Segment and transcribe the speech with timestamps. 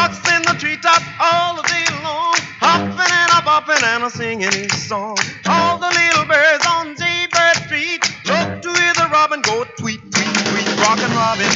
[0.00, 5.18] in the treetop all day long, hopping and a bopping and a singing his song.
[5.46, 10.34] All the little birds on Jaybird Street look to hear the robin go tweet, tweet,
[10.48, 11.52] tweet, rockin' robin.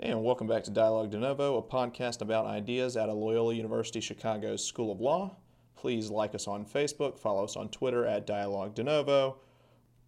[0.00, 4.02] And welcome back to Dialogue De Novo, a podcast about ideas out of Loyola University
[4.02, 5.34] Chicago's School of Law.
[5.76, 9.38] Please like us on Facebook, follow us on Twitter at Dialogue De Novo,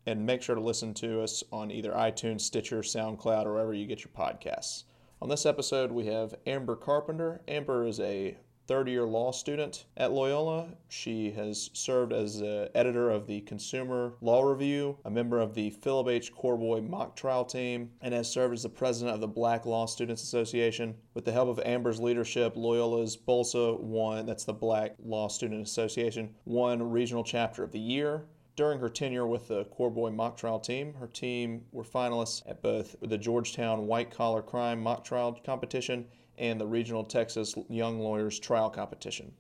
[0.04, 3.86] and make sure to listen to us on either iTunes, Stitcher, SoundCloud, or wherever you
[3.86, 4.84] get your podcasts.
[5.21, 7.40] On this episode, we have Amber Carpenter.
[7.49, 8.36] Amber is a
[8.68, 10.68] third year law student at Loyola.
[10.89, 15.71] She has served as uh, editor of the Consumer Law Review, a member of the
[15.71, 16.32] Philip H.
[16.32, 20.23] Corboy mock trial team, and has served as the president of the Black Law Students
[20.23, 20.95] Association.
[21.14, 26.32] With the help of Amber's leadership, Loyola's BOLSA won, that's the Black Law Student Association,
[26.45, 28.23] won regional chapter of the year.
[28.58, 32.97] During her tenure with the Corboy mock trial team, her team were finalists at both
[33.00, 38.69] the Georgetown White Collar Crime mock trial competition and the Regional Texas Young Lawyers Trial
[38.69, 39.31] Competition.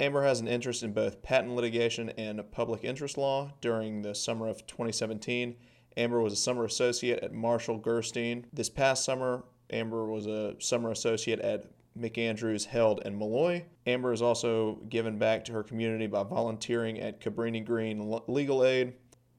[0.00, 3.52] Amber has an interest in both patent litigation and public interest law.
[3.60, 5.54] During the summer of 2017,
[5.96, 8.46] Amber was a summer associate at Marshall Gerstein.
[8.52, 11.66] This past summer, Amber was a summer associate at
[11.98, 13.64] McAndrews Held and Malloy.
[13.86, 18.94] Amber is also given back to her community by volunteering at Cabrini Green Legal Aid,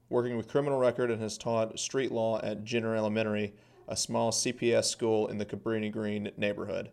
[0.08, 3.54] working with criminal record, and has taught street law at Jenner Elementary,
[3.88, 6.90] a small CPS school in the Cabrini Green neighborhood.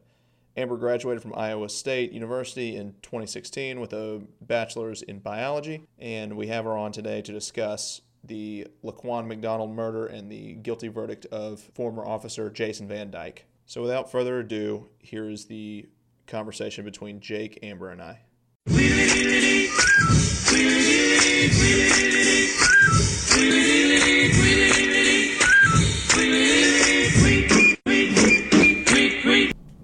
[0.58, 6.48] Amber graduated from Iowa State University in 2016 with a bachelor's in biology, and we
[6.48, 11.60] have her on today to discuss the Laquan McDonald murder and the guilty verdict of
[11.74, 13.46] former officer Jason Van Dyke.
[13.72, 15.88] So, without further ado, here is the
[16.28, 18.20] conversation between Jake, Amber, and I.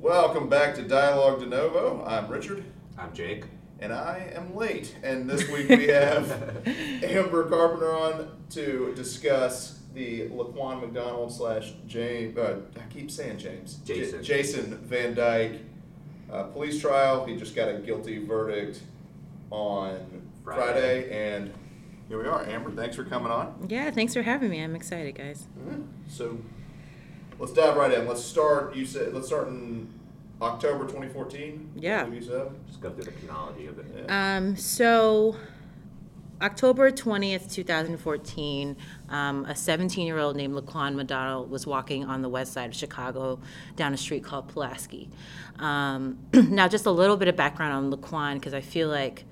[0.02, 2.04] Welcome back to Dialogue De Novo.
[2.06, 2.66] I'm Richard.
[2.98, 3.46] I'm Jake.
[3.80, 4.98] And I am late.
[5.02, 6.68] And this week we have
[7.06, 13.76] Amber Carpenter on to discuss the Laquan McDonald slash James, uh, I keep saying James.
[13.84, 14.24] Jason.
[14.24, 15.62] J- Jason Van Dyke
[16.32, 17.26] uh, police trial.
[17.26, 18.82] He just got a guilty verdict
[19.50, 20.62] on Friday.
[20.62, 21.36] Friday.
[21.36, 21.54] And
[22.08, 22.46] here we are.
[22.46, 23.68] Amber, thanks for coming on.
[23.70, 24.62] Yeah, thanks for having me.
[24.64, 25.48] I'm excited, guys.
[26.08, 26.38] So
[27.40, 28.08] let's dive right in.
[28.08, 28.76] Let's start.
[28.76, 29.92] You said let's start in
[30.42, 31.72] October 2014.
[31.76, 32.06] Yeah.
[32.06, 32.52] I You said.
[32.68, 33.86] Just go through the chronology of it.
[34.08, 34.38] Yeah.
[34.38, 35.36] Um, so,
[36.42, 38.78] October 20th, 2014,
[39.10, 42.76] um, a 17 year old named Laquan McDonald was walking on the west side of
[42.76, 43.40] Chicago
[43.76, 45.10] down a street called Pulaski.
[45.60, 49.26] Um, now, just a little bit of background on Laquan, because I feel like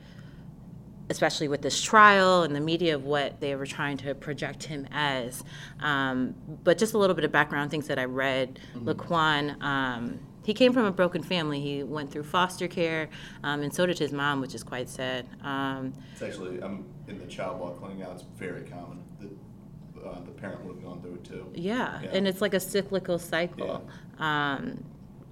[1.09, 4.87] especially with this trial and the media of what they were trying to project him
[4.91, 5.43] as.
[5.79, 8.59] Um, but just a little bit of background things that I read.
[8.75, 11.59] Laquan, um, he came from a broken family.
[11.59, 13.09] He went through foster care,
[13.43, 15.27] um, and so did his mom, which is quite sad.
[15.43, 18.11] Um, It's actually I'm in the child law clinic now.
[18.11, 19.31] It's very common that
[20.05, 21.51] uh, the parent would have gone through it too.
[21.53, 22.09] yeah, Yeah.
[22.13, 23.88] and it's like a cyclical cycle.
[24.19, 24.83] Um,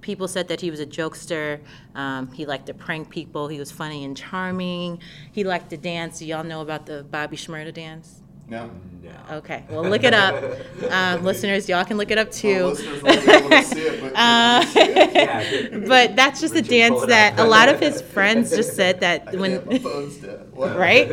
[0.01, 1.59] people said that he was a jokester.
[1.95, 3.47] Um, he liked to prank people.
[3.47, 5.00] He was funny and charming.
[5.31, 6.22] He liked to dance.
[6.22, 8.22] Y'all know about the Bobby Shmurda dance?
[8.47, 8.69] No.
[9.01, 9.11] No.
[9.37, 10.35] Okay, well, look it up.
[10.89, 12.65] Um, listeners, y'all can look it up too.
[12.67, 15.71] listeners won't be able to see it, but Uh, can you see it?
[15.71, 18.75] Yeah, but that's just a Richard, pull dance that a lot of his friends just
[18.75, 20.17] said that can't, when, phone's
[20.53, 21.07] right?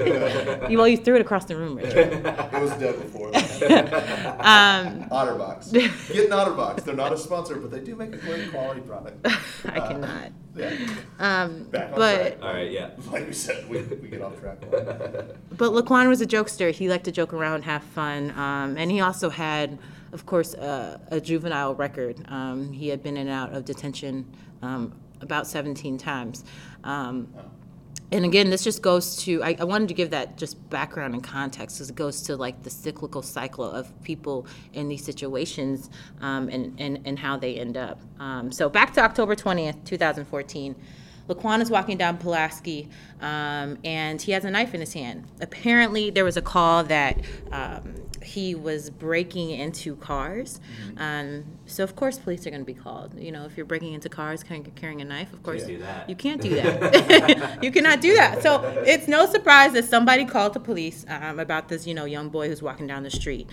[0.70, 2.12] You- Well, you threw it across the room, Richard.
[2.26, 3.30] it was dead before.
[3.30, 3.92] that.
[4.40, 5.72] Um, Otterbox.
[5.72, 6.84] Get an Otterbox.
[6.84, 9.26] They're not a sponsor, but they do make a great quality product.
[9.64, 10.32] I cannot.
[10.56, 10.74] Yeah.
[11.18, 12.38] Um, Back on but track.
[12.42, 12.90] All right, yeah.
[13.10, 14.58] Like we said, we, we get off track.
[14.70, 16.72] but Laquan was a jokester.
[16.72, 19.78] He liked to joke around, have fun, um, and he also had,
[20.12, 22.24] of course, uh, a juvenile record.
[22.28, 24.26] Um, he had been in and out of detention
[24.62, 26.44] um, about 17 times.
[26.84, 27.28] Um,
[28.12, 31.22] and again, this just goes to, I, I wanted to give that just background and
[31.22, 35.90] context because it goes to like the cyclical cycle of people in these situations
[36.20, 38.00] um, and, and, and how they end up.
[38.18, 40.74] Um, so back to October 20th, 2014.
[41.28, 42.88] Laquan is walking down Pulaski
[43.20, 45.24] um, and he has a knife in his hand.
[45.40, 47.20] Apparently, there was a call that
[47.52, 50.60] um, he was breaking into cars.
[50.96, 53.18] Um, so, of course, police are going to be called.
[53.18, 55.66] You know, if you're breaking into cars carrying, a knife, of course,
[56.08, 57.58] you can't do that.
[57.62, 58.42] you cannot do that.
[58.42, 62.28] So, it's no surprise that somebody called the police um, about this, you know, young
[62.28, 63.48] boy who's walking down the street.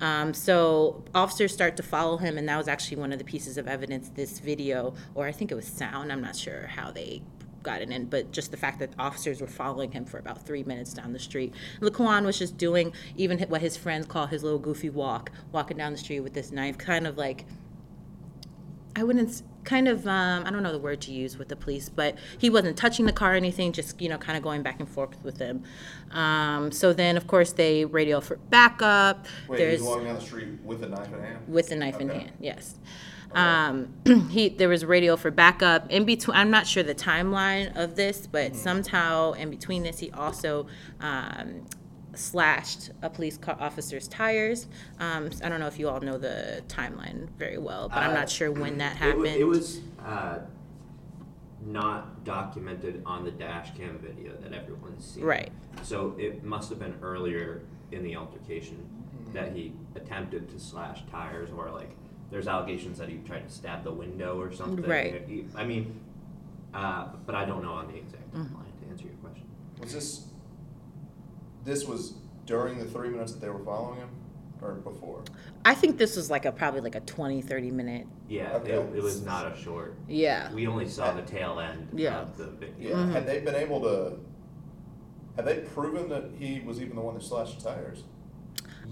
[0.00, 3.58] Um, so officers start to follow him, and that was actually one of the pieces
[3.58, 4.10] of evidence.
[4.14, 6.10] This video, or I think it was sound.
[6.10, 7.22] I'm not sure how they
[7.62, 10.62] got it in, but just the fact that officers were following him for about three
[10.62, 11.52] minutes down the street.
[11.80, 15.92] Laquan was just doing even what his friends call his little goofy walk, walking down
[15.92, 17.44] the street with this knife, kind of like
[18.96, 21.88] I wouldn't kind of um, I don't know the word to use with the police,
[21.88, 24.80] but he wasn't touching the car or anything, just you know kind of going back
[24.80, 25.62] and forth with them.
[26.10, 29.26] Um, so then of course they radio for backup.
[29.48, 31.38] Wait, There's he's walking down the street with a knife in hand.
[31.48, 32.32] with a knife in hand.
[32.40, 32.78] Yes.
[33.32, 33.94] Um,
[34.30, 36.36] he there was radio for backup in between.
[36.36, 40.66] I'm not sure the timeline of this, but somehow in between this, he also
[41.00, 41.66] um,
[42.14, 44.66] slashed a police car officer's tires.
[44.98, 48.14] Um, I don't know if you all know the timeline very well, but I'm Uh,
[48.14, 49.26] not sure when that It happened.
[49.26, 50.40] It was uh,
[51.66, 55.24] not documented on the dash cam video that everyone's seen.
[55.24, 55.52] Right.
[55.82, 57.62] So it must have been earlier
[57.92, 58.88] in the altercation
[59.32, 61.90] that he attempted to slash tires, or like
[62.30, 64.84] there's allegations that he tried to stab the window or something.
[64.88, 65.24] Right.
[65.28, 65.98] He- I mean,
[66.72, 68.54] uh, but I don't know on the exact Mm-hmm.
[68.54, 69.46] timeline to answer your question.
[69.80, 70.26] Was this?
[71.64, 72.14] This was
[72.46, 74.08] during the three minutes that they were following him,
[74.62, 75.24] or before?
[75.64, 78.06] I think this was like a probably like a 20, 30 minute.
[78.28, 78.72] Yeah, Okay.
[78.72, 79.96] it, it was not a short.
[80.08, 80.52] Yeah.
[80.52, 82.20] We only saw the tail end Yeah.
[82.20, 82.90] of the video.
[82.90, 82.94] Yeah.
[82.96, 83.12] Mm-hmm.
[83.12, 84.18] Had they been able to?
[85.36, 87.70] Had they proven that he was even the one that slashed the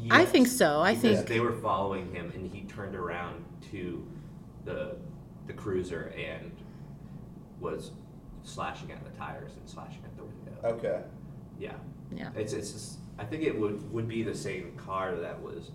[0.08, 0.22] tires?
[0.22, 0.80] I think so.
[0.80, 4.06] I Because think they were following him, and he turned around to
[4.64, 4.96] the
[5.46, 6.52] the cruiser and
[7.60, 7.92] was
[8.42, 10.52] slashing at the tires and slashing at the window.
[10.76, 11.02] Okay.
[11.58, 11.72] Yeah,
[12.14, 12.30] yeah.
[12.36, 15.70] it's it's just, I think it would would be the same car that was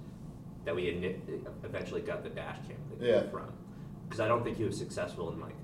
[0.66, 0.88] that we
[1.64, 3.30] eventually got the dash cam video Yeah.
[3.30, 3.52] from,
[4.06, 5.56] because I don't think he was successful in like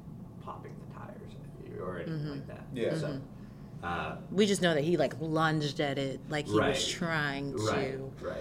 [0.43, 1.33] popping the tires
[1.79, 2.29] or anything Mm-hmm.
[2.31, 2.63] like that.
[2.73, 2.95] Yeah.
[2.95, 3.21] So,
[3.83, 6.69] uh, We just know that he like lunged at it like he Right.
[6.69, 8.11] was trying to.
[8.21, 8.35] right,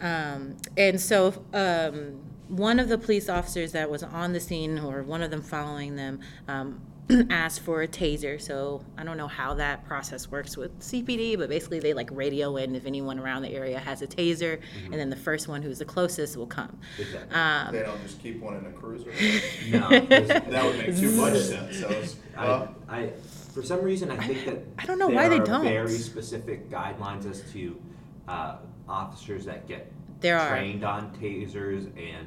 [0.00, 0.32] right.
[0.34, 5.02] Um, and so um, one of the police officers that was on the scene, or
[5.02, 6.80] one of them following them, um,
[7.30, 8.40] asked for a taser.
[8.40, 12.56] So I don't know how that process works with CPD, but basically they like radio
[12.56, 14.60] in if anyone around the area has a taser,
[14.90, 16.78] and then the first one who's the closest will come.
[16.98, 17.34] Exactly.
[17.36, 19.12] Um, They don't just keep one in a cruiser.
[19.70, 21.78] no, 'cause that would make too much sense.
[21.78, 23.10] So it's, I, I,
[23.56, 25.64] for some reason, I think that I don't know why they there are don't.
[25.64, 27.80] Very specific guidelines as to
[28.28, 28.56] uh,
[28.86, 30.50] officers that get There are.
[30.50, 32.26] trained on tasers, and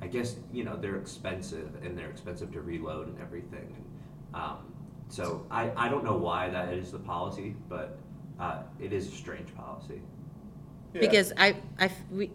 [0.00, 3.76] I guess you know they're expensive and they're expensive to reload and everything.
[3.76, 4.56] And, um,
[5.10, 7.98] so I, I don't know why that is the policy, but
[8.38, 10.00] uh, it is a strange policy.
[10.94, 11.00] yeah.
[11.02, 12.30] Because I, I, f- we,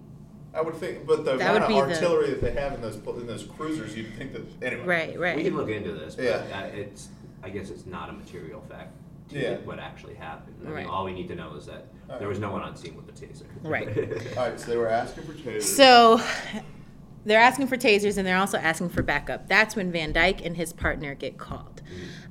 [0.54, 2.74] I would think, but the That amount of would be the- artillery that they have
[2.74, 4.86] in those in those cruisers, you'd think that anyway.
[4.86, 5.36] right, right.
[5.36, 6.44] We can look into this, but Yeah.
[6.54, 7.08] uh, it's
[7.46, 8.92] I guess it's not a material fact
[9.30, 9.58] to Yeah.
[9.58, 10.56] what actually happened.
[10.66, 10.80] I Right.
[10.86, 12.28] mean, all we need to know is that All there right.
[12.28, 13.46] was no one on scene with a taser.
[13.62, 13.88] Right.
[14.38, 15.62] All right, so they were asking for tasers.
[15.62, 16.20] So
[17.24, 19.48] they're asking for tasers and they're also asking for backup.
[19.48, 21.84] That's when Van Dyke and his partner get called.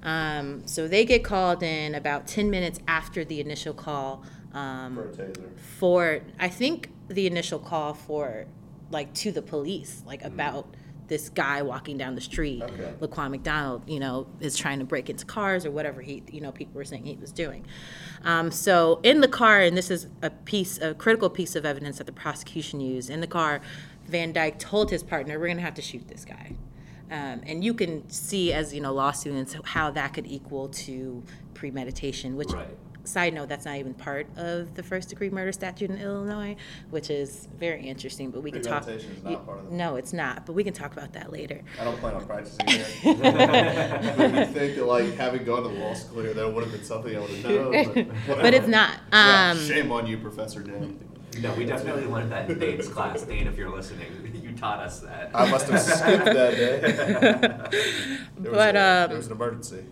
[0.03, 5.05] Um, so they get called in about 10 minutes after the initial call um, for
[5.05, 5.57] a taser.
[5.59, 8.47] for, I think, the initial call for,
[8.91, 10.75] like, to the police, like, about
[11.09, 12.63] this guy walking down the street.
[12.63, 12.95] Okay.
[13.01, 16.53] Laquan McDonald, you know, is trying to break into cars or whatever he, you know,
[16.53, 17.65] people were saying he was doing.
[18.25, 21.99] Um, so in the car, and this is a piece, a critical piece of evidence
[21.99, 23.11] that the prosecution used.
[23.11, 23.61] In the car,
[24.07, 26.57] Van Dyke told his partner, "We're going to have to shoot this guy."
[27.11, 31.23] Um, and you can see, as you know, law students, how that could equal to
[31.53, 32.37] premeditation.
[32.37, 32.67] Which, Right.
[33.05, 36.57] Side note, that's not even part of the first degree murder statute in Illinois,
[36.91, 38.31] which is very interesting.
[38.31, 38.85] But we can talk.
[38.85, 39.73] Premeditation is not part of it.
[39.73, 40.47] No, it's not.
[40.47, 41.61] But we can talk about that later.
[41.81, 43.15] I don't plan on practicing here.
[43.15, 46.85] Made me think that like having gone to law school here, that would have been
[46.85, 48.13] something I would have known.
[48.27, 48.99] But, But it's not.
[49.13, 50.99] Yeah, Um, shame on you, Professor Dane.
[51.41, 53.23] No, we definitely learned that in Dane's class.
[53.23, 54.07] Dane, if you're listening,
[54.41, 55.31] you taught us that.
[55.35, 57.81] I must have skipped that day.
[58.39, 59.85] There was But, a- um, there was an emergency.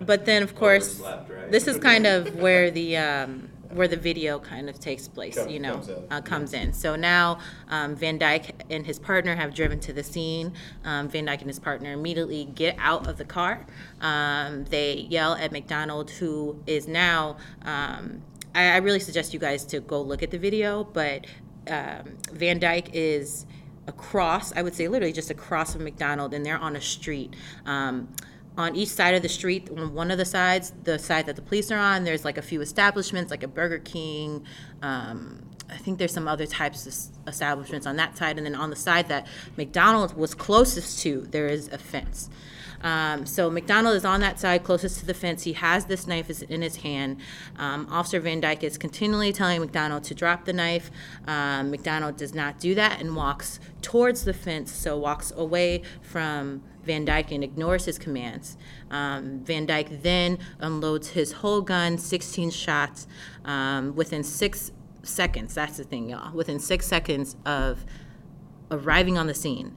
[0.00, 1.50] But then, of course, Overslept, right?
[1.50, 5.36] this is kind of where the um, where the video kind of takes place.
[5.36, 6.04] Come- you know, comes in.
[6.10, 6.72] uh, comes in.
[6.72, 7.38] So now
[7.68, 10.52] um, Van Dyke and his partner have driven to the scene.
[10.84, 13.66] Um, Van Dyke and his partner immediately get out of the car.
[14.00, 17.36] Um, they yell at McDonald, who is now.
[17.62, 18.22] Um,
[18.54, 21.26] I, I really suggest you guys to go look at the video, but
[21.68, 23.44] um, Van Dyke is
[23.86, 27.34] across, I would say literally just across from McDonald, and they're on a street.
[27.66, 28.08] Um,
[28.58, 31.42] on each side of the street, on one of the sides, the side that the
[31.42, 34.44] police are on, there's like a few establishments, like a Burger King.
[34.82, 38.70] Um, I think there's some other types of establishments on that side, and then on
[38.70, 42.28] the side that McDonald's was closest to, there is a fence.
[42.80, 45.42] Um, so McDonald is on that side closest to the fence.
[45.42, 47.18] He has this knife is in his hand.
[47.56, 50.90] Um, Officer Van Dyke is continually telling McDonald to drop the knife.
[51.26, 56.62] Um, McDonald does not do that and walks towards the fence, so walks away from
[56.88, 58.56] Van Dyke and ignores his commands.
[58.90, 63.06] Um, Van Dyke then unloads his whole gun, 16 shots,
[63.44, 65.54] um, within six seconds.
[65.54, 66.34] That's the thing, y'all.
[66.34, 67.84] Within six seconds of
[68.70, 69.76] arriving on the scene,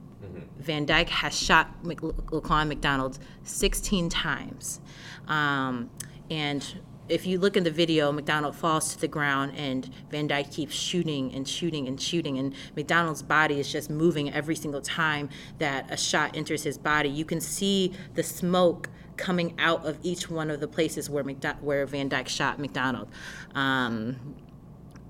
[0.58, 4.80] Van Dyke has shot Laquan McDonald 16 times.
[5.28, 5.90] Um,
[6.30, 6.80] and
[7.12, 10.74] if you look in the video, McDonald falls to the ground and Van Dyke keeps
[10.74, 12.38] shooting and shooting and shooting.
[12.38, 15.28] And McDonald's body is just moving every single time
[15.58, 17.10] that a shot enters his body.
[17.10, 18.88] You can see the smoke
[19.18, 23.08] coming out of each one of the places where, McDo- where Van Dyke shot McDonald.
[23.54, 24.34] Um,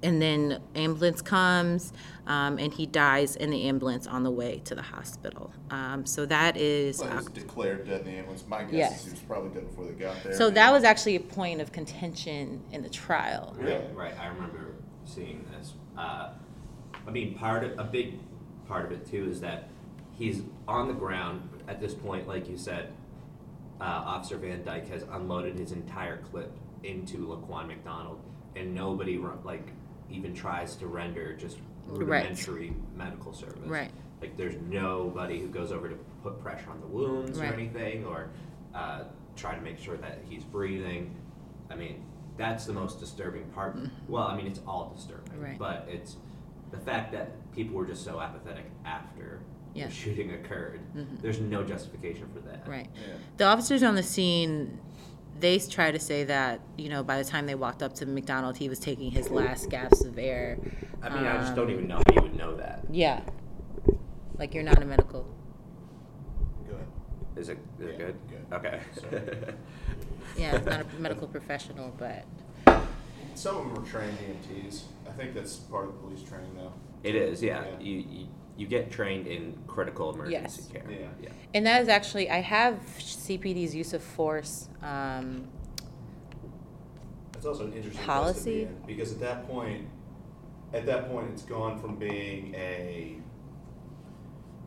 [0.02, 1.92] and then ambulance comes
[2.32, 6.24] um, and he dies in the ambulance on the way to the hospital um, so
[6.26, 8.44] that is Well, he was declared dead in the ambulance.
[8.48, 8.98] My guess Yes.
[9.00, 10.34] is he was probably dead before they got there.
[10.34, 13.84] so that was actually a point of contention in the trial Really?
[13.94, 14.74] Right, I remember
[15.04, 15.74] seeing this.
[15.96, 16.30] Uh,
[17.06, 18.18] I mean, part of, a big
[18.66, 19.68] part of it too is that
[20.12, 22.92] he's on the ground at this point, like you said.
[23.80, 26.52] Uh, Officer Van Dyke has unloaded his entire clip
[26.84, 28.20] into Laquan McDonald,
[28.54, 29.66] and nobody like
[30.10, 31.98] even tries to render just Right.
[31.98, 33.66] rudimentary medical service.
[33.68, 33.90] Right.
[34.20, 37.50] Like there's nobody who goes over to put pressure on the wounds Right.
[37.50, 38.30] or anything, or
[38.74, 39.04] uh,
[39.36, 41.14] try to make sure that he's breathing.
[41.70, 42.04] I mean,
[42.36, 43.76] that's the most disturbing part.
[44.08, 45.42] Well, I mean, it's all disturbing, Mm-hmm.
[45.44, 45.58] Right.
[45.58, 46.16] but it's
[46.70, 49.40] the fact that people were just so apathetic after
[49.74, 49.84] Yeah.
[49.84, 49.88] Mm-hmm.
[49.90, 50.80] the shooting occurred.
[51.20, 52.66] There's no justification for that.
[52.68, 53.14] right Yeah.
[53.38, 54.78] the officers on the scene
[55.42, 58.56] they try to say that you know by the time they walked up to mcdonald
[58.56, 60.56] he was taking his last gasps of air
[61.02, 62.84] I mean, I just don't Um, even know how you would know that.
[62.90, 63.20] yeah
[64.38, 65.26] like you're not a medical
[66.68, 66.86] Go ahead.
[67.36, 68.16] Is it, is it good?
[68.30, 68.46] good.
[68.58, 68.80] Okay.
[70.38, 72.24] yeah it's not a medical professional but
[73.34, 74.82] Some of them were trained EMTs.
[75.08, 76.72] I think that's part of the police training, though.
[77.02, 77.64] it is, yeah.
[77.64, 77.80] Yeah.
[77.80, 80.68] You, you you get trained in critical emergency Yes.
[80.72, 80.84] care.
[80.90, 81.06] Yeah.
[81.22, 81.28] yeah.
[81.54, 84.68] And that is actually, I have CPD's use of force.
[84.82, 85.48] Um,
[87.34, 88.32] It's also an interesting Policy?
[88.32, 89.88] place to be in, because at that point,
[90.72, 93.16] at that point, it's gone from being a,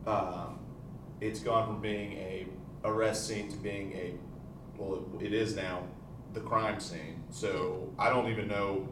[0.06, 0.58] um,
[1.20, 2.46] it's gone from being a
[2.84, 4.14] arrest scene to being a,
[4.76, 5.84] well, it is now
[6.34, 7.22] the crime scene.
[7.30, 8.88] So I don't even know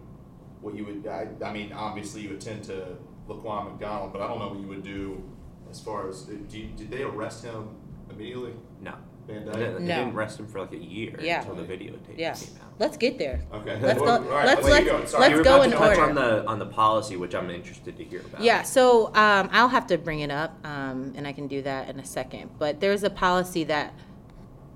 [0.61, 1.07] what you would.
[1.07, 2.97] I, I mean, obviously you attend to
[3.28, 5.23] Laquan McDonald, but I don't know what you would do
[5.71, 7.69] as far as do you, did they arrest him
[8.11, 8.52] immediately?
[8.81, 8.95] No.
[9.26, 9.54] Van They Dyke?
[9.59, 9.95] didn't- they No.
[10.04, 11.40] didn't arrest him for like a year Yeah.
[11.40, 12.73] until the videotape yeah, came out.
[12.78, 13.40] let's get there.
[13.54, 13.78] Okay.
[13.81, 15.04] Let's Well, go- all right, let's- well, you let's- go.
[15.07, 15.21] Sorry.
[15.23, 16.09] let's you were go about in to touch order.
[16.11, 18.43] on the on the policy, which I'm interested to hear about.
[18.43, 21.88] Yeah, so um, I'll have to bring it up, um, and I can do that
[21.88, 22.50] in a second.
[22.59, 23.95] But there's a policy that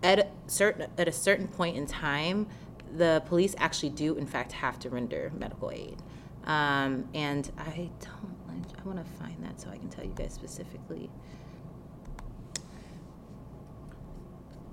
[0.03, 2.47] at a certain at a certain point in time,
[2.97, 5.99] the police actually do in fact have to render medical aid.
[6.47, 8.28] Um, and I don't.
[8.79, 11.11] I want to find that so I can tell you guys specifically.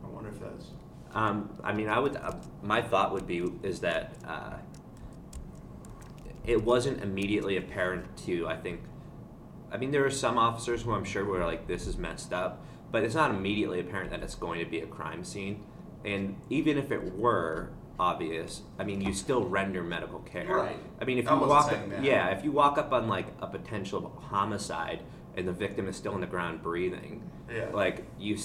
[0.03, 0.67] I wonder if that's.
[1.13, 2.15] Um, I mean, I would.
[2.15, 4.57] Uh, my thought would be is that uh,
[6.45, 8.47] it wasn't immediately apparent to.
[8.47, 8.81] I think.
[9.71, 12.65] I mean, there are some officers who I'm sure were like, "This is messed up,"
[12.91, 15.63] but it's not immediately apparent that it's going to be a crime scene.
[16.03, 20.47] And even if it were obvious, I mean, you still render medical care.
[20.47, 20.77] Right.
[21.01, 22.03] I mean, if I you walk, saying that.
[22.03, 24.99] yeah, if you walk up on like a potential homicide
[25.35, 27.21] and the victim is still on the ground breathing,
[27.51, 27.69] Yeah.
[27.73, 28.37] like you.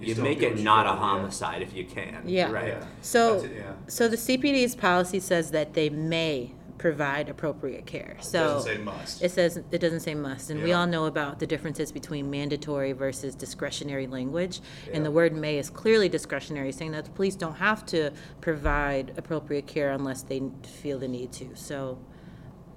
[0.00, 1.06] You You make it not a gotta yeah.
[1.06, 2.22] homicide if you can.
[2.26, 2.50] Yeah.
[2.50, 2.68] Right.
[2.68, 2.84] Yeah.
[3.02, 3.72] So, it, yeah.
[3.86, 8.16] so the CPD's policy says that they may provide appropriate care.
[8.20, 9.22] So doesn't say must.
[9.22, 10.80] It says it doesn't say must, and we Yeah.
[10.80, 14.62] all know about the differences between mandatory versus discretionary language.
[14.94, 15.14] And the Yeah.
[15.14, 19.90] word "may" is clearly discretionary, saying that the police don't have to provide appropriate care
[19.90, 21.54] unless they feel the need to.
[21.54, 21.98] So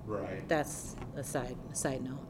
[0.05, 0.45] Right.
[0.49, 2.27] that's a side side note.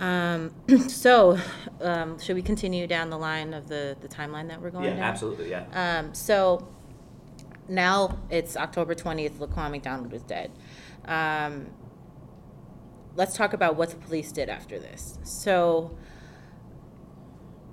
[0.00, 0.50] Um,
[0.88, 1.38] so,
[1.80, 4.96] um, should we continue down the line of the, the timeline that we're going Yeah,
[4.96, 5.02] down?
[5.02, 5.48] absolutely.
[5.48, 5.64] Yeah.
[5.72, 6.68] Um, so
[7.68, 10.50] now it's October 20th, Laquan McDonald is dead.
[11.04, 11.68] Um,
[13.14, 15.18] let's talk about what the police did after this.
[15.22, 15.96] So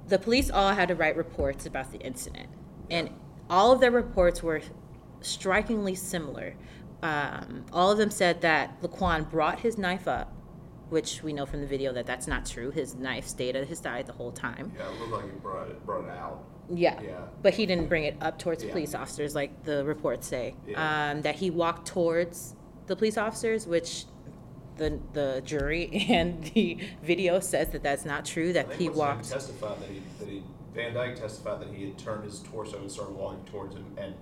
[0.08, 2.50] the police all had to write reports about the incident,
[2.90, 3.10] and
[3.50, 4.62] all of their reports were
[5.22, 6.56] strikingly similar.
[7.02, 10.34] Um, all of them said that Laquan brought his knife up,
[10.90, 12.72] which we know from the video that that's not true.
[12.72, 14.72] His knife stayed at his side the whole time.
[14.78, 16.44] Yeah, it looked like he brought it, brought it out.
[16.74, 17.00] Yeah.
[17.02, 17.20] Yeah.
[17.42, 18.72] But he didn't bring it up towards Yeah.
[18.72, 20.56] police officers like the reports say.
[20.68, 21.12] Yeah.
[21.12, 22.56] Um, that he walked towards
[22.88, 24.06] the police officers, which
[24.78, 28.54] the the jury and the video says that that's not true.
[28.54, 29.30] That he what's his name walked.
[29.30, 30.44] Testified that he, that he,
[30.74, 34.14] Van Dyke testified that he had turned his torso and started walking towards him, and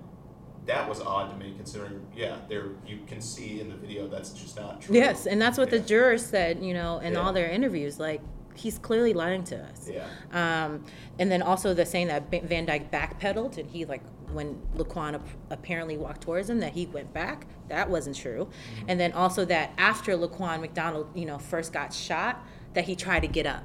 [0.66, 4.30] that was odd to me considering, yeah, there, you can see in the video that's
[4.30, 4.96] just not true.
[4.96, 6.64] Yes, and that's what the jurors said.
[6.64, 8.22] You know, in all their interviews, like
[8.56, 9.90] he's clearly lying to us.
[9.90, 10.06] Yeah.
[10.32, 10.86] Um,
[11.20, 15.28] and then also the saying that Van Dyke backpedaled and he like when Laquan ap-
[15.50, 17.46] apparently walked towards him that he went back.
[17.70, 18.50] That wasn't true.
[18.50, 18.86] Mm-hmm.
[18.90, 22.44] And then also that after Laquan McDonald, you know, first got shot,
[22.74, 23.64] that he tried to get up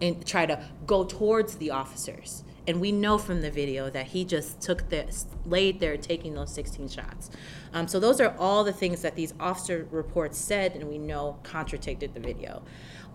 [0.00, 2.42] and try to go towards the officers.
[2.66, 6.52] And we know from the video that he just took this, laid there taking those
[6.52, 7.30] 16 shots.
[7.72, 11.38] Um, so those are all the things that these officer reports said, and we know
[11.42, 12.62] contradicted the video.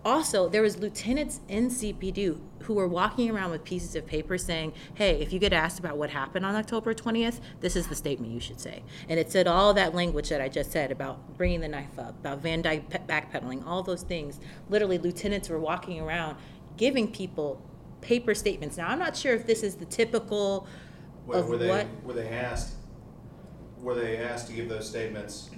[0.08, 4.72] Also, there was lieutenants in CPD who were walking around with pieces of paper saying,
[4.94, 8.32] "Hey, if you get asked about what happened on October 20th, this is the statement
[8.32, 11.60] you should say." And it said all that language that I just said about bringing
[11.60, 14.40] the knife up, about Van Dyke backpedaling, all those things.
[14.70, 16.38] Literally, lieutenants were walking around
[16.78, 17.62] giving people
[18.00, 18.78] paper statements.
[18.78, 20.68] Now, I'm not sure if this is the typical
[21.26, 21.86] Were, of were they what.
[22.06, 22.76] were they asked
[23.82, 25.50] were they asked to give those statements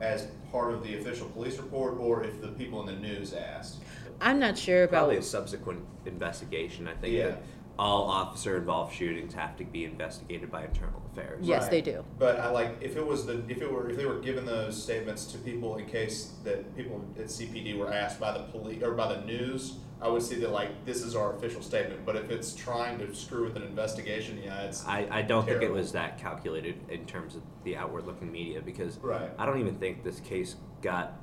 [0.00, 3.76] as part of the official police report, or if the people in the news asked?
[4.20, 4.98] I'm not sure about.
[4.98, 6.88] Probably a subsequent investigation.
[6.88, 7.28] I think Yeah.
[7.28, 7.42] that
[7.80, 11.38] all officer involved shootings have to be investigated by internal affairs.
[11.40, 11.70] Yes, Right.
[11.70, 12.04] they do.
[12.18, 14.80] But I like if it was the if it were if they were given those
[14.80, 18.92] statements to people in case that people at CPD were asked by the police or
[18.92, 22.04] by the news, I would see that like this is our official statement.
[22.04, 25.62] But if it's trying to screw with an investigation, yeah, it's I, I don't think
[25.62, 29.30] it was that calculated in terms of the outward looking media because Right.
[29.38, 31.14] I don't even think this case got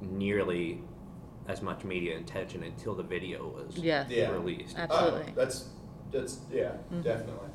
[0.00, 0.82] nearly
[1.48, 4.08] as much media attention until the video was Yes.
[4.10, 4.30] Yeah.
[4.30, 4.76] released.
[4.78, 5.24] Absolutely.
[5.28, 5.68] Oh, that's
[6.10, 7.02] that's yeah, Mm-hmm.
[7.02, 7.48] definitely.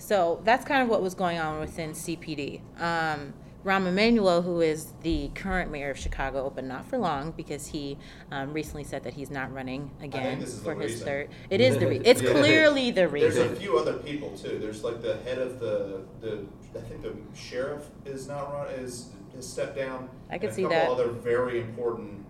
[0.00, 2.60] So that's kind of what was going on within CPD.
[2.80, 7.66] Um, Rahm Emanuel, who is the current mayor of Chicago, but not for long because
[7.66, 7.98] he
[8.30, 11.06] um, recently said that he's not running again this is the for his reason.
[11.06, 11.28] third.
[11.50, 12.06] It is the reason.
[12.06, 12.30] It's Yeah.
[12.32, 13.30] clearly the reason.
[13.48, 14.58] There's a few other people too.
[14.60, 19.10] There's like the head of the the I think the sheriff is not run is
[19.34, 20.08] has stepped down.
[20.30, 20.88] I could and see a that.
[20.88, 22.24] couple other very important,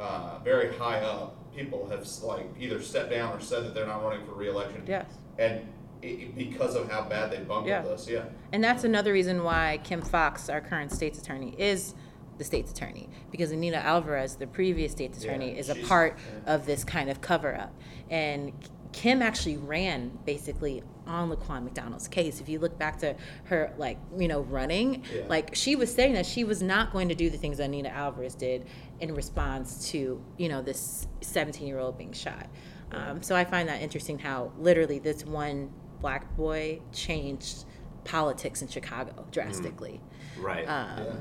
[0.00, 4.02] uh, very high up people have like either stepped down or said that they're not
[4.04, 4.82] running for reelection.
[4.86, 5.06] Yes.
[5.38, 5.66] And
[6.02, 7.80] i i- because of how bad they bungled Yeah.
[7.80, 8.24] us, yeah.
[8.52, 11.94] And that's another reason why Kim Foxx, our current state's attorney, is
[12.36, 16.54] the state's attorney because Anita Alvarez, the previous state's Yeah, attorney, is a part yeah.
[16.54, 17.72] of this kind of cover up.
[18.08, 18.52] And
[18.92, 22.40] Kim actually ran basically on Laquan McDonald's case.
[22.40, 25.22] If you look back to her, like, you know, running, Yeah.
[25.28, 27.88] like she was saying that she was not going to do the things that Nina
[27.88, 28.66] Alvarez did
[29.00, 32.46] in response to, you know, this 17 year old being shot.
[32.92, 37.64] Um, so I find that interesting how literally this one black boy changed
[38.04, 40.00] politics in Chicago drastically.
[40.38, 40.64] Right.
[40.66, 41.12] Um, yeah.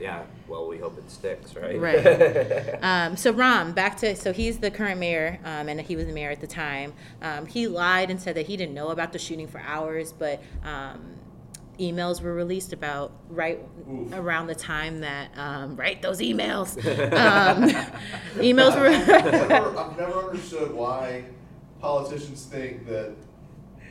[0.00, 0.22] Yeah.
[0.48, 1.78] Well, we hope it sticks, right?
[1.78, 2.80] Right.
[2.82, 6.12] Um, so Rahm, back to so he's the current mayor, um, and he was the
[6.12, 6.94] mayor at the time.
[7.20, 10.42] Um, he lied and said that he didn't know about the shooting for hours, but
[10.64, 11.14] um,
[11.78, 13.58] emails were released about right
[13.90, 14.12] Oof.
[14.14, 16.76] around the time that um, right those emails.
[17.10, 17.70] Um,
[18.36, 18.90] emails I've, were.
[18.90, 21.24] never, I've never understood why
[21.80, 23.14] politicians think that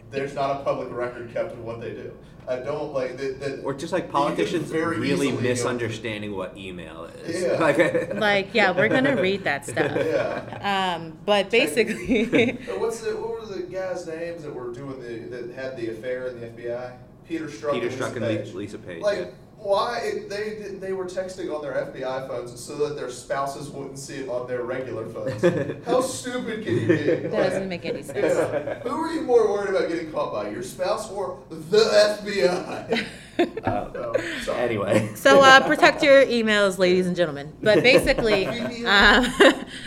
[0.10, 2.18] there's not a public record kept of what they do.
[2.50, 3.40] I don't like that.
[3.40, 7.44] that Or just like politicians very really misunderstanding what email is.
[7.44, 7.60] Yeah.
[7.60, 9.92] Like, like yeah, we're gonna read that stuff.
[9.96, 10.96] Yeah.
[10.98, 15.54] Um, but basically, What's the what were the guys' names that were doing the that
[15.54, 16.94] had the affair in the FBI?
[17.28, 17.74] Peter Strzok.
[17.74, 19.02] Peter and Strzok and Lisa Lisa, Lisa Page.
[19.04, 19.26] Like yeah.
[19.62, 24.18] Why they they were texting on their FBI phones so that their spouses wouldn't see
[24.18, 25.42] it on their regular phones.
[25.86, 26.96] How stupid can you be?
[26.96, 28.18] that doesn't make any sense.
[28.36, 28.80] Yeah.
[28.80, 32.92] Who are you more worried about getting caught by, your spouse or the FBI?
[33.00, 33.06] Uh,
[33.66, 34.60] Oh, sorry.
[34.62, 35.10] anyway.
[35.16, 37.54] So uh, protect your emails, ladies and gentlemen.
[37.64, 38.46] But basically,
[38.86, 39.28] um,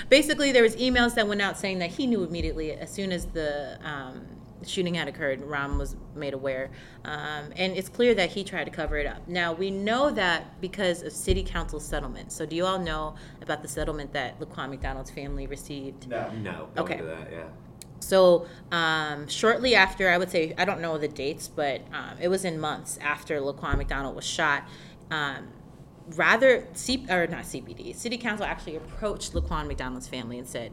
[0.08, 3.26] basically there was emails that went out saying that he knew immediately as soon as
[3.26, 4.26] the um,
[4.64, 5.42] shooting had occurred.
[5.42, 6.70] Rahm was made aware,
[7.04, 9.26] um, and it's clear that he tried to cover it up.
[9.28, 12.32] Now we know that because of City Council settlement.
[12.32, 16.08] So do you all know about the settlement that Laquan McDonald's family received?
[16.08, 16.30] No.
[16.30, 16.68] No.
[16.76, 17.00] Okay.
[17.00, 17.32] that.
[17.32, 17.44] Yeah.
[18.00, 22.28] So um, shortly after, I would say I don't know the dates, but um, it
[22.28, 24.64] was in months after Laquan McDonald was shot.
[25.10, 25.48] Um,
[26.16, 30.72] rather, C- or not CPD, City Council actually approached Laquan McDonald's family and said,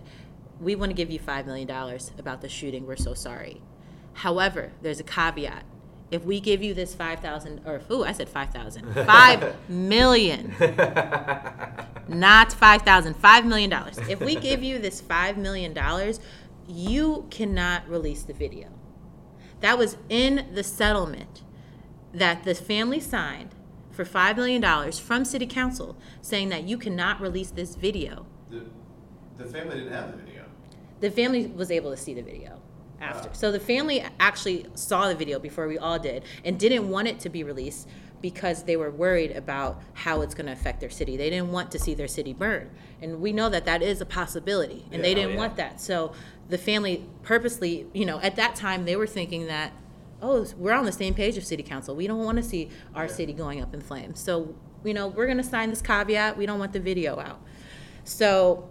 [0.59, 2.85] "We want to give you five million dollars about the shooting.
[2.87, 3.61] We're so sorry.
[4.19, 5.63] However, there's a caveat."
[6.11, 10.55] If we give you this five thousand, or ooh, I said five thousand, five million,
[12.07, 13.97] not five thousand, five million dollars.
[14.09, 16.19] If we give you this five million dollars,
[16.67, 18.69] you cannot release the video.
[19.61, 21.43] That was in the settlement
[22.13, 23.53] that the family signed
[23.91, 28.25] for five million dollars from City Council, saying that you cannot release this video.
[28.49, 28.65] The,
[29.37, 30.45] the family didn't have the video.
[31.01, 32.58] The family was able to see the video
[33.01, 33.29] after.
[33.33, 37.19] So the family actually saw the video before we all did and didn't want it
[37.21, 37.87] to be released
[38.21, 41.15] because they were worried about how it's going to affect their city.
[41.15, 42.69] They didn't want to see their city burn.
[43.01, 45.13] And we know that that is a possibility and they Yeah.
[45.13, 45.37] Oh, didn't yeah.
[45.37, 45.79] want that.
[45.79, 46.11] So
[46.49, 49.71] the family purposely, you know, at that time they were thinking that
[50.21, 51.95] oh, we're on the same page of city council.
[51.95, 53.11] We don't want to see our Yeah.
[53.13, 54.19] city going up in flames.
[54.19, 56.37] So, you know, we're going to sign this caveat.
[56.37, 57.39] We don't want the video out.
[58.03, 58.67] So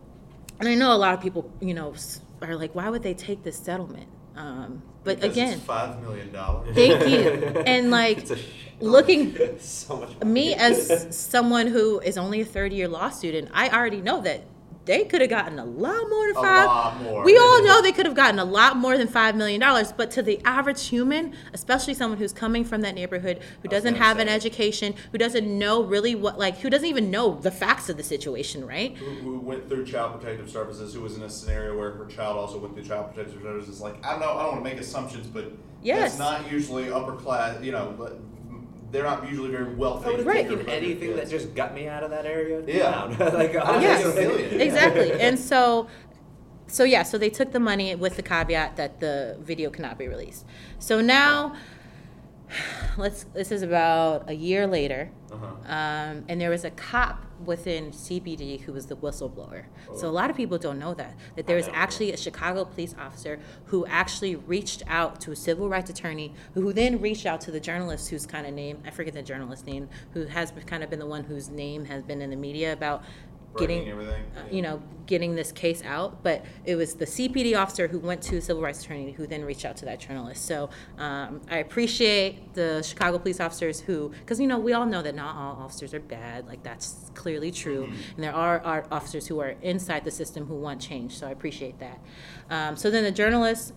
[0.60, 1.94] and I know a lot of people, you know,
[2.42, 4.08] are like, why would they take this settlement?
[4.38, 6.74] Um, but Because again, five million dollars.
[6.74, 7.62] thank you.
[7.66, 8.38] And like It's a
[8.80, 10.20] looking so much.
[10.24, 14.42] me as someone who is only a third year law student, I already know that
[14.88, 17.02] they could have gotten a lot more than A five.
[17.02, 17.22] more.
[17.22, 20.10] We all know they could have gotten a lot more than five million dollars, but
[20.12, 24.28] to the average human, especially someone who's coming from that neighborhood, who doesn't have an
[24.28, 28.02] education, who doesn't know really what, like, who doesn't even know the facts of the
[28.02, 28.96] situation, right?
[28.96, 30.94] Who, who went through child protective services?
[30.94, 33.80] Who was in a scenario where her child also went through child protective services?
[33.82, 34.32] Like I don't know.
[34.38, 36.16] I don't want to make assumptions, but Yes.
[36.16, 37.62] that's not usually upper class.
[37.62, 38.18] You know, but
[38.90, 40.06] they're not usually very wealthy.
[40.06, 40.48] I would have Right.
[40.48, 42.62] taken anything that just got me out of that area.
[42.66, 43.04] Yeah.
[43.34, 44.60] like, I Yes, just feel it.
[44.60, 45.12] exactly.
[45.12, 45.88] And so,
[46.66, 50.08] so yeah, so they took the money with the caveat that the video cannot be
[50.08, 50.44] released.
[50.78, 51.54] So now,
[52.96, 53.24] let's.
[53.34, 55.46] This is about a year later, Uh-huh.
[55.66, 59.64] um, and there was a cop within CPD who was the whistleblower.
[59.96, 62.94] So a lot of people don't know that that there was actually a Chicago police
[62.98, 67.50] officer who actually reached out to a civil rights attorney, who then reached out to
[67.50, 70.90] the journalist whose kind of name I forget the journalist's name, who has kind of
[70.90, 73.04] been the one whose name has been in the media about
[73.56, 74.24] getting everything.
[74.36, 78.22] uh, you know, getting this case out, but it was the CPD officer who went
[78.22, 80.44] to civil rights attorney who then reached out to that journalist.
[80.44, 85.00] So um, I appreciate the Chicago police officers who, because you know, we all know
[85.02, 86.46] that not all officers are bad.
[86.46, 87.84] Like that's clearly true,
[88.14, 91.16] and there are, are officers who are inside the system who want change.
[91.16, 91.98] So I appreciate that.
[92.50, 93.72] Um, so then the journalist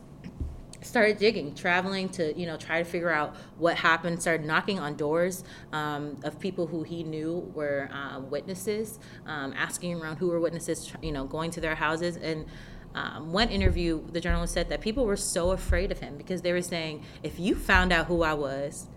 [0.82, 4.22] started digging, traveling to you know try to figure out what happened.
[4.22, 10.02] Started knocking on doors um, of people who he knew were um, witnesses, um, asking
[10.02, 10.92] around who were witnesses.
[11.02, 12.46] You know, going to their houses and.
[12.94, 16.52] Um, one interview, the journalist said that people were so afraid of him because they
[16.52, 18.88] were saying, if you found out who I was,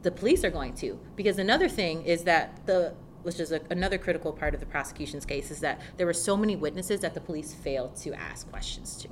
[0.00, 0.98] the police are going to.
[1.16, 5.26] Because another thing is that the which is a, another critical part of the prosecution's
[5.26, 8.96] case is that there were so many witnesses that the police failed to ask questions
[8.96, 9.08] to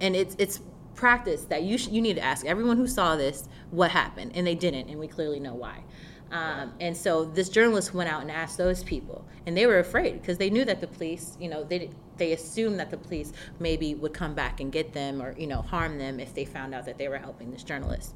[0.00, 0.60] and it's it's
[1.00, 4.46] practice that you sh- you need to ask everyone who saw this what happened, and
[4.46, 5.82] they didn't, and we clearly know why.
[6.30, 10.20] Um, and so this journalist went out and asked those people, and they were afraid
[10.20, 13.94] because they knew that the police, you know, they they assumed that the police maybe
[13.94, 16.84] would come back and get them or you know harm them if they found out
[16.84, 18.14] that they were helping this journalist.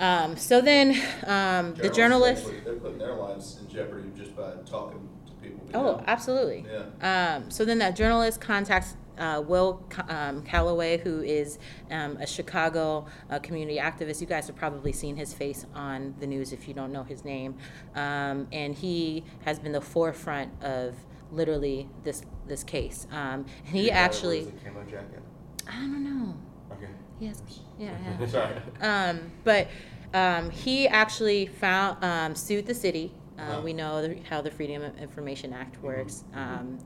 [0.00, 2.50] Um, so then um, the journalist.
[2.64, 5.64] they're putting their lives in jeopardy just by talking to people.
[5.72, 6.04] Oh, know?
[6.06, 6.66] absolutely.
[7.00, 7.36] Yeah.
[7.36, 11.58] Um, so then that journalist contacts uh, Will um, Calloway, who is
[11.90, 14.20] um, a Chicago uh, community activist.
[14.20, 17.24] You guys have probably seen his face on the news if you don't know his
[17.24, 17.56] name.
[17.94, 20.94] Um, and he has been the forefront of
[21.30, 23.06] literally this this case.
[23.10, 25.22] Um, and he actually, camo jacket.
[25.68, 26.34] I don't know.
[26.72, 26.90] Okay.
[27.20, 27.42] Yes.
[27.78, 27.96] Yeah.
[28.20, 28.26] yeah.
[28.26, 28.54] Sorry.
[28.80, 29.68] Um, but
[30.14, 33.12] um, he actually found um, sued the city.
[33.38, 33.60] Uh.
[33.62, 36.78] We know the, how the Freedom of Information Act works, um,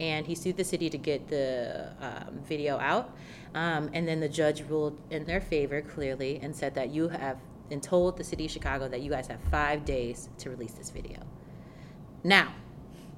[0.00, 3.14] and he sued the city to get the um, video out.
[3.54, 7.38] Um, and then the judge ruled in their favor clearly and said that you have
[7.70, 10.90] and told the city of Chicago that you guys have five days to release this
[10.90, 11.18] video.
[12.24, 12.52] Now,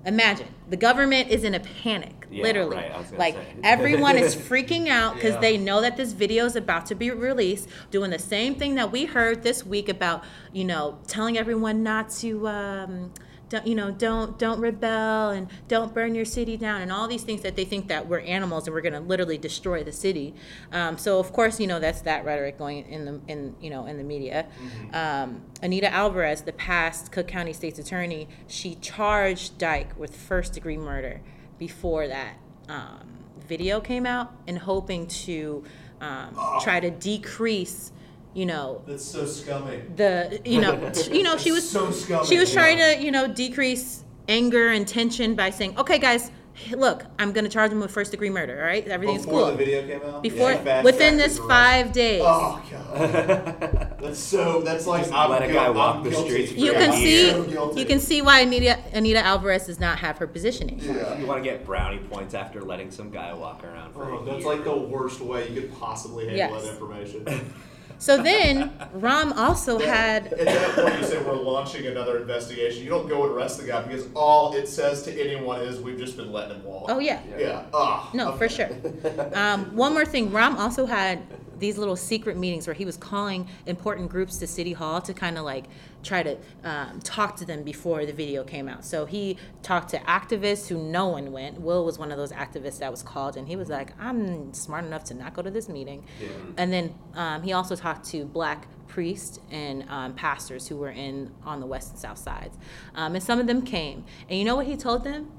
[0.05, 2.77] imagine the government is in a panic, Yeah, literally.
[2.77, 5.41] right, I was gonna like everyone is freaking out because Yeah.
[5.41, 8.93] they know that this video is about to be released, doing the same thing that
[8.93, 13.13] we heard this week about, you know, telling everyone not to, um,
[13.53, 17.23] don't, you know, don't don't rebel and don't burn your city down and all these
[17.23, 20.35] things that they think that we're animals and we're going to literally destroy the city.
[20.73, 23.87] Um, so of course, you know, that's that rhetoric going in the in you know
[23.87, 24.47] in the media.
[24.93, 30.79] Um, Anita Alvarez, the past Cook County State's attorney, she charged Dyke with first degree
[30.79, 31.21] murder
[31.59, 32.39] before that
[32.69, 35.63] um, video came out and hoping to
[36.01, 37.93] um, try to decrease,
[38.35, 39.83] you know, That's so scummy.
[39.97, 42.61] the you know t- you know she was So scummy, she was yeah.
[42.61, 46.31] trying to you know decrease anger and tension by saying, okay, guys,
[46.71, 48.59] look, I'm going to charge him with first degree murder.
[48.61, 49.51] All right, everything's Before cool.
[49.51, 50.23] the video came out.
[50.23, 52.23] Before Yeah, within this is five days.
[52.25, 53.97] Oh god.
[54.01, 54.61] That's so.
[54.63, 56.29] That's like Just I'm let a guy walk I'm the guilty.
[56.31, 59.81] streets for You can I'm see so you can see why Anita Anita Alvarez does
[59.81, 60.79] not have her positioning.
[60.81, 61.19] Yeah.
[61.19, 64.25] You want to get brownie points after letting some guy walk around for Oh, a
[64.25, 64.55] that's year.
[64.55, 66.63] like the worst way you could possibly handle Yes.
[66.65, 67.53] that information.
[68.03, 72.83] So then Rahm also had At that point, you say we're launching another investigation.
[72.83, 76.01] You don't go and arrest the guy because all it says to anyone is we've
[76.01, 76.87] just been letting him walk.
[76.89, 77.21] oh yeah.
[77.39, 77.63] Yeah.
[77.73, 78.11] Ah.
[78.13, 78.71] No, for sure.
[79.35, 81.23] Um, one more thing, Rahm also had
[81.63, 85.39] these little secret meetings where he was calling important groups to City Hall to kind
[85.39, 85.65] of like
[86.03, 88.85] try to um, talk to them before the video came out.
[88.85, 91.61] So he talked to activists who no one went.
[91.61, 94.85] Will was one of those activists that was called, and he was like, "I'm smart
[94.85, 96.05] enough to not go to this meeting."
[96.59, 101.31] And then um, he also talked to black priests and um, pastors who were in
[101.45, 102.59] on the west and south sides,
[102.95, 104.05] um, and some of them came.
[104.29, 105.31] And you know what he told them?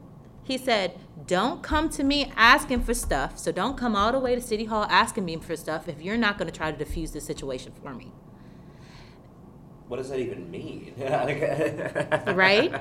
[0.44, 3.38] He said, "Don't come to me asking for stuff.
[3.40, 6.18] So don't come all the way to City Hall asking me for stuff if you're
[6.18, 8.12] not going to try to defuse the situation for me."
[9.88, 10.94] What does that even mean?
[12.36, 12.72] Right?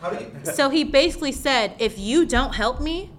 [0.00, 0.30] How you?
[0.44, 3.10] So he basically said, "If you don't help me,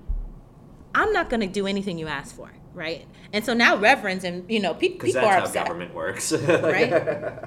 [0.96, 3.06] I'm not going to do anything you ask for." Right?
[3.32, 6.32] And so now reverends and you know pe- Because people that's are how government works.
[6.34, 6.92] Right?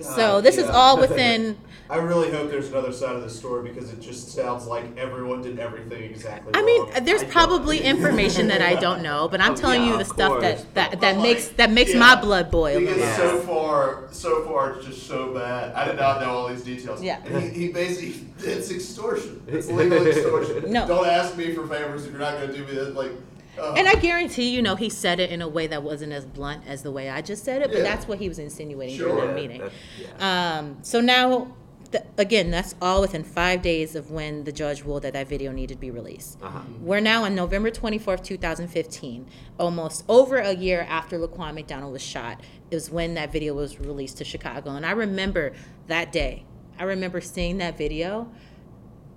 [0.00, 1.56] So God, this is all within.
[1.90, 5.42] I really hope there's another side of the story because it just sounds like everyone
[5.42, 6.52] did everything exactly.
[6.54, 9.82] I mean, there's I don't- probably information that I don't know, but I'm Oh, telling
[9.82, 11.98] yeah, you the stuff course, that that, that like, makes that makes yeah.
[12.00, 12.80] my blood boil.
[12.80, 13.16] Because Yeah.
[13.16, 15.74] so far, so far, it's just so bad.
[15.74, 17.02] I did not know all these details.
[17.02, 17.20] Yeah.
[17.26, 19.42] And he, he basically, it's extortion.
[19.46, 20.72] It's legal extortion.
[20.72, 20.86] No.
[20.88, 22.94] Don't ask me for favors if you're not going to do me this.
[22.96, 23.12] Like,
[23.60, 26.24] uh, And I guarantee, you know, he said it in a way that wasn't as
[26.24, 27.82] blunt as the way I just said it, but Yeah.
[27.84, 29.08] that's what he was insinuating Sure.
[29.10, 29.62] during Yeah, the meeting.
[30.00, 30.58] yeah.
[30.58, 31.48] Um, so now,
[31.94, 35.52] th- again, that's all within five days of when the judge ruled that that video
[35.52, 36.38] needed to be released.
[36.42, 36.60] Uh-huh.
[36.80, 39.26] We're now on November 24th, 2015,
[39.58, 44.18] almost over a year after Laquan McDonald was shot, is when that video was released
[44.18, 44.70] to Chicago.
[44.70, 45.52] And I remember
[45.86, 46.44] that day.
[46.78, 48.28] I remember seeing that video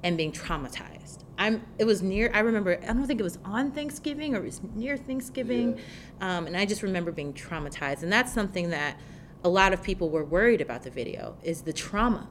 [0.04, 1.24] and being traumatized.
[1.40, 1.64] I'm.
[1.78, 2.32] It was near.
[2.34, 2.80] I remember.
[2.82, 5.80] I don't think it was on Thanksgiving or it was near Thanksgiving,
[6.20, 8.02] um, and I just remember being traumatized.
[8.02, 9.00] And that's something that
[9.44, 12.28] a lot of people were worried about the video is the trauma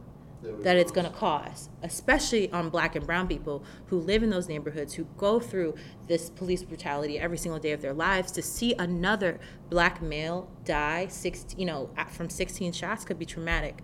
[0.62, 4.48] That it's going to cause, especially on black and brown people who live in those
[4.48, 5.74] neighborhoods, who go through
[6.08, 8.32] this police brutality every single day of their lives.
[8.32, 9.38] To see another
[9.70, 13.78] black male die, six, you know, from 16 shots could be traumatic.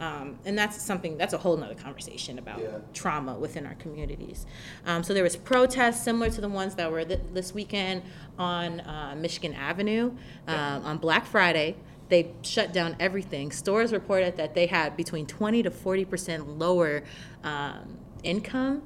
[0.00, 2.78] Um, and that's something, that's a whole nother conversation about Yeah.
[2.94, 4.46] trauma within our communities.
[4.86, 8.02] Um, so there was protests similar to the ones that were th- this weekend
[8.38, 10.12] on uh, Michigan Avenue
[10.46, 11.74] um, on Black Friday.
[12.08, 13.50] They shut down everything.
[13.52, 17.02] Stores reported that they had between 20 to 40 percent lower
[17.44, 18.82] um, income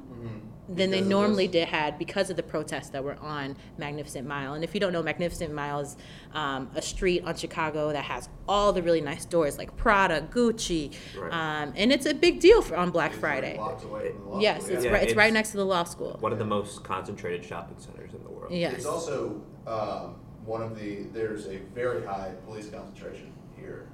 [0.68, 4.26] than they Because of normally did had because of the protests that were on Magnificent
[4.26, 4.54] Mile.
[4.54, 5.96] And if you don't know, Magnificent Mile is
[6.32, 10.94] um, a street on Chicago that has all the really nice stores like Prada, Gucci,
[11.18, 11.32] Right.
[11.32, 13.58] um, and it's a big deal for on Black It's Friday.
[13.58, 14.90] Locked away from the law Yes, school, it's yeah.
[14.92, 15.08] Yeah, right.
[15.08, 16.16] It's, right next to the law school.
[16.20, 18.52] One of the most concentrated shopping centers in the world.
[18.52, 18.74] Yes.
[18.74, 21.04] It's also um, one of the.
[21.12, 23.88] There's a very high police concentration here.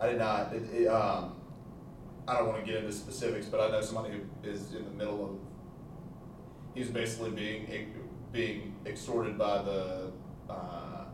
[0.00, 0.52] I did not.
[0.52, 1.36] It, it, um,
[2.26, 4.90] I don't want to get into specifics, but I know somebody who is in the
[4.90, 5.30] middle of.
[6.74, 7.92] He's basically being
[8.32, 10.10] being extorted by the
[10.50, 11.04] uh,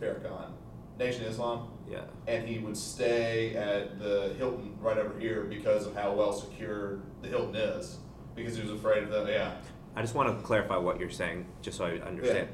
[0.00, 0.52] Farrakhan
[0.98, 2.04] Nation Islam, Yeah.
[2.26, 7.02] and he would stay at the Hilton right over here because of how well secured
[7.20, 7.98] the Hilton is,
[8.34, 9.26] because he was afraid of them.
[9.28, 9.52] Yeah.
[9.94, 12.48] I just want to clarify what you're saying, just so I understand.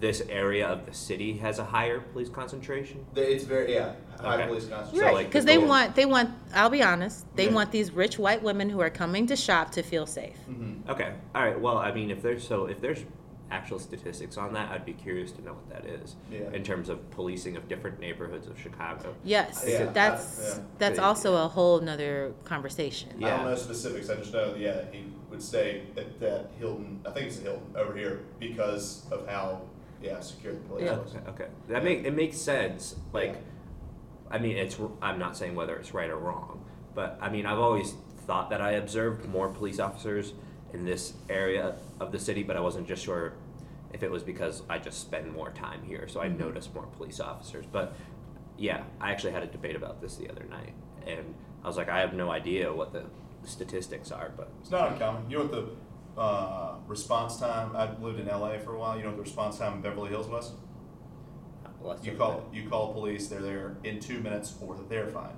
[0.00, 3.04] This area of the city has a higher police concentration.
[3.14, 4.46] They- It's very yeah high Okay.
[4.46, 4.96] police concentration.
[4.98, 6.30] So, Right, like, because the they goal- want they want.
[6.54, 7.26] I'll be honest.
[7.34, 7.52] They Yeah.
[7.54, 10.36] want these rich white women who are coming to shop to feel safe.
[10.48, 10.88] Mhm.
[10.88, 11.12] Okay.
[11.34, 11.60] All right.
[11.60, 13.04] Well, I mean, if there's so if there's
[13.50, 16.50] actual statistics on that, I'd be curious to know what that is Yeah.
[16.52, 19.14] in terms of policing of different neighborhoods of Chicago.
[19.24, 20.64] Yes, Yeah, that's I- yeah.
[20.78, 23.08] that's also a whole nother conversation.
[23.24, 24.10] I don't know specifics.
[24.10, 27.00] I just know that yeah he would stay at that Hilton.
[27.06, 29.62] I think it's a Hilton over here because of how
[30.02, 30.92] yeah secure the police Yeah.
[30.92, 31.18] Okay.
[31.28, 31.46] Okay.
[31.68, 32.96] That make it makes sense.
[33.12, 33.36] Like,
[34.30, 37.58] I mean, it's I'm not saying whether it's right or wrong, but I mean, I've
[37.58, 37.94] always
[38.26, 40.34] thought that I observed more police officers
[40.72, 43.32] in this area of the city, but I wasn't just sure
[43.92, 46.40] if it was because I just spend more time here, so I mm-hmm.
[46.40, 47.64] noticed more police officers.
[47.70, 47.94] But
[48.58, 50.74] yeah, I actually had a debate about this the other night,
[51.06, 51.34] and
[51.64, 53.04] I was like, I have no idea what the
[53.44, 55.30] statistics are, but It's not uncommon.
[55.30, 55.68] You know what the
[56.18, 57.74] uh, response time?
[57.76, 58.96] I lived in LA for a while.
[58.96, 60.52] You know what the response time in Beverly Hills was?
[61.80, 63.28] less You than call you call police.
[63.28, 65.36] They're there in two minutes, or they're fined.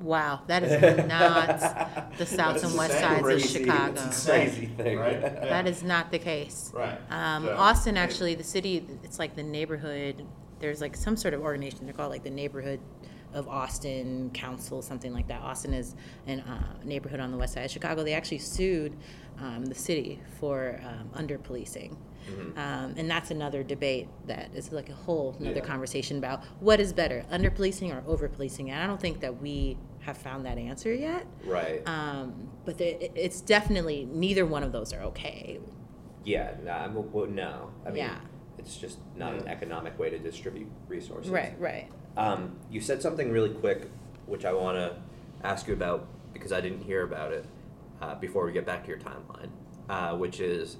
[0.00, 4.02] Wow, that is not the south and west same sides of Chicago.
[4.06, 5.20] It's a crazy thing, Right?
[5.20, 6.72] That is not the case.
[6.74, 6.98] Right.
[7.10, 10.26] Um, So- Austin, actually, the city, it's like the neighborhood.
[10.58, 11.86] There's like some sort of organization.
[11.86, 12.80] They're called like the neighborhood
[13.34, 15.40] of Austin Council, something like that.
[15.42, 15.94] Austin is
[16.28, 16.42] a uh,
[16.84, 18.02] neighborhood on the west side of Chicago.
[18.04, 18.96] They actually sued
[19.38, 21.96] um, the city for um, under policing.
[22.56, 25.64] Um, and that's another debate that is like a whole another Yeah.
[25.64, 28.70] conversation about what is better, under policing or over policing.
[28.70, 31.26] And I don't think that we have found that answer yet.
[31.44, 31.82] right.
[31.86, 35.58] Um, but the, it's definitely neither one of those are okay.
[36.24, 37.70] Yeah, no, I'm, well, no.
[37.84, 38.18] I mean, Yeah.
[38.56, 41.28] it's just not an economic way to distribute resources.
[41.30, 41.88] Right, right.
[42.16, 43.88] Um, you said something really quick,
[44.26, 44.96] which I want to
[45.46, 47.44] ask you about because I didn't hear about it
[48.00, 49.50] uh, before we get back to your timeline,
[49.88, 50.76] uh, which is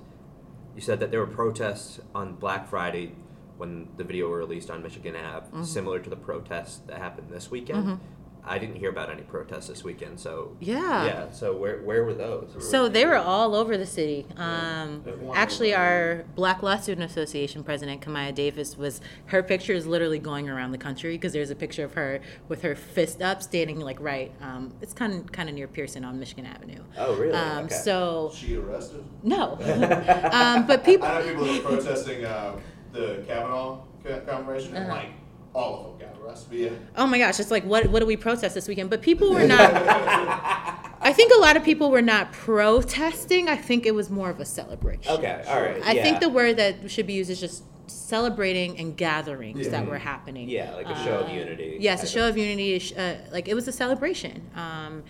[0.75, 3.13] you said that there were protests on Black Friday
[3.59, 5.65] when the video were released on Michigan Ave, Mm-hmm.
[5.65, 8.01] similar to the protests that happened this weekend.
[8.45, 10.19] I didn't hear about any protests this weekend.
[10.19, 11.05] So Yeah.
[11.05, 11.31] yeah.
[11.31, 12.49] So where where were those?
[12.71, 14.27] So they were all over the city.
[14.37, 19.87] Um, There's actually, our Black Law Student Association president, Kamaya Davis, was her picture is
[19.87, 23.43] literally going around the country because there's a picture of her with her fist up,
[23.45, 24.33] standing like right.
[24.41, 26.83] Um, it's kind of kind of near Pearson on Michigan Avenue.
[26.99, 27.33] Oh, really?
[27.35, 27.75] Um, Okay.
[27.77, 29.05] So She arrested?
[29.23, 29.53] no,
[30.33, 31.07] um, but people.
[31.07, 32.57] I know people that were protesting uh,
[32.93, 34.89] the Kavanaugh co- confirmation, Uh-huh.
[34.93, 35.11] like
[35.55, 36.59] all of them got arrested.
[36.59, 38.91] Yeah, Oh my gosh, it's like what what do we protest this weekend?
[38.91, 39.73] But people were not.
[41.05, 43.49] I think a lot of people were not protesting.
[43.49, 45.13] I think it was more of a celebration.
[45.13, 45.45] Okay.
[45.49, 45.83] All right.
[45.85, 46.03] I yeah.
[46.03, 50.49] think the word that should be used is just celebrating and gatherings that were happening.
[50.49, 51.77] Yeah, like a show of Uh, unity.
[51.81, 52.81] Yes, a show of unity.
[52.97, 54.49] Uh, like it was a celebration.
[54.55, 55.03] Um,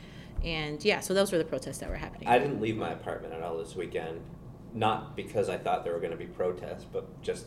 [0.43, 2.29] and yeah, so those were the protests that were happening.
[2.29, 4.21] I didn't leave my apartment at all this weekend,
[4.75, 7.47] not because I thought there were going to be protests, but just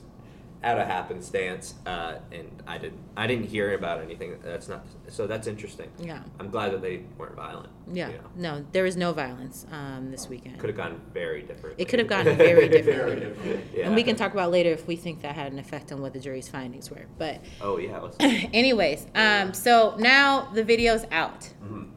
[0.65, 1.75] out of happenstance.
[1.85, 4.35] Uh, and I didn't, I didn't hear about anything.
[4.43, 5.27] That's not so.
[5.27, 5.89] That's interesting.
[5.99, 6.23] Yeah.
[6.39, 7.69] I'm glad that they weren't violent.
[7.93, 10.57] yeah, no, there was no violence um, this weekend.
[10.59, 11.79] Could have gone very different.
[11.79, 13.19] It could have gone very differently.
[13.19, 13.65] different.
[13.73, 13.85] Yeah.
[13.85, 16.13] And we can talk about later if we think that had an effect on what
[16.13, 17.05] the jury's findings were.
[17.17, 18.09] But Oh yeah.
[18.53, 21.53] Anyways, um, so now the video's out.
[21.63, 21.89] Mhm.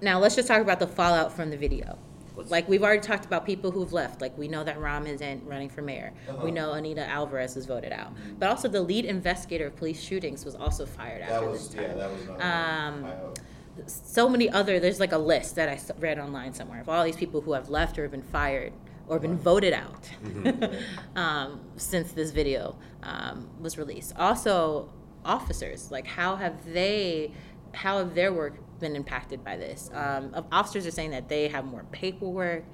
[0.00, 1.98] Now let's just talk about the fallout from the video.
[2.36, 4.20] Like we've already talked about people who've left.
[4.20, 6.12] Like we know that Rahm isn't running for mayor.
[6.28, 6.38] Uh-huh.
[6.44, 8.12] We know Anita Alvarez was voted out.
[8.38, 11.80] But also the lead investigator of police shootings was also fired That after was this
[11.80, 13.12] yeah, that was Um, one.
[13.12, 13.38] I hope.
[13.86, 14.78] So many other.
[14.80, 17.68] There's like a list that I read online somewhere of all these people who have
[17.70, 18.72] left or have been fired
[19.08, 20.08] or been voted out
[21.16, 24.14] um, since this video um, was released.
[24.16, 24.92] Also,
[25.24, 25.90] officers.
[25.90, 27.32] Like how have they?
[27.72, 29.90] How have their work been impacted by this?
[29.92, 32.64] Um, officers are saying that they have more paperwork,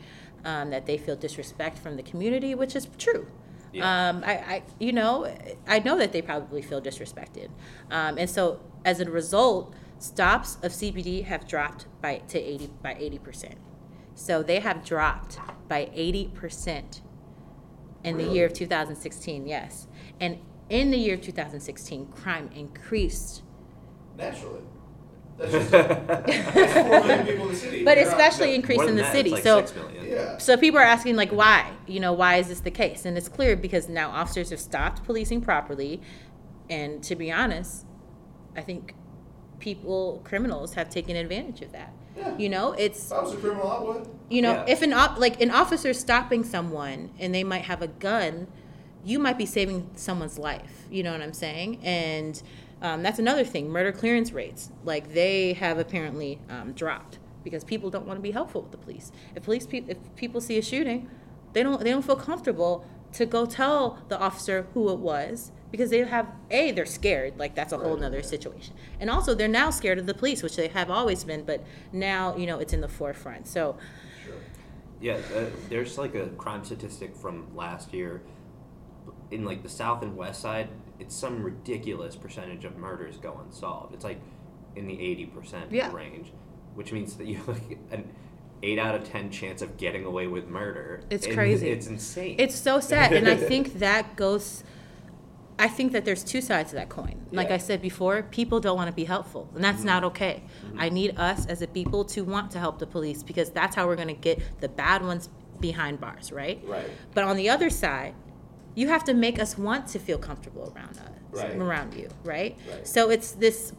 [0.45, 3.27] um, that they feel disrespect from the community, which is true.
[3.73, 4.09] Yeah.
[4.09, 5.33] Um, I, I, you know,
[5.69, 7.51] I know that they probably feel disrespected,
[7.91, 12.97] um, and so as a result, stops of CPD have dropped by to eighty by
[12.99, 13.59] eighty percent.
[14.17, 17.03] So they have dropped by eighty percent
[18.03, 19.47] in the year of 2016.
[19.47, 19.87] Yes,
[20.19, 23.43] and in the year of 2016, crime increased
[24.17, 24.61] Naturally.
[25.41, 25.71] That's just
[26.75, 27.85] four million people in the city.
[27.85, 29.31] but They're not- especially no, increased More in than the that, city.
[29.31, 30.07] It's like so six million.
[30.07, 30.39] Yeah.
[30.39, 31.71] so people are asking like why?
[31.87, 33.05] You know, why is this the case?
[33.07, 36.01] And it's clear because now officers have stopped policing properly
[36.69, 37.87] and to be honest,
[38.57, 38.95] I think
[39.59, 41.93] people criminals have taken advantage of that.
[42.17, 42.37] Yeah.
[42.37, 44.09] You know, it's If I was a criminal, I would.
[44.29, 44.65] you know, Yeah.
[44.69, 48.47] if an op- like an officer stopping someone and they might have a gun,
[49.05, 50.87] you might be saving someone's life.
[50.91, 51.81] You know what I'm saying?
[51.85, 52.43] And
[52.83, 53.69] um, that's another thing.
[53.69, 58.31] Murder clearance rates, like they have apparently um, dropped because people don't want to be
[58.33, 59.13] helpful with the police.
[59.35, 61.09] If police pe- if people see a shooting,
[61.53, 65.91] they don't they don't feel comfortable to go tell the officer who it was because
[65.91, 68.03] they have a they're scared like that's a whole Right.
[68.03, 71.43] nother situation and also they're now scared of the police which they have always been
[71.45, 73.77] but now you know it's in the forefront so
[74.25, 74.35] Sure.
[75.01, 78.21] Yeah, uh, there's like a crime statistic from last year.
[79.33, 80.69] In like the south and west side,
[81.01, 83.95] it's some ridiculous percentage of murders go unsolved.
[83.95, 84.21] It's like
[84.77, 85.93] in the eighty percent Yeah.
[85.93, 86.33] range,
[86.75, 88.09] which means that you have like an
[88.63, 91.03] eight out of ten chance of getting away with murder.
[91.11, 91.71] It's And crazy.
[91.71, 92.37] It's insane.
[92.39, 94.63] It's so sad, and I think that goes.
[95.59, 97.27] I think that there's two sides to that coin.
[97.33, 97.57] Like Yeah.
[97.57, 100.07] I said before, people don't want to be helpful, and that's not mm-hmm.
[100.07, 100.43] okay.
[100.65, 100.81] Mm-hmm.
[100.81, 103.87] I need us as a people to want to help the police because that's how
[103.87, 105.29] we're going to get the bad ones
[105.61, 106.63] behind bars, right?
[106.65, 106.89] Right.
[107.15, 108.15] But on the other side,
[108.81, 111.55] you have to make us want to feel comfortable around us, Right.
[111.55, 112.57] around you, right?
[112.69, 112.89] Right.
[112.89, 113.75] So it's this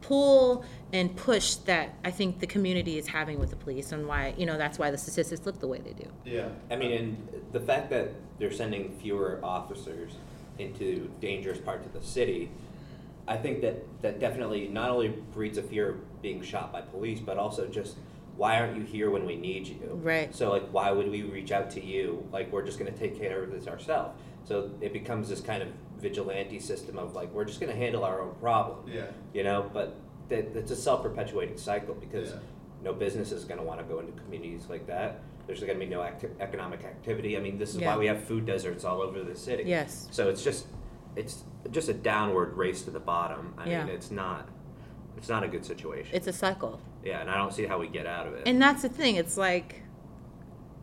[0.00, 4.34] pull and push that I think the community is having with the police, and why
[4.38, 6.08] you know that's why the statistics look the way they do.
[6.24, 6.48] Yeah.
[6.70, 10.12] I mean, and the fact that they're sending fewer officers
[10.58, 12.50] into dangerous parts of the city,
[13.28, 17.20] I think that that definitely not only breeds a fear of being shot by police,
[17.20, 17.96] but also just
[18.36, 19.98] why aren't you here when we need you?
[20.02, 20.34] Right.
[20.34, 22.26] So like, why would we reach out to you?
[22.32, 24.18] Like, we're just going to take care of this ourselves.
[24.44, 25.68] So it becomes this kind of
[25.98, 28.90] vigilante system of like, we're just going to handle our own problem.
[28.90, 29.06] Yeah.
[29.32, 29.96] You know, but
[30.28, 32.36] that, it's a self-perpetuating cycle because Yeah.
[32.82, 35.20] no business is going to want to go into communities like that.
[35.46, 37.36] There's going to be no acti- economic activity.
[37.36, 37.92] I mean, this is Yeah.
[37.92, 39.64] why we have food deserts all over the city.
[39.66, 40.08] Yes.
[40.10, 40.66] So it's just
[41.16, 43.54] it's just a downward race to the bottom.
[43.56, 43.84] I Yeah.
[43.84, 44.48] mean, it's not
[45.16, 46.10] it's not a good situation.
[46.14, 46.80] It's a cycle.
[47.04, 48.42] Yeah, and I don't see how we get out of it.
[48.46, 49.16] And that's the thing.
[49.16, 49.82] It's like,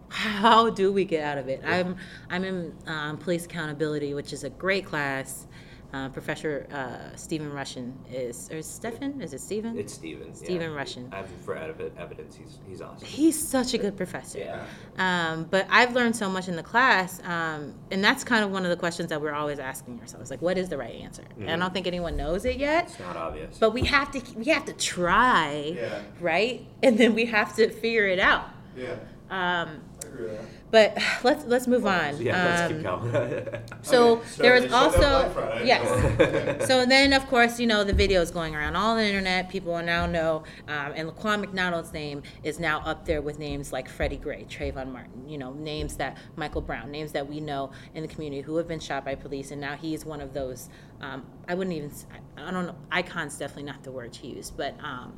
[0.09, 1.61] how do we get out of it?
[1.65, 1.95] I'm
[2.29, 5.47] I'm in um, police accountability, which is a great class.
[5.93, 9.21] Uh, Professor uh, Stephen Rushin is, or is Stephen?
[9.21, 9.77] Is it Stephen?
[9.77, 10.33] It's Steven.
[10.33, 10.77] Stephen yeah.
[10.77, 11.11] Rushin.
[11.13, 12.35] I have for ev- evidence.
[12.37, 13.05] He's he's awesome.
[13.05, 14.39] He's such a good professor.
[14.39, 14.63] Yeah.
[14.97, 18.63] Um, but I've learned so much in the class, um, and that's kind of one
[18.63, 21.23] of the questions that we're always asking ourselves: like, what is the right answer?
[21.39, 22.85] And I don't think anyone knows it yet.
[22.85, 23.57] It's not obvious.
[23.57, 26.01] But we have to we have to try, Yeah.
[26.21, 26.65] right?
[26.81, 28.45] And then we have to figure it out.
[28.77, 28.95] Yeah,
[29.29, 29.81] Um,
[30.11, 30.47] I agree with that.
[30.71, 32.21] but let's let's move on.
[32.21, 33.47] yeah, let's Um, keep going.
[33.83, 36.67] So Okay, so there they is shut down also yes.
[36.67, 39.49] So then, of course, you know the video is going around all the internet.
[39.49, 43.89] People now know, um, and Laquan McDonald's name is now up there with names like
[43.89, 45.27] Freddie Gray, Trayvon Martin.
[45.27, 48.67] You know, names that Michael Brown, names that we know in the community who have
[48.67, 50.69] been shot by police, and now he is one of those.
[51.01, 51.91] Um, I wouldn't even.
[52.37, 52.75] I don't know.
[52.91, 55.13] Icon's definitely not the word to use, but um,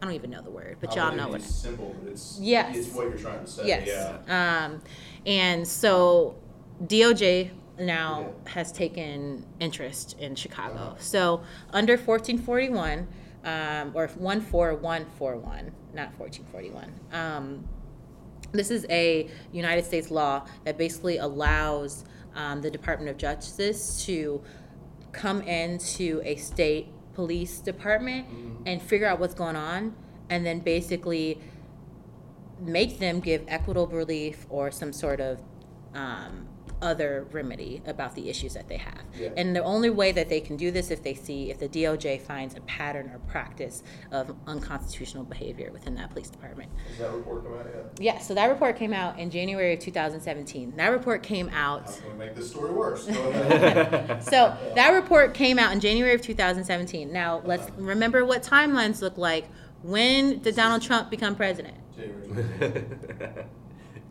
[0.00, 0.76] I don't even know the word.
[0.80, 1.40] But y'all know what.
[1.40, 2.76] it's simple, but it's Yes.
[2.76, 3.66] it's what you're trying to say.
[3.66, 3.88] Yes.
[4.28, 4.64] Yeah.
[4.66, 4.82] Um,
[5.24, 6.36] and so
[6.84, 8.52] DOJ now Yeah.
[8.52, 10.74] has taken interest in Chicago.
[10.74, 10.94] Uh-huh.
[10.98, 11.40] So
[11.72, 13.06] under 1441,
[13.44, 16.92] um, or 14141, not 1441.
[17.12, 17.64] Um,
[18.52, 24.42] this is a United States law that basically allows um, the Department of Justice to
[25.12, 28.26] come into a state police department
[28.66, 29.96] and figure out what's going on,
[30.28, 31.40] and then basically
[32.60, 35.40] make them give equitable relief or some sort of
[35.94, 36.45] um,
[36.82, 39.02] other remedy about the issues that they have.
[39.18, 39.30] Yeah.
[39.36, 42.20] And the only way that they can do this if they see if the DOJ
[42.20, 46.70] finds a pattern or practice of unconstitutional behavior within that police department.
[46.88, 47.98] Does that report come out yet?
[47.98, 50.76] Yeah, so that report came out in January of 2017.
[50.76, 51.86] That report came out.
[51.86, 53.06] How can we make this story worse?
[54.26, 57.12] So that report came out in January of 2017.
[57.12, 57.72] Now let's uh-huh.
[57.78, 59.46] remember what timelines look like.
[59.82, 61.76] When did Donald Trump become president?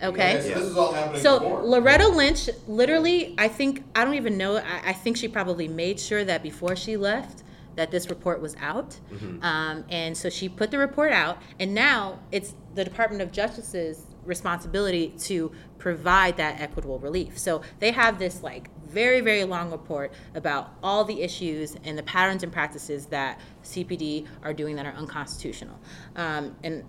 [0.02, 0.42] Okay.
[0.42, 1.64] so this is all happening So before.
[1.64, 4.58] Loretta Lynch, literally, I think I don't even know.
[4.58, 7.44] I, I think she probably made sure that before she left,
[7.76, 8.98] that this report was out,
[9.42, 14.06] um, and so she put the report out, and now it's the Department of Justice's
[14.24, 17.38] responsibility to provide that equitable relief.
[17.38, 22.04] So they have this like very very long report about all the issues and the
[22.04, 25.80] patterns and practices that CPD are doing that are unconstitutional,
[26.16, 26.84] um, and.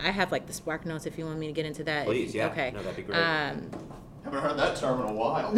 [0.00, 2.06] I have like the spark notes if you want me to get into that.
[2.06, 2.48] Please, yeah.
[2.48, 2.70] Okay.
[2.72, 3.16] No, that'd be great.
[3.18, 3.70] Um,
[4.24, 5.48] Haven't heard that term in a while.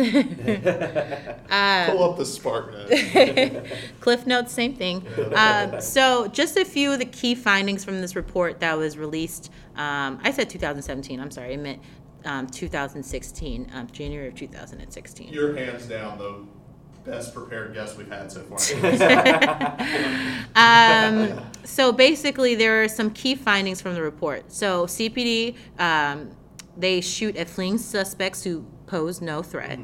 [1.51, 3.68] uh, Pull up the spark notes.
[4.01, 5.05] Cliff Notes, same thing.
[5.34, 9.51] Um, so, just a few of the key findings from this report that was released.
[9.76, 11.20] Um, I said 2017.
[11.20, 11.80] I'm sorry, I meant
[12.24, 15.32] um, 2016, um, January of 2016.
[15.32, 16.45] You're hands down the
[17.09, 18.59] best prepared guest we've had so far.
[20.54, 24.50] Um, so basically, there are some key findings from the report.
[24.50, 26.30] So CPD, um,
[26.76, 29.78] they shoot at fleeing suspects who pose no threat.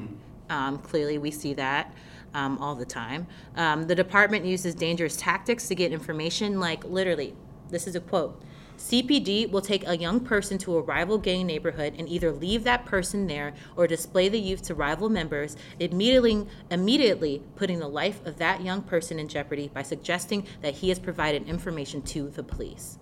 [0.51, 1.95] Um, clearly, we see that
[2.35, 3.27] um, all the time.
[3.57, 7.35] Um, the department uses dangerous tactics to get information, like literally,
[7.71, 8.43] this is a quote.
[8.79, 12.85] CPD will take a young person to a rival gang neighborhood and either leave that
[12.85, 18.37] person there or display the youth to rival members, immediately, immediately putting the life of
[18.39, 22.99] that young person in jeopardy by suggesting that he has provided information to the police.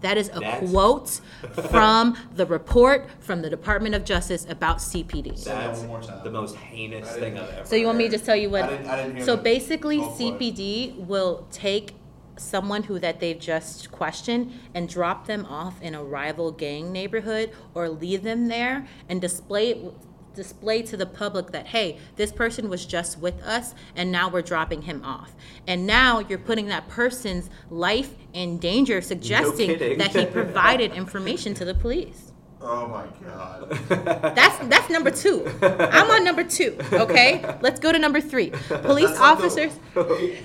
[0.00, 1.20] That is a That's- quote
[1.68, 5.32] from the report from the Department of Justice about CPD.
[5.32, 6.24] That That's one more time.
[6.24, 7.66] the most heinous thing I've ever.
[7.66, 8.64] So you want me to just tell you what?
[8.64, 9.98] I didn't- I didn't hear so basically.
[10.00, 11.92] CPD will take
[12.40, 17.52] someone who that they've just questioned and drop them off in a rival gang neighborhood
[17.74, 19.90] or leave them there and display
[20.34, 24.40] display to the public that hey this person was just with us and now we're
[24.40, 25.34] dropping him off
[25.66, 29.98] and now you're putting that person's life in danger suggesting kidding.
[29.98, 32.29] that he provided information to the police
[32.62, 33.70] Oh my god.
[34.36, 35.46] that's that's number two.
[35.62, 36.76] I'm on number two.
[36.92, 38.50] Okay, let's go to number three.
[38.50, 39.72] Police That's not the- officers.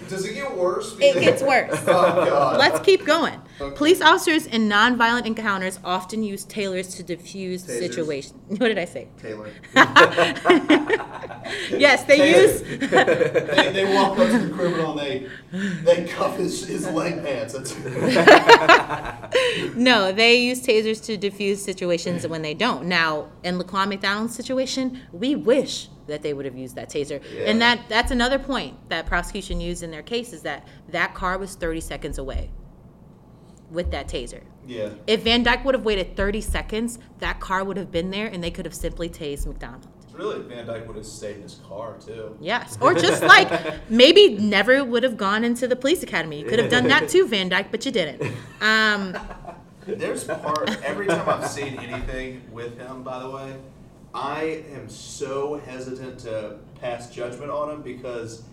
[0.09, 0.95] Does it get worse?
[0.99, 1.73] It gets worse.
[1.81, 2.57] Oh god.
[2.57, 3.39] Let's keep going.
[3.59, 3.75] Okay.
[3.77, 7.79] Police officers in nonviolent encounters often use tailors to diffuse Tasers.
[7.79, 8.33] situations.
[8.59, 9.07] What did I say?
[9.17, 9.49] Taylor.
[11.69, 12.69] Yes, they Tasers.
[12.69, 12.89] use.
[12.89, 15.27] they, they walk up to the criminal and they
[15.83, 17.53] they cuff his, his leg pants.
[17.53, 17.75] That's
[19.75, 22.85] No, they use tasers to diffuse situations when they don't.
[22.87, 27.21] Now, in Laquan McDonald's situation, we wish that they would have used that taser.
[27.45, 27.75] And Yeah.
[27.75, 31.55] that that's another point that prosecution used in their case is that that car was
[31.55, 32.49] 30 seconds away
[33.71, 34.41] with that taser.
[34.67, 34.89] yeah.
[35.07, 38.43] If Van Dyke would have waited 30 seconds, that car would have been there and
[38.43, 39.87] they could have simply tased McDonald.
[40.13, 42.37] Really Van Dyke would have stayed in his car too.
[42.39, 42.77] Yes.
[42.79, 43.49] Or just like
[43.89, 46.39] maybe never would have gone into the police academy.
[46.39, 48.21] You could have done that too, Van Dyke, but you didn't.
[48.61, 49.17] Um,
[49.85, 53.03] There's part every time I've seen anything with him.
[53.03, 53.55] By the way,
[54.13, 58.43] I am so hesitant to pass judgment on him because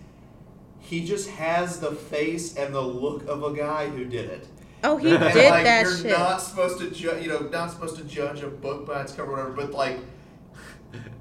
[0.79, 4.47] he just has the face and the look of a guy who did it.
[4.83, 6.11] Oh, he And, did like, that you're shit.
[6.11, 9.31] not supposed to judge, you know, not supposed to judge a book by its cover,
[9.31, 9.51] or whatever.
[9.53, 9.99] But like,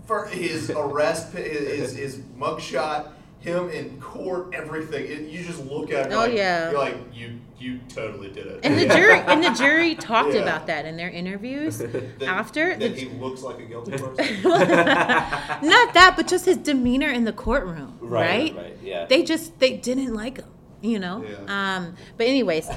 [0.07, 5.05] for his arrest, his his mugshot, him in court, everything.
[5.07, 6.13] It, you just look at it.
[6.13, 6.71] Oh, like, yeah.
[6.71, 8.61] You're like, you you totally did it.
[8.65, 10.41] And the jury and the jury talked Yeah.
[10.41, 11.79] about that in their interviews
[12.19, 12.71] That- after.
[12.77, 14.43] that the- he looks like a guilty person.
[14.43, 18.55] not that, but just his demeanor in the courtroom, right?
[18.55, 19.07] Right, right, yeah.
[19.07, 20.49] They just they didn't like him,
[20.81, 21.25] you know.
[21.25, 21.77] Yeah.
[21.77, 22.69] Um, but anyways,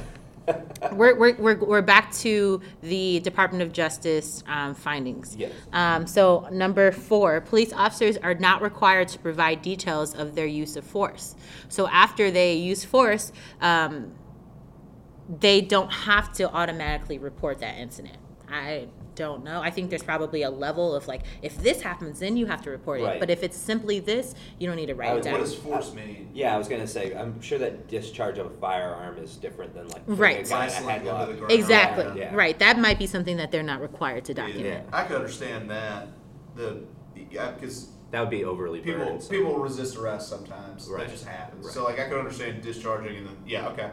[0.91, 5.35] we're, we're we're we're back to the Department of Justice um, findings.
[5.35, 5.51] Yes.
[5.73, 10.75] Um, so number four, police officers are not required to provide details of their use
[10.75, 11.35] of force.
[11.69, 13.31] So after they use force,
[13.61, 14.13] um,
[15.27, 18.17] they don't have to automatically report that incident.
[18.47, 19.61] I don't know.
[19.61, 22.69] I think there's probably a level of like, if this happens, then you have to
[22.69, 23.19] report it.
[23.19, 25.33] But if it's simply this, you don't need to write it down.
[25.33, 26.29] what does force mean?
[26.33, 29.87] Yeah, I was gonna say, I'm sure that discharge of a firearm is different than
[29.89, 30.45] like Right.
[30.45, 31.47] a guy in a Isolating under headlock.
[31.47, 31.53] the.
[31.55, 32.19] Exactly.
[32.21, 32.35] Yeah.
[32.35, 32.59] Right.
[32.59, 34.65] That might be something that they're not required to document.
[34.65, 34.81] Yeah.
[34.97, 36.09] I could understand that.
[36.55, 36.83] The
[37.31, 39.29] yeah, because That would be overly people burdensome.
[39.29, 40.87] people resist arrest sometimes.
[40.89, 41.05] Right.
[41.05, 41.65] That just happens.
[41.65, 41.73] Right.
[41.73, 43.91] So like I could understand discharging and then yeah okay.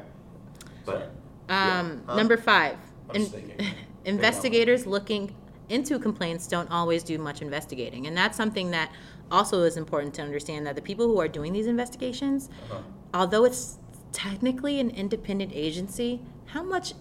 [0.84, 1.10] But
[1.48, 2.16] Um, Huh?
[2.16, 2.76] Number five,
[3.10, 3.56] I'm in- just thinking.
[4.04, 5.34] investigators looking
[5.68, 8.92] into complaints don't always do much investigating, and that's something that
[9.30, 12.82] also is important to understand that the people who are doing these investigations, Uh-huh.
[13.14, 13.78] although it's
[14.12, 16.92] technically an independent agency, how much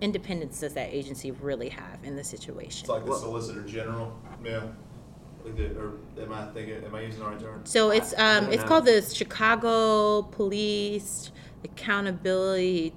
[0.00, 2.80] independence does that agency really have in the situation?
[2.80, 4.16] It's like the Solicitor General.
[4.44, 4.62] Yeah.
[5.44, 6.82] Like the, or am I thinking?
[6.84, 7.60] Am I using the right term?
[7.64, 8.68] So it's um it's know.
[8.68, 11.30] called the Chicago Police
[11.64, 12.94] Accountability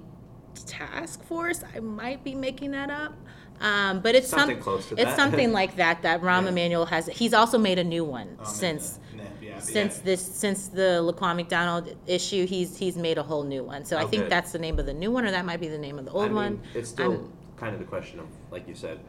[0.66, 1.62] Task Force.
[1.74, 3.14] I might be making that up.
[3.60, 5.16] Um, but it's Something some- close to It's that.
[5.16, 6.48] something like that that Rahm Yeah.
[6.50, 7.06] Emanuel has.
[7.08, 11.36] He's also made a new one Oh, since yeah, yeah, since this since the Laquan
[11.36, 12.46] McDonald issue.
[12.46, 13.84] He's he's made a whole new one.
[13.84, 14.28] So I think Okay.
[14.30, 16.12] that's the name of the new one, or that might be the name of the
[16.12, 16.60] old I mean, one.
[16.74, 19.00] it's still I'm- kind of the question of, like you said,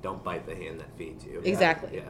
[0.00, 1.42] don't bite the hand that feeds you.
[1.44, 1.90] Exactly.
[1.96, 2.02] Yeah.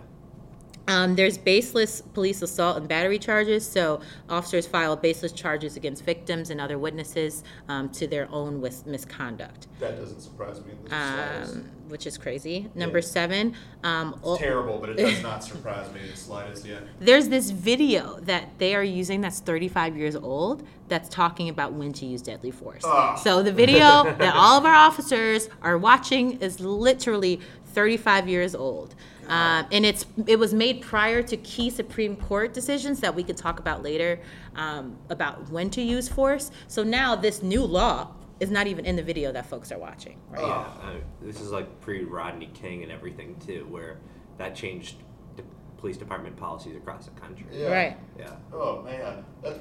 [0.89, 3.65] Um, there's baseless police assault and battery charges.
[3.67, 8.85] So officers file baseless charges against victims and other witnesses um, to their own wis-
[8.85, 10.73] misconduct, That doesn't surprise me.
[10.73, 11.55] in the slightest.
[11.55, 12.69] um, which is crazy.
[12.75, 13.05] Number Yeah.
[13.05, 13.55] seven,
[13.85, 16.67] um, It's terrible, but it does not surprise me in the slightest.
[16.67, 16.79] Yeah.
[16.99, 21.93] there's this video that they are using that's 35 years old that's talking about when
[21.95, 22.83] to use deadly force.
[22.85, 23.15] Ah.
[23.15, 28.95] So the video that all of our officers are watching is literally 35 years old.
[29.29, 33.37] Um, and it's it was made prior to key Supreme Court decisions that we could
[33.37, 34.21] talk about later
[34.57, 36.51] um, about when to use force.
[36.69, 38.09] So now this new law
[38.41, 40.19] is not even in the video that folks are watching.
[40.29, 40.43] Right?
[40.43, 43.99] Yeah, I mean, this is like pre Rodney King and everything too, where
[44.39, 44.97] that changed
[45.37, 45.45] the
[45.79, 47.47] police department policies across the country.
[47.53, 47.69] Yeah.
[47.69, 47.97] Right.
[48.19, 48.35] Yeah.
[48.53, 49.59] Oh man, that's,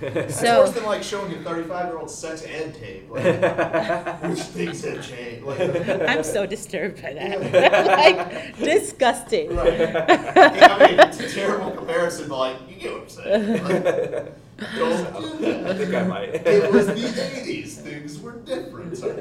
[0.00, 3.10] that's So- worse than like showing your 35 year old sex ed tape.
[3.10, 3.24] Like,
[4.22, 5.44] which things have changed.
[5.44, 7.40] Like, I'm so disturbed by that.
[8.32, 9.54] like disgusting.
[9.56, 9.78] right.
[9.78, 13.64] Yeah, I mean, it's a terrible comparison, but like, you get what I'm saying.
[13.64, 14.34] Like,
[14.76, 16.34] don't do I think I might.
[16.46, 17.68] It was the 80s.
[17.76, 18.96] Things were different.
[18.96, 19.14] Sorry.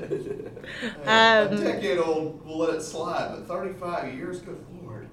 [1.06, 5.08] Um, a decade old, we'll let it slide, but 35 years, good lord.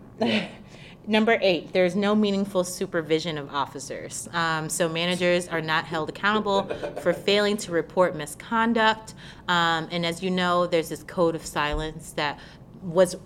[1.06, 4.26] Number eight, there's no meaningful supervision of officers.
[4.32, 6.62] Um, so managers are not held accountable
[7.02, 9.14] for failing to report misconduct.
[9.46, 12.38] Um, and as you know, there's this code of silence that
[12.82, 13.16] was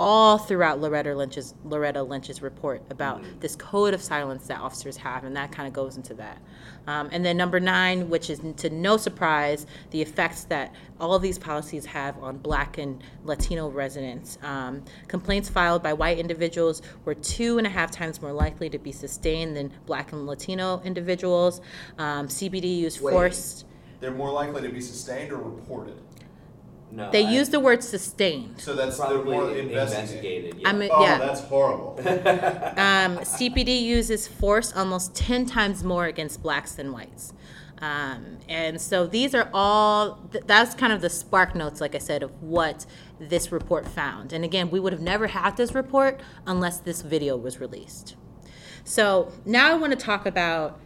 [0.00, 5.24] all throughout Loretta Lynch's Loretta Lynch's report about this code of silence that officers have,
[5.24, 6.38] and that kind of goes into that.
[6.86, 11.22] Um, and then number nine, which is to no surprise, the effects that all of
[11.22, 14.38] these policies have on Black and Latino residents.
[14.42, 18.78] Um, complaints filed by white individuals were two and a half times more likely to
[18.78, 21.60] be sustained than Black and Latino individuals.
[21.98, 23.12] Um, CPD use Wait.
[23.12, 23.66] forced.
[24.00, 26.00] They're more likely to be sustained or reported.
[26.90, 28.60] No, They I- use the word sustained.
[28.60, 29.74] So that's they're probably more investigated.
[29.74, 30.60] investigated.
[30.60, 30.68] Yeah.
[30.68, 31.18] I mean, Oh, yeah.
[31.18, 31.96] that's horrible.
[32.78, 37.32] Um, CPD uses force almost 10 times more against blacks than whites.
[37.80, 41.98] Um, and so these are all, th- that's kind of the spark notes, like I
[41.98, 42.86] said, of what
[43.20, 44.32] this report found.
[44.32, 48.16] And again, we would have never had this report unless this video was released.
[48.82, 50.80] So now I want to talk about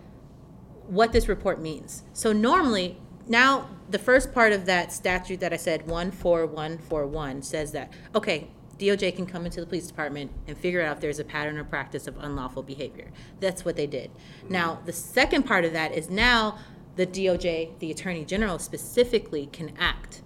[0.86, 2.02] what this report means.
[2.12, 2.98] So normally,
[3.32, 9.14] now the first part of that statute that I said 14141 says that okay, DOJ
[9.14, 12.06] can come into the police department and figure out if there's a pattern or practice
[12.06, 13.10] of unlawful behavior.
[13.40, 14.10] That's what they did.
[14.48, 16.58] Now, the second part of that is now
[16.96, 20.22] the DOJ, the Attorney General specifically can act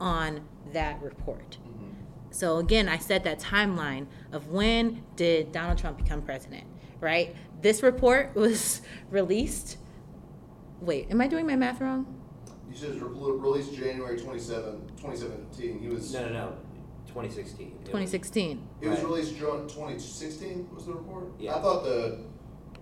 [0.00, 0.42] on
[0.72, 1.58] that report.
[1.62, 1.90] Mm-hmm.
[2.30, 6.64] So again, I said that timeline of when did Donald Trump become president,
[7.00, 7.34] right?
[7.62, 9.76] this report was released.
[10.80, 12.19] Wait, am I doing my math wrong?
[12.70, 15.78] You said it was re- released January 27, 2017.
[15.80, 16.12] He was.
[16.14, 16.52] No, no, no.
[17.08, 17.66] 2016.
[17.66, 18.68] It was- 2016.
[18.80, 19.06] It was Right.
[19.08, 20.68] released June 2016.
[20.74, 21.24] Was the report?
[21.38, 21.56] Yeah.
[21.56, 22.18] I thought the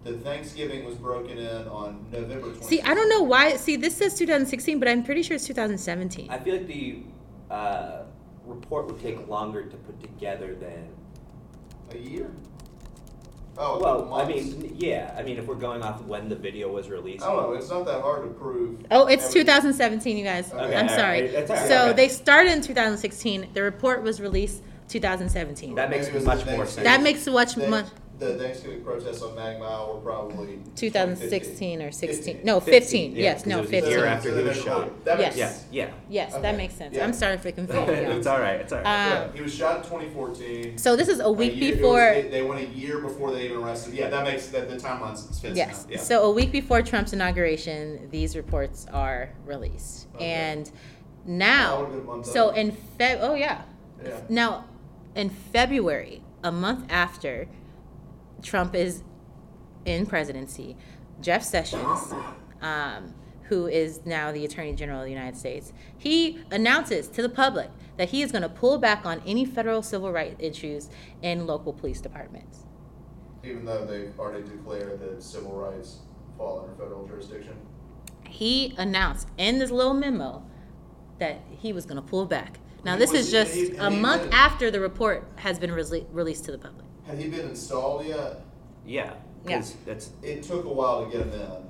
[0.04, 2.50] the Thanksgiving was broken in on November.
[2.52, 2.64] 20.
[2.64, 3.56] See, I don't know why.
[3.56, 6.28] See, this says 2016, but I'm pretty sure it's 2017.
[6.30, 7.02] I feel like the
[7.50, 8.02] uh,
[8.46, 10.88] report would take longer to put together than.
[11.90, 12.30] A year.
[13.60, 15.14] Oh, Well, I mean, yeah.
[15.18, 17.24] I mean, if we're going off when the video was released.
[17.24, 17.52] I don't know.
[17.54, 18.86] It's not that hard to prove.
[18.90, 19.46] Oh, it's everything.
[19.46, 20.52] 2017, you guys.
[20.52, 21.22] Okay, I'm sorry.
[21.34, 21.92] right, that's So okay.
[21.94, 23.48] they started in 2016.
[23.54, 25.74] The report was released 2017.
[25.74, 26.84] That makes it much more sense.
[26.84, 27.86] That makes much Thank- much.
[28.18, 32.40] The Thanksgiving protests on Mag Mile were probably 2016 or 16.
[32.42, 33.12] No, 15, 15.
[33.12, 33.90] yeah, yes, 'cause no, it was a 15.
[33.92, 35.04] year So- after he was shot.
[35.04, 35.64] That makes Yes.
[35.70, 35.90] Yeah, yeah.
[36.10, 36.42] Yes, Okay.
[36.42, 36.96] that makes sense.
[36.96, 37.04] Yeah.
[37.04, 38.10] I'm sorry for confusing you.
[38.10, 38.60] it's all right.
[38.60, 38.86] It's all right.
[38.86, 40.78] Uh, Yeah, he was shot in 2014.
[40.78, 42.02] So this is a A week year- it was- before.
[42.08, 43.94] it- they went a year before they even arrested.
[43.94, 45.84] Yeah, that makes that the timeline fits Yes.
[45.88, 45.92] now.
[45.94, 46.00] Yeah.
[46.00, 50.24] So a week before Trump's inauguration, these reports are released, Okay.
[50.24, 50.72] and That
[51.24, 52.56] now, would've been a so up.
[52.56, 53.62] in Feb, oh yeah,
[54.04, 54.10] Yeah.
[54.28, 54.64] now
[55.14, 57.46] in February, a month after
[58.42, 59.02] Trump is
[59.84, 60.76] in presidency,
[61.20, 62.12] Jeff Sessions,
[62.60, 63.14] um,
[63.44, 67.70] who is now the Attorney General of the United States, he announces to the public
[67.96, 70.88] that he is going to pull back on any federal civil rights issues
[71.22, 72.66] in local police departments.
[73.42, 76.00] Even though they've already declared that civil rights
[76.36, 77.54] fall under federal jurisdiction.
[78.28, 80.44] he announced in this little memo
[81.18, 82.58] that he was going to pull back.
[82.84, 86.58] Now, this is just a month after the report has been rele- released to the
[86.58, 86.86] public.
[87.08, 88.40] Had he been installed yet?
[88.84, 89.14] Yeah.
[89.46, 89.56] Yeah.
[89.58, 91.68] 'cause That's It took a while to get him in.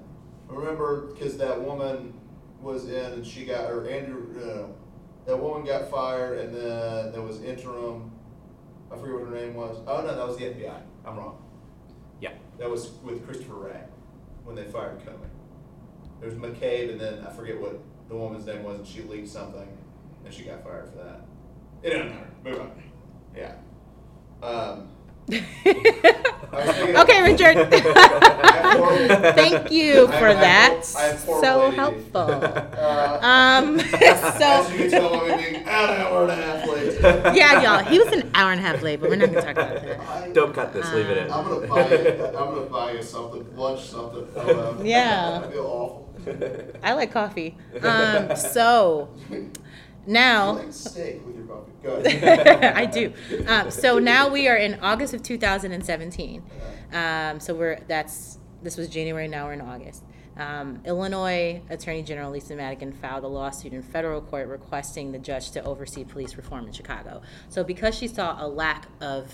[0.57, 2.13] Remember, because that woman
[2.61, 4.75] was in and she got, or Andrew, no,
[5.27, 8.11] that woman got fired and then there was interim,
[8.91, 9.77] I forget what her name was.
[9.87, 10.81] Oh, no, that was the FBI.
[11.05, 11.39] I'm wrong.
[12.21, 12.33] yeah.
[12.59, 13.81] That was with Christopher Wray
[14.45, 15.29] when they fired Comey.
[16.21, 17.79] There was McCabe and then I forget what
[18.09, 19.69] the woman's name was and she leaked something
[20.25, 21.21] and she got fired for that.
[21.83, 22.31] It doesn't matter.
[22.43, 22.83] Move on.
[23.37, 23.55] Yeah.
[24.43, 24.98] Um, I was thinking-
[25.69, 27.71] okay, Richard.
[29.35, 30.85] Thank you for I have that.
[30.93, 31.75] hor- I have horrible So ADD.
[31.75, 32.21] helpful.
[32.21, 37.37] Uh, Um, As you can so, tell, I'm being an hour and a half late.
[37.37, 39.55] yeah, y'all, he was an hour and a half late, but we're not going to
[39.55, 40.01] talk about that.
[40.01, 40.91] I- Don't cut this.
[40.93, 41.31] Leave it in.
[41.33, 42.25] I'm gonna buy you.
[42.27, 44.27] I'm gonna buy you something, lunch, something.
[44.37, 45.43] uh, Yeah.
[45.45, 46.05] I feel awful.
[46.83, 47.57] I like coffee.
[47.83, 49.51] Um, so, You
[50.09, 50.53] now.
[50.53, 51.73] like steak with your coffee.
[51.83, 52.65] Go ahead.
[52.77, 53.13] I do.
[53.47, 56.43] Um, so now we are in August of 2017.
[56.93, 59.29] Um, so we're that's this was January.
[59.29, 60.03] Now we're in August.
[60.37, 65.51] Um, Illinois Attorney General Lisa Madigan filed a lawsuit in federal court requesting the judge
[65.53, 67.23] to oversee police reform in Chicago.
[67.49, 69.33] So because she saw a lack of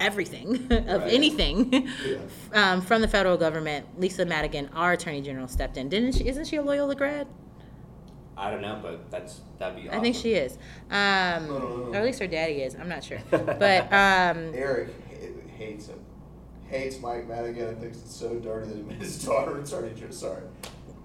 [0.00, 1.12] everything, of Right.
[1.12, 2.18] anything, Yeah.
[2.72, 5.88] um, from the federal government, Lisa Madigan, our Attorney General, stepped in.
[5.88, 6.28] Didn't she?
[6.28, 7.26] Isn't she a Loyola grad?
[8.38, 9.88] I don't know, but that's that'd be.
[9.88, 9.98] Awesome.
[9.98, 10.52] I think she is.
[10.90, 11.92] Um, No, no, no.
[11.92, 12.74] Or at least her daddy is.
[12.76, 13.18] I'm not sure.
[13.30, 14.88] But um, Eric
[15.56, 15.98] hates him.
[16.68, 20.12] Hates Mike Madigan and thinks it's so dirty that he made his daughter attorney general.
[20.12, 20.42] Sorry.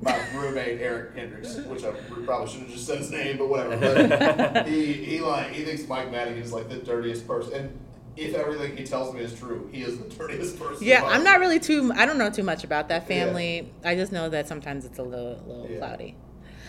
[0.02, 1.92] My roommate Eric Hendricks, which I
[2.26, 3.78] probably shouldn't have just said his name, but whatever.
[4.08, 7.54] But he he like he thinks Mike Madigan is like the dirtiest person.
[7.54, 7.80] And
[8.18, 10.86] if everything he tells me is true, he is the dirtiest person.
[10.86, 11.04] yeah.
[11.06, 11.92] I'm not really too.
[11.96, 13.72] I don't know too much about that family.
[13.86, 15.78] I just know that sometimes it's a little, little Yeah.
[15.78, 16.16] cloudy.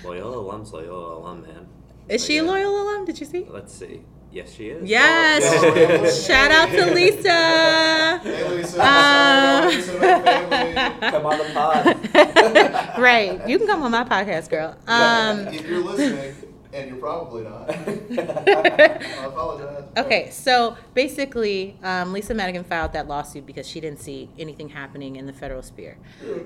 [0.05, 1.67] Loyola alum's Loyola alum, man.
[2.09, 3.05] Is she a Like, uh, loyal alum?
[3.07, 3.47] Did you see?
[3.49, 4.03] Let's see.
[4.31, 4.89] Yes, she is.
[4.89, 5.43] Yes.
[5.47, 8.19] Oh, Shout out to Lisa.
[8.23, 11.11] Hey Lisa, Uh, Lisa, my.
[11.11, 12.99] Come on the pod.
[13.01, 13.49] right.
[13.49, 14.77] You can come on my podcast, girl.
[14.89, 16.35] Um, if you're listening,
[16.73, 19.85] and you're probably not, I apologize.
[19.97, 25.15] Okay, so basically, um, Lisa Madigan filed that lawsuit because she didn't see anything happening
[25.15, 25.97] in the federal sphere.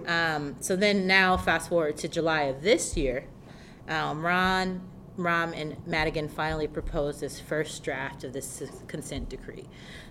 [0.07, 3.25] Um, so then, now fast forward to July of this year,
[3.89, 4.81] um, Ron,
[5.17, 9.65] Rahm, and Madigan finally proposed this first draft of this consent decree.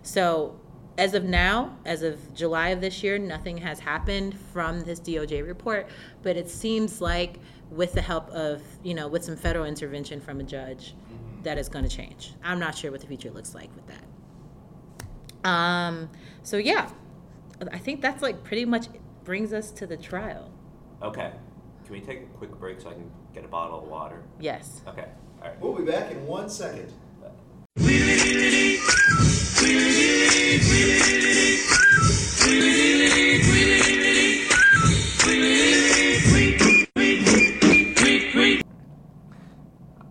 [0.03, 0.59] So,
[0.97, 5.45] as of now, as of July of this year, nothing has happened from this DOJ
[5.45, 5.88] report,
[6.23, 7.38] but it seems like
[7.69, 10.95] with the help of, you know, with some federal intervention from a judge,
[11.43, 12.34] that is going to change.
[12.43, 15.49] I'm not sure what the future looks like with that.
[15.49, 16.09] Um,
[16.43, 16.89] so yeah,
[17.71, 18.88] I think that's like pretty much
[19.23, 20.51] brings us to the trial.
[21.01, 21.32] okay.
[21.88, 24.22] Can we take a quick break so I can get a bottle of water?
[24.42, 24.82] Yes.
[24.90, 25.06] Okay.
[25.42, 25.62] All right.
[25.62, 26.92] We'll be back in one second.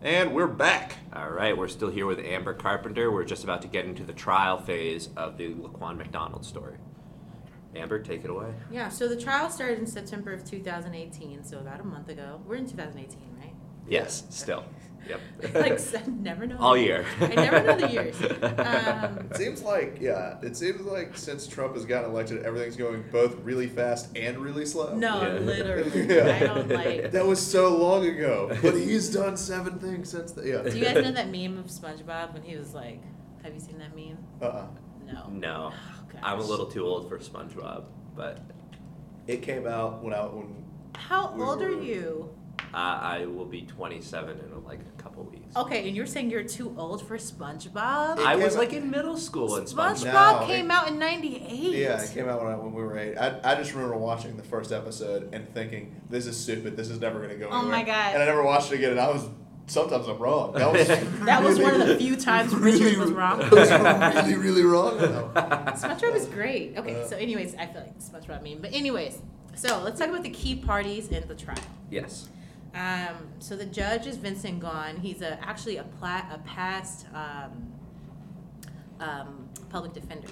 [0.01, 0.97] And we're back.
[1.13, 3.13] All right, we're still here with Amber Carpenter.
[3.13, 6.79] We're just about to get into the trial phase of the Laquan McDonald story.
[7.77, 8.53] Amber, take it away.
[8.71, 12.41] Yeah, so the trial started in September of 2018, so about a month ago.
[12.47, 13.55] We're in 2018, right?
[13.89, 14.65] Yes, still.
[15.09, 15.21] Yep.
[15.55, 16.57] like, s- never know.
[16.59, 17.07] All year.
[17.21, 18.21] I never know the years.
[18.43, 20.37] Um, It seems like yeah.
[20.43, 24.67] It seems like since Trump has gotten elected, everything's going both really fast and really
[24.67, 24.97] slow.
[24.97, 25.39] no, Yeah.
[25.39, 26.13] literally.
[26.13, 26.39] Yeah.
[26.43, 27.13] I don't like.
[27.13, 30.45] That was so long ago, but he's done seven things since then.
[30.45, 30.63] Yeah.
[30.63, 33.01] Do you guys know that meme of SpongeBob when he was like,
[33.45, 34.19] have you seen that meme?
[34.43, 34.67] Uh-uh.
[35.07, 35.29] No.
[35.31, 35.73] No.
[36.17, 36.25] Gosh.
[36.33, 38.41] I'm a little too old for SpongeBob, but
[39.27, 40.65] It came out when I when
[40.97, 42.31] How We old are were- you?
[42.73, 45.57] uh, I will be 27 in like a couple weeks.
[45.57, 48.19] Okay, and you're saying you're too old for SpongeBob?
[48.19, 50.41] It I was came like in middle school when SpongeBob SpongeBob.
[50.43, 51.75] No, came it- out in '98.
[51.75, 53.17] yeah, it came out when, I, when we were eight.
[53.17, 56.77] I, I just remember watching the first episode and thinking, "This is stupid.
[56.77, 58.15] This is never going to go Oh anywhere." my God.
[58.15, 59.27] And I never watched it again, and I was
[59.67, 60.53] sometimes I'm wrong.
[60.55, 60.87] That was
[61.27, 63.39] That was one of the few times Richard was wrong.
[63.51, 64.97] Was really, really wrong.
[64.99, 65.31] No.
[65.35, 66.77] SpongeBob is great.
[66.77, 67.07] Okay, Uh.
[67.07, 68.61] so anyways, I feel like SpongeBob meme.
[68.61, 69.19] But anyways,
[69.55, 71.59] so let's talk about the key parties in the trial.
[71.91, 72.29] Yes.
[72.75, 74.99] Um, so the judge is Vincent Gaughan.
[75.01, 77.73] He's a, actually a, pla- a past um,
[79.01, 80.29] um, public defender,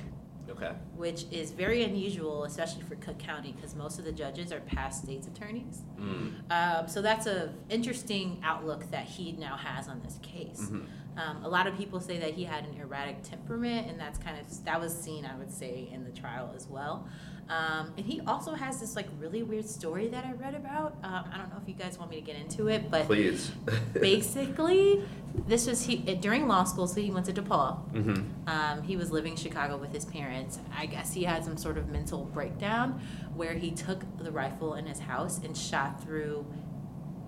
[0.57, 0.73] Okay.
[0.97, 5.03] which is very unusual, especially for Cook County, because most of the judges are past
[5.03, 5.83] state's attorneys.
[5.99, 6.51] Mm.
[6.51, 10.69] Um, so that's a interesting outlook that he now has on this case.
[10.71, 10.87] Mhm.
[11.17, 14.37] Um, a lot of people say that he had an erratic temperament, and that's kind
[14.39, 17.07] of that was seen, I would say, in the trial as well.
[17.49, 20.97] Um, and he also has this like really weird story that I read about.
[21.03, 23.53] Um, I don't know if you guys want me to get into it, but Please.
[23.93, 25.05] basically,
[25.47, 26.87] this was he during law school.
[26.87, 27.79] So he went to DePaul.
[27.91, 30.59] hmm Um, he was living in Chicago with his parents.
[30.77, 33.01] I guess he had some sort of mental breakdown
[33.35, 36.47] where he took the rifle in his house and shot through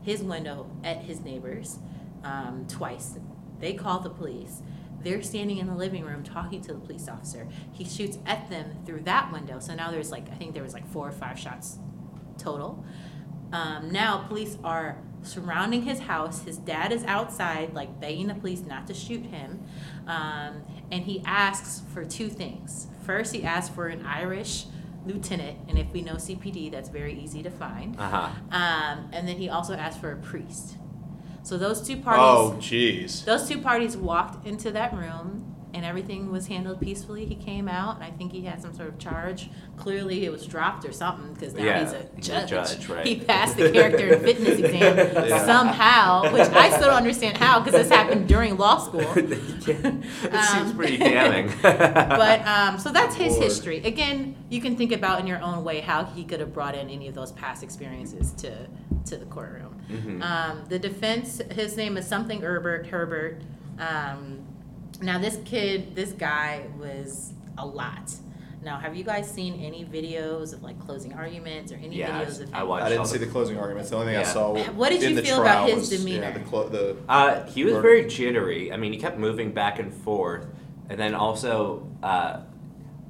[0.02, 1.78] his window at his neighbors
[2.24, 3.18] um, twice.
[3.60, 4.62] They called the police.
[5.06, 7.46] They're standing in the living room talking to the police officer.
[7.70, 9.60] He shoots at them through that window.
[9.60, 11.78] So now there's like, I think there was like four or five shots
[12.38, 12.84] total.
[13.52, 16.42] Um, now police are surrounding his house.
[16.42, 19.64] His dad is outside, like begging the police not to shoot him.
[20.08, 22.88] Um, and he asks for two things.
[23.04, 24.66] First, he asks for an Irish
[25.06, 27.96] lieutenant, and if we know CPD, that's very easy to find.
[27.96, 28.28] Uh huh.
[28.50, 30.78] Um, and then he also asked for a priest.
[31.46, 33.24] So those two parties, Oh, jeez.
[33.24, 37.24] those two parties walked into that room, and everything was handled peacefully.
[37.24, 39.48] He came out, and I think he had some sort of charge.
[39.76, 42.50] Clearly, it was dropped or something because now Yeah, he's a judge.
[42.50, 43.06] judge, right.
[43.06, 47.80] He passed the character and fitness exam somehow, which I still don't understand how because
[47.80, 49.02] this happened during law school.
[49.16, 51.52] it seems Um, pretty damning.
[51.62, 53.78] But um, so that's his history.
[53.84, 56.90] Again, you can think about in your own way how he could have brought in
[56.90, 58.66] any of those past experiences to
[59.06, 59.80] to the courtroom.
[59.90, 60.22] Mhm.
[60.22, 62.86] Um, the defense, his name is something Herbert.
[62.88, 63.42] Herbert.
[63.78, 64.40] Um,
[65.00, 68.12] now this kid, this guy was a lot.
[68.62, 72.40] Now, have you guys seen any videos of like closing arguments or any Yeah, videos
[72.40, 72.54] of him?
[72.54, 73.90] I watched I didn't all see the closing arguments.
[73.90, 74.26] The only thing I Yeah.
[74.26, 74.54] saw.
[74.72, 76.22] What did in you the feel about trial his was, demeanor?
[76.22, 77.82] Yeah, the, clo- the Uh, he was Murder.
[77.82, 78.72] very jittery.
[78.72, 80.46] I mean, he kept moving back and forth,
[80.90, 82.40] and then also uh,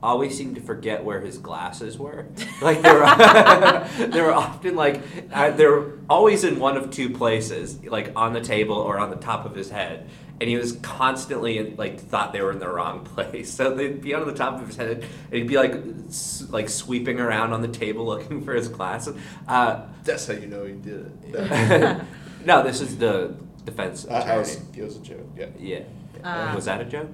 [0.02, 2.26] always seemed to forget where his glasses were.
[2.62, 7.82] Like they were, they were often like uh, they're always in one of two places,
[7.84, 10.08] like on the table or on the top of his head.
[10.40, 13.52] And he was constantly like thought they were in the wrong place.
[13.56, 15.74] So they'd be on the top of his head, and he'd be like
[16.08, 19.16] s- like sweeping around on the table looking for his glasses.
[19.48, 22.02] Uh, that's how you know he did it.
[22.44, 23.34] no, this is the
[23.64, 24.38] defense I, I attorney.
[24.38, 25.26] was, it was a joke.
[25.36, 25.46] Yeah.
[25.58, 25.80] Yeah.
[26.24, 27.08] Uh, was that a joke?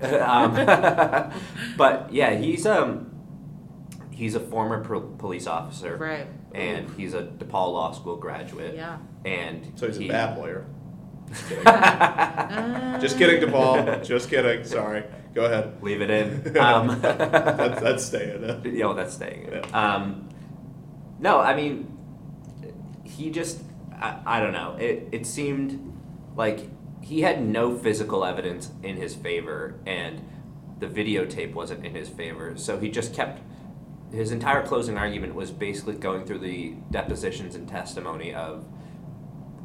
[0.02, 0.54] um,
[1.76, 3.10] but yeah, he's um
[4.10, 6.26] he's a former pro- police officer, Right.
[6.54, 8.74] and he's a DePaul Law School graduate.
[8.74, 8.98] Yeah.
[9.24, 10.66] And So he's he- a bad lawyer.
[11.28, 11.66] Just kidding.
[11.66, 14.04] Uh, Just kidding, DePaul.
[14.04, 14.64] Just kidding.
[14.64, 15.02] Sorry.
[15.34, 15.82] Go ahead.
[15.82, 16.56] Leave it in.
[16.58, 18.44] Um, that's, that's staying.
[18.44, 18.60] uh.
[18.64, 19.48] Yeah, well, that's staying.
[19.50, 19.60] Yeah.
[19.72, 20.28] Um,
[21.18, 21.90] no, I mean,
[23.04, 23.60] he just,
[23.92, 24.76] I, I don't know.
[24.78, 25.92] It, it seemed
[26.36, 26.68] like
[27.04, 30.26] he had no physical evidence in his favor, and
[30.78, 32.56] the videotape wasn't in his favor.
[32.56, 33.42] So he just kept,
[34.10, 38.66] his entire closing argument was basically going through the depositions and testimony of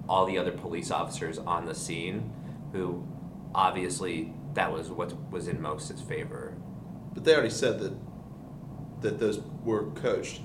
[0.10, 2.34] all the other police officers on the scene
[2.74, 3.08] who
[3.56, 6.58] obviously that was what was in most his favor.
[7.14, 7.94] But they already said that
[9.00, 10.42] that those were coached.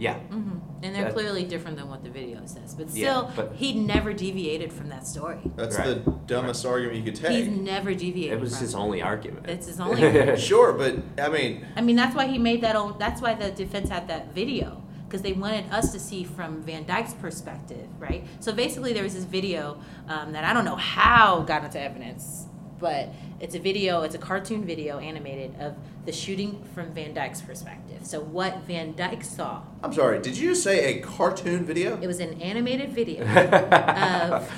[0.00, 0.14] Yeah.
[0.14, 2.74] hmm And they're That- clearly different than what the video says.
[2.74, 5.38] But Yeah, still, but- he never deviated from that story.
[5.56, 6.02] That's Right.
[6.04, 7.32] the dumbest argument you could take.
[7.32, 7.60] He's take.
[7.60, 8.38] never deviated.
[8.38, 9.46] It was from his only argument.
[9.48, 10.40] It's his only argument.
[10.40, 12.96] Sure, but I mean, I mean, that's why he made that own.
[12.98, 16.86] That's why the defense had that video because they wanted us to see from Van
[16.86, 18.24] Dyke's perspective, right?
[18.38, 19.78] So basically, there was this video
[20.08, 22.46] um, that I don't know how got into evidence
[22.80, 23.10] but
[23.40, 25.76] it's a video, it's a cartoon video animated of
[26.06, 27.98] the shooting from Van Dyke's perspective.
[28.06, 30.20] So what Van Dyke saw, I'm sorry.
[30.20, 31.98] Did you say a cartoon video?
[32.00, 34.48] it was an animated video of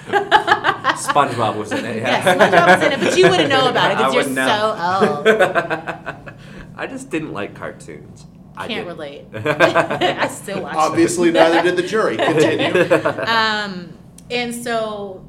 [0.97, 1.97] SpongeBob was in it.
[1.97, 2.35] yeah, Yeah.
[2.35, 4.47] SpongeBob was in it, but you wouldn't know about it because you're wouldn't know.
[4.47, 5.27] so old.
[6.77, 8.27] I just didn't like cartoons.
[8.57, 8.89] I Can't didn't.
[8.89, 9.27] relate.
[9.35, 10.73] I still watch.
[10.75, 10.81] them.
[10.83, 12.17] Obviously, neither did the jury.
[12.17, 12.93] Continue.
[13.27, 13.93] um,
[14.31, 15.25] and so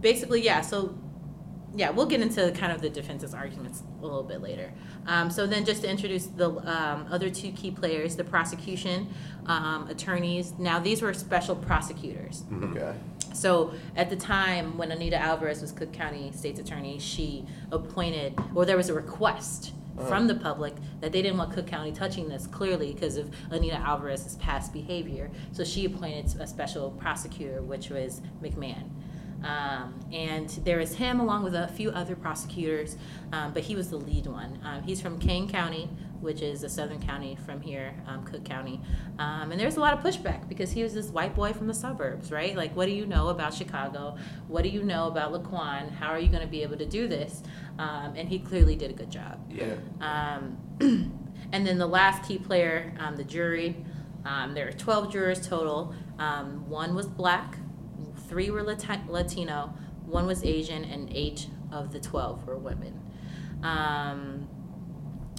[0.00, 0.96] basically, yeah, so
[1.76, 4.72] yeah, we'll get into kind of the defense's arguments a little bit later.
[5.06, 9.08] Um, so then, just to introduce the um, other two key players, the prosecution
[9.46, 10.52] um, attorneys.
[10.58, 12.44] Now, these were special prosecutors.
[12.62, 12.94] okay.
[13.32, 18.64] So at the time when Anita Alvarez was Cook County State's Attorney, she appointed, or
[18.64, 19.72] there was a request
[20.08, 23.76] from the public that they didn't want Cook County touching this clearly because of Anita
[23.76, 25.30] Alvarez's past behavior.
[25.52, 28.90] So she appointed a special prosecutor, which was McMahon.
[29.44, 32.96] Um, and there is him along with a few other prosecutors,
[33.32, 34.58] um, but he was the lead one.
[34.64, 35.90] Um, he's from Kane County,
[36.20, 38.80] which is a southern county from here, um, Cook County.
[39.18, 41.74] Um, and there's a lot of pushback because he was this white boy from the
[41.74, 42.56] suburbs, right?
[42.56, 44.16] Like, what do you know about Chicago?
[44.48, 45.92] What do you know about Laquan?
[45.92, 47.42] How are you going to be able to do this?
[47.78, 49.38] Um, and he clearly did a good job.
[49.50, 49.74] Yeah.
[50.00, 50.58] Um,
[51.52, 53.76] and then the last key player, um, the jury.
[54.24, 55.94] Um, there are 12 jurors total.
[56.18, 57.58] Um, one was black,
[58.34, 59.72] three were Lati- Latino,
[60.06, 63.00] one was Asian, and eight of the 12 were women.
[63.62, 64.48] Um,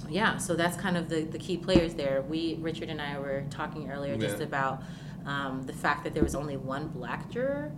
[0.09, 2.21] yeah, so that's kind of the, the key players there.
[2.21, 4.45] We, Richard and I were talking earlier just Yeah.
[4.45, 4.83] about
[5.25, 7.73] um, the fact that there was only one black juror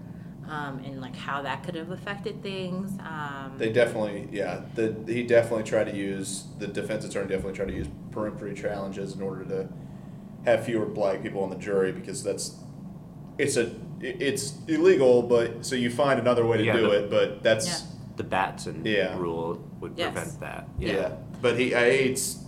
[0.47, 2.91] um, and like how that could have affected things.
[2.99, 4.61] Um, They definitely, yeah.
[4.75, 9.15] The he definitely tried to use the defense attorney definitely tried to use peremptory challenges
[9.15, 9.67] in order to
[10.45, 12.57] have fewer black people on the jury because that's
[13.39, 17.09] it's a it's illegal, but so you find another way to Yeah, do the- it,
[17.09, 17.87] but that's Yeah.
[18.17, 19.15] The Batson Yeah.
[19.17, 20.11] rule would Yes.
[20.11, 20.67] prevent that.
[20.79, 20.91] yeah.
[20.93, 21.11] Yeah.
[21.41, 22.39] But he, I, it's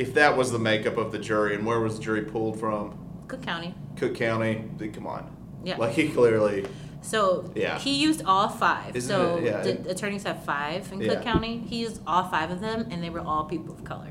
[0.00, 2.94] if that was the makeup of the jury, and where was the jury pulled from?
[3.28, 3.74] Cook County.
[3.96, 4.64] Cook County.
[4.76, 5.30] Then come on,
[5.64, 5.76] Yeah.
[5.76, 6.66] like he clearly.
[7.02, 7.78] So Yeah.
[7.78, 11.14] he used all 5 Isn't so it- yeah, the it- attorneys have five in Yeah.
[11.14, 11.58] Cook County.
[11.66, 14.08] He used all five of them, and they were all people of color.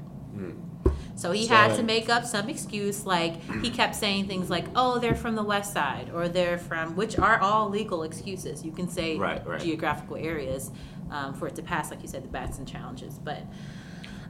[1.17, 4.65] So he So- had to make up some excuse, like he kept saying things like,
[4.75, 8.63] "Oh, they're from the West Side," or "They're from," which are all legal excuses.
[8.63, 9.59] You can say Right, right.
[9.59, 10.69] geographical areas
[11.09, 13.17] um, for it to pass, like you said, the Batson challenges.
[13.17, 13.39] But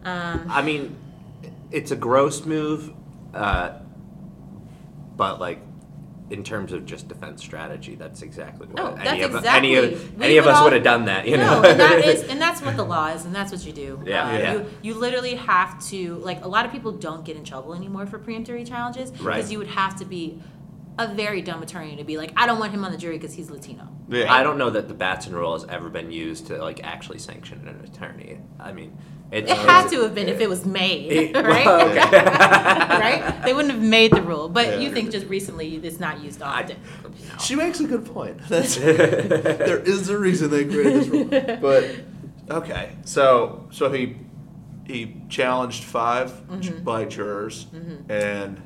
[0.06, 0.96] um, I mean,
[1.72, 2.94] it's a gross move,
[3.34, 3.72] uh,
[5.18, 5.60] but like
[6.30, 9.94] in terms of just defense strategy, that's exactly what No, any that's of exactly- any
[9.94, 11.26] of we any of us all- would have done that.
[11.28, 13.66] You no, know, and that is, and that's what the law is, and that's what
[13.66, 14.02] you do.
[14.06, 14.54] Yeah, Uh, yeah.
[14.54, 18.06] You, you literally have to, like, a lot of people don't get in trouble anymore
[18.08, 19.50] for preemptory challenges because Right.
[19.50, 20.42] you would have to be
[21.00, 23.34] a very dumb attorney to be like, I don't want him on the jury because
[23.34, 23.88] he's Latino.
[24.10, 24.34] Yeah.
[24.34, 27.68] I don't know that the Batson rule has ever been used to like actually sanction
[27.68, 28.40] an attorney.
[28.60, 28.98] I mean,
[29.32, 31.66] it's, It had to have been if it was made, It- right?
[31.66, 32.10] well, okay.
[33.00, 33.42] right?
[33.44, 34.80] They wouldn't have made the rule, but Yeah.
[34.80, 36.78] you think just recently it's not used often.
[37.40, 38.40] She makes a good point.
[38.48, 41.26] That's, there is a reason they created this rule.
[41.62, 41.96] But
[42.50, 44.16] okay, so so he
[44.86, 46.84] he challenged 5 Mm-hmm.
[46.84, 47.68] black jurors,
[48.10, 48.62] and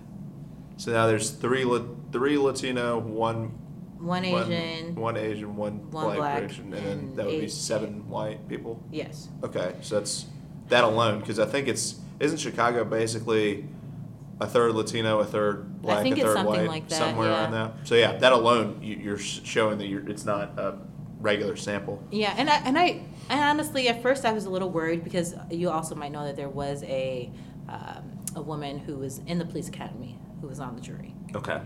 [0.78, 1.66] so now there's three
[2.12, 3.52] three Latino, one
[4.00, 7.40] One one- Asian, one Asian, one, one black, black, person, and then and that would
[7.40, 8.82] be seven white people.
[8.92, 9.28] yes.
[9.44, 10.26] Okay, so that's
[10.72, 13.66] that alone because I think it's isn't Chicago basically
[14.40, 17.42] a third Latino, a third black, a third something white, like that, somewhere yeah.
[17.42, 17.88] around that.
[17.88, 20.80] So yeah, that alone you, you're showing that you're, it's not a
[21.20, 22.04] regular sample.
[22.10, 25.36] Yeah, and I and I and honestly, at first I was a little worried because
[25.52, 27.32] you also might know that there was a
[27.70, 31.62] um, a woman who was in the police academy who was on the jury, okay.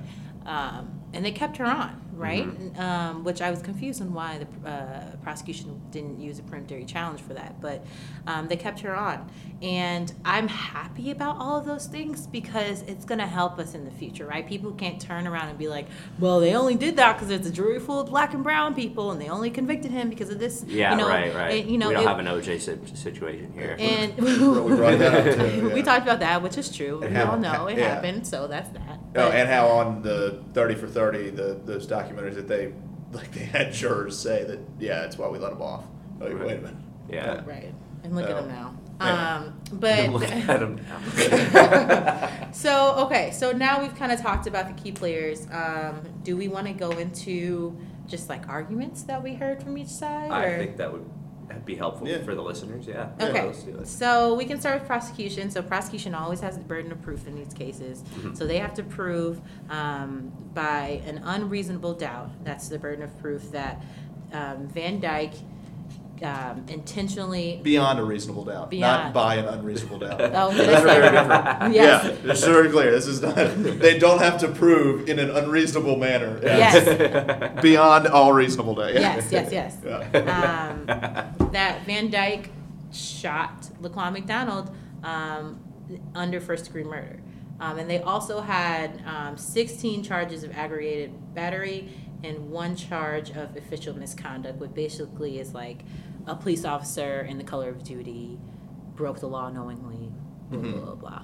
[0.46, 2.46] um, and they kept her on, right?
[2.46, 2.80] Mm-hmm.
[2.80, 7.22] Um, which I was confused on why the uh, prosecution didn't use a peremptory challenge
[7.22, 7.86] for that, but
[8.28, 9.30] um, they kept her on,
[9.62, 13.86] and I'm happy about all of those things because it's going to help us in
[13.86, 14.46] the future, right?
[14.48, 15.88] People can't turn around and be like,
[16.20, 19.12] "Well, they only did that because it's a jury full of black and brown people,
[19.12, 21.62] and they only convicted him because of this." Yeah, you know, right, right.
[21.62, 22.60] and, you know, we don't it- have an OJ
[22.98, 23.78] situation here.
[23.80, 24.38] and We
[24.76, 25.70] brought that up too.
[25.74, 27.02] we talked about that, which is true.
[27.02, 27.96] And we how- all know it yeah.
[27.96, 28.82] happened, so that's that.
[29.18, 32.74] Oh, But- and how on the thirty for thirty, the those documentaries that they
[33.12, 35.84] like they had jurors say that yeah, that's why we let them off.
[36.20, 36.40] Like, Right.
[36.48, 36.76] wait a minute.
[37.10, 37.44] yeah.
[37.46, 38.76] right, and look at them now.
[39.02, 39.36] Yeah.
[39.38, 42.50] Um, but Look at them now.
[42.54, 45.48] so okay, so now we've kind of talked about the key players.
[45.52, 47.78] Um, do we want to go into
[48.08, 50.32] just like arguments that we heard from each side?
[50.32, 50.58] I or?
[50.58, 51.10] think that would
[51.66, 52.24] be helpful Yeah.
[52.24, 52.88] for the listeners.
[52.88, 53.10] Yeah.
[53.20, 53.88] Okay, Let's do it.
[53.88, 55.50] so we can start with prosecution.
[55.52, 58.04] So prosecution always has the burden of proof in these cases.
[58.34, 63.52] So they have to prove um, by an unreasonable doubt, that's the burden of proof,
[63.52, 63.82] that
[64.34, 65.34] um, Van Dyke
[66.24, 67.60] um, intentionally.
[67.64, 70.22] Beyond a reasonable doubt, not by an unreasonable doubt.
[70.36, 71.74] Oh, That's very different.
[71.74, 72.06] Yes.
[72.24, 72.92] Yeah, it's very clear.
[72.92, 73.36] This is not.
[73.36, 76.40] They don't have to prove in an unreasonable manner.
[76.44, 77.62] Yes.
[77.62, 78.94] Beyond all reasonable doubt.
[78.94, 79.00] Yeah.
[79.16, 79.78] Yes, yes, yes.
[79.86, 80.70] Yeah.
[81.40, 82.50] um, that Van Dyke
[82.92, 85.60] shot Laquan McDonald um,
[86.14, 87.20] under first degree murder.
[87.60, 91.90] Um, and they also had um, 16 charges of aggravated battery
[92.26, 95.80] and one charge of official misconduct, which basically is like
[96.28, 98.38] a police officer in the color of duty
[98.96, 100.12] broke the law knowingly,
[100.50, 101.24] blah, blah, blah, blah.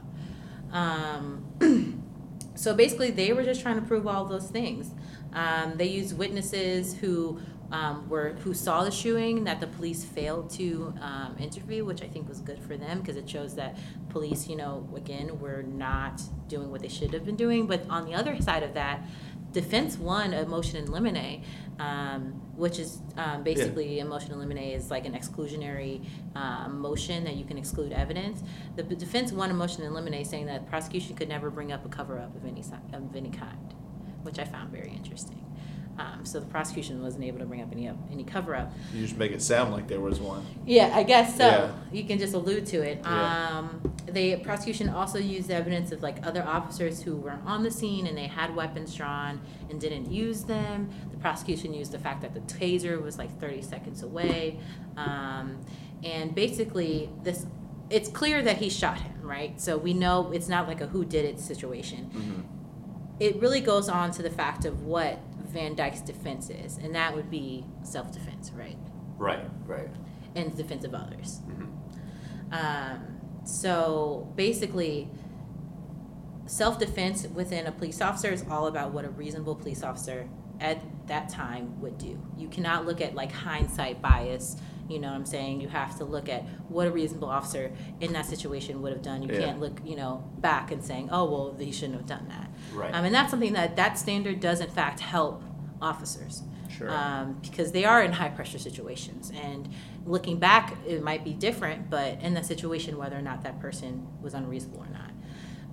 [0.71, 2.03] Um,
[2.55, 4.91] so basically, they were just trying to prove all those things.
[5.33, 7.39] Um, they used witnesses who
[7.71, 12.07] um, were who saw the shooting that the police failed to um, interview, which I
[12.07, 13.77] think was good for them because it shows that
[14.09, 17.67] police, you know, again, were not doing what they should have been doing.
[17.67, 19.01] But on the other side of that,
[19.51, 21.43] defense won a motion in limine,
[21.79, 27.23] um, which is um, basically a motion in limine is like an exclusionary um, motion
[27.23, 28.43] that you can exclude evidence.
[28.75, 31.89] The defense won a motion in limine saying that prosecution could never bring up a
[31.89, 33.73] cover up of any of any kind,
[34.23, 35.45] which I found very interesting.
[35.97, 38.73] Um, so the prosecution wasn't able to bring up any up any cover up.
[38.93, 40.45] You just make it sound like there was one.
[40.65, 41.47] Yeah, I guess so.
[41.47, 41.71] Yeah.
[41.91, 42.99] You can just allude to it.
[43.03, 43.59] Yeah.
[43.59, 48.07] Um, the prosecution also used evidence of like other officers who were on the scene
[48.07, 50.89] and they had weapons drawn and didn't use them.
[51.11, 54.59] The prosecution used the fact that the taser was like 30 seconds away.
[54.97, 55.63] Um,
[56.03, 57.45] and basically, this
[57.89, 59.59] it's clear that he shot him, right?
[59.59, 62.47] So we know it's not like a who did it situation.
[63.19, 65.19] It really goes on to the fact of what
[65.51, 68.77] Van Dyke's defense is, and that would be self defense, right?
[69.17, 69.89] Right, right.
[70.35, 71.41] and defense of others.
[71.47, 72.53] Mm-hmm.
[72.53, 75.09] Um, so basically,
[76.45, 80.27] self defense within a police officer is all about what a reasonable police officer
[80.59, 82.21] at that time would do.
[82.37, 84.57] You cannot look at like hindsight bias.
[84.91, 85.61] You know what I'm saying?
[85.61, 87.71] You have to look at what a reasonable officer
[88.01, 89.23] in that situation would have done.
[89.23, 89.39] You Yeah.
[89.45, 92.93] can't look, you know, back and saying, "Oh, well, he shouldn't have done that." Right.
[92.93, 95.43] Um, and that's something that that standard does in fact help
[95.81, 96.89] officers Sure.
[96.91, 99.31] um, because they are in high pressure situations.
[99.41, 99.69] And
[100.05, 104.07] looking back, it might be different, but in that situation, whether or not that person
[104.21, 105.11] was unreasonable or not.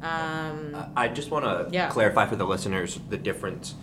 [0.01, 1.89] Um, I just want to Yeah.
[1.91, 3.75] clarify for the listeners the difference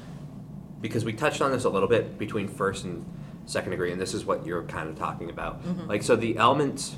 [0.81, 3.05] because we touched on this a little bit between first and
[3.45, 5.61] second degree, and this is what you're kind of talking about.
[5.87, 6.95] Like, so the elements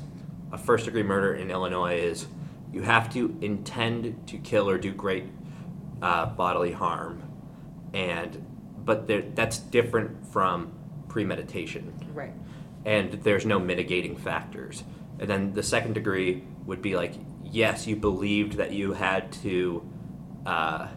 [0.52, 2.28] of first degree murder in Illinois is
[2.72, 5.26] you have to intend to kill or do great
[6.02, 7.24] uh, bodily harm,
[7.94, 8.46] and
[8.86, 10.72] but there, that's different from
[11.10, 12.32] premeditation right.
[12.86, 14.84] and there's no mitigating factors.
[15.20, 19.90] And then the second degree would be like, yes, you believed that you had to,
[20.46, 20.88] uh,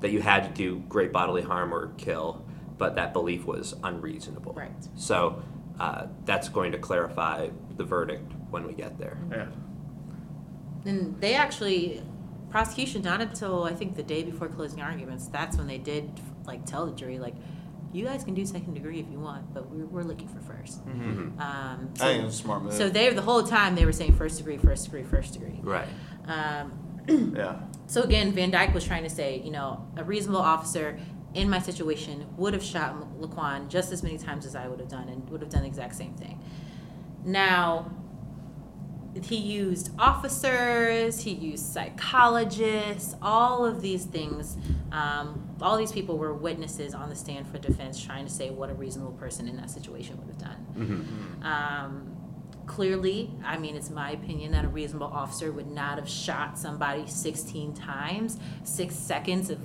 [0.00, 2.44] that you had to do great bodily harm or kill,
[2.80, 4.54] but that belief was unreasonable.
[4.54, 4.72] Right.
[4.96, 5.42] So
[5.78, 9.18] uh, that's going to clarify the verdict when we get there.
[9.30, 9.46] Yeah.
[10.86, 12.02] And they actually,
[12.48, 16.10] prosecution, not until I think the day before closing arguments, that's when they did
[16.46, 17.34] like tell the jury, like,
[17.92, 20.78] you guys can do second degree if you want, but we're, we're looking for 1st
[20.86, 21.40] Mm-hmm.
[21.40, 22.72] Um, I think it's a smart move.
[22.72, 25.60] so they the whole time they were saying first degree, first degree, first degree.
[25.62, 25.88] Right.
[26.26, 27.56] Um, yeah.
[27.86, 30.96] So again, Van Dyke was trying to say, you know, a reasonable officer
[31.34, 34.88] in my situation would have shot Laquan just as many times as I would have
[34.88, 36.42] done and would have done the exact same thing.
[37.24, 37.90] Now,
[39.22, 44.56] he used officers, he used psychologists, all of these things.
[44.92, 48.70] Um, all these people were witnesses on the stand for defense trying to say what
[48.70, 50.66] a reasonable person in that situation would have done.
[51.42, 52.16] Um,
[52.66, 57.06] clearly, I mean, it's my opinion that a reasonable officer would not have shot somebody
[57.06, 59.58] 16 times, six seconds of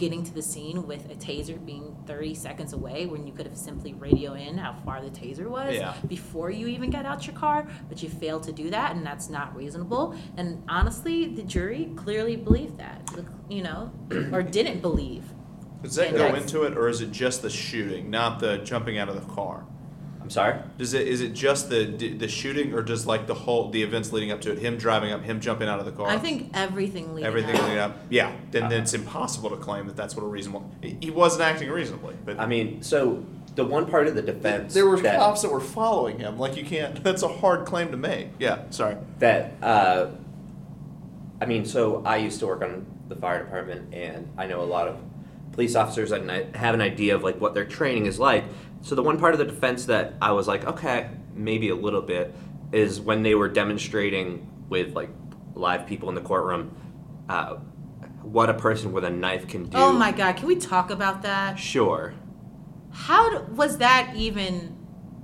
[0.00, 3.56] getting to the scene with a taser being 30 seconds away when you could have
[3.56, 5.92] simply radio in how far the taser was Yeah.
[6.08, 9.28] before you even got out your car, but you failed to do that, and that's
[9.28, 10.14] not reasonable.
[10.38, 13.10] And honestly, the jury clearly believed that,
[13.50, 13.92] you know,
[14.32, 15.24] or didn't believe.
[15.82, 18.96] Does that And go into it, or is it just the shooting, not the jumping
[18.96, 19.66] out of the car?
[20.30, 20.58] I'm sorry?
[20.78, 24.12] Does it is it just the the shooting, or does like the whole the events
[24.12, 26.06] leading up to it, him driving up, him jumping out of the car?
[26.06, 27.28] I think everything leading up.
[27.28, 27.62] everything up.
[27.62, 27.96] leading up.
[28.10, 30.70] Yeah, then, then it's impossible to claim that that's what a reasonable.
[30.82, 33.24] He he wasn't acting reasonably, but I mean, so
[33.56, 36.38] the one part of the defense there were that, cops that were following him.
[36.38, 37.02] Like you can't.
[37.02, 38.28] That's a hard claim to make.
[38.38, 38.98] Yeah, sorry.
[39.18, 40.10] that uh,
[41.40, 44.62] I mean, so I used to work on the fire department, and I know a
[44.62, 45.00] lot of
[45.50, 48.44] police officers, and I have an idea of like what their training is like.
[48.82, 52.02] So the one part of the defense that I was like, okay, maybe a little
[52.02, 52.34] bit,
[52.72, 55.10] is when they were demonstrating with like
[55.54, 56.74] live people in the courtroom,
[57.28, 57.56] uh,
[58.22, 59.76] what a person with a knife can do.
[59.76, 61.58] Oh my God, can we talk about that?
[61.58, 62.14] Sure.
[62.92, 64.76] How d- was that even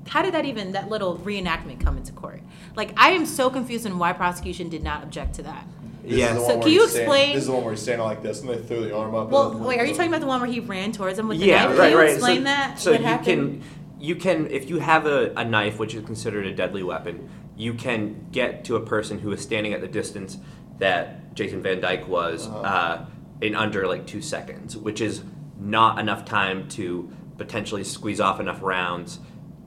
[0.08, 2.40] how did that even that little reenactment come into court?
[2.74, 5.66] Like I am so confused on why prosecution did not object to that.
[6.06, 6.38] This Yeah.
[6.38, 8.40] So can you he's standing- explain- This is the one where he's standing like this,
[8.40, 9.30] and they threw the arm up.
[9.30, 11.38] Well, and- wait, are you talking about the one where he ran towards him with
[11.40, 11.78] the yeah, knife?
[11.78, 12.10] right, can you right.
[12.10, 12.78] explain so, that?
[12.78, 13.26] So what you happened?
[13.26, 13.62] can,
[13.98, 17.74] you can, if you have a, a knife, which is considered a deadly weapon, you
[17.74, 20.38] can get to a person who is standing at the distance
[20.78, 22.58] that Jason Van Dyke was Uh-huh.
[22.60, 23.06] uh,
[23.40, 25.22] in under like two seconds, which is
[25.58, 29.18] not enough time to potentially squeeze off enough rounds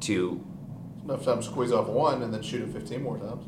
[0.01, 0.39] to
[1.03, 3.43] enough time to squeeze off one and then shoot it 15 more times.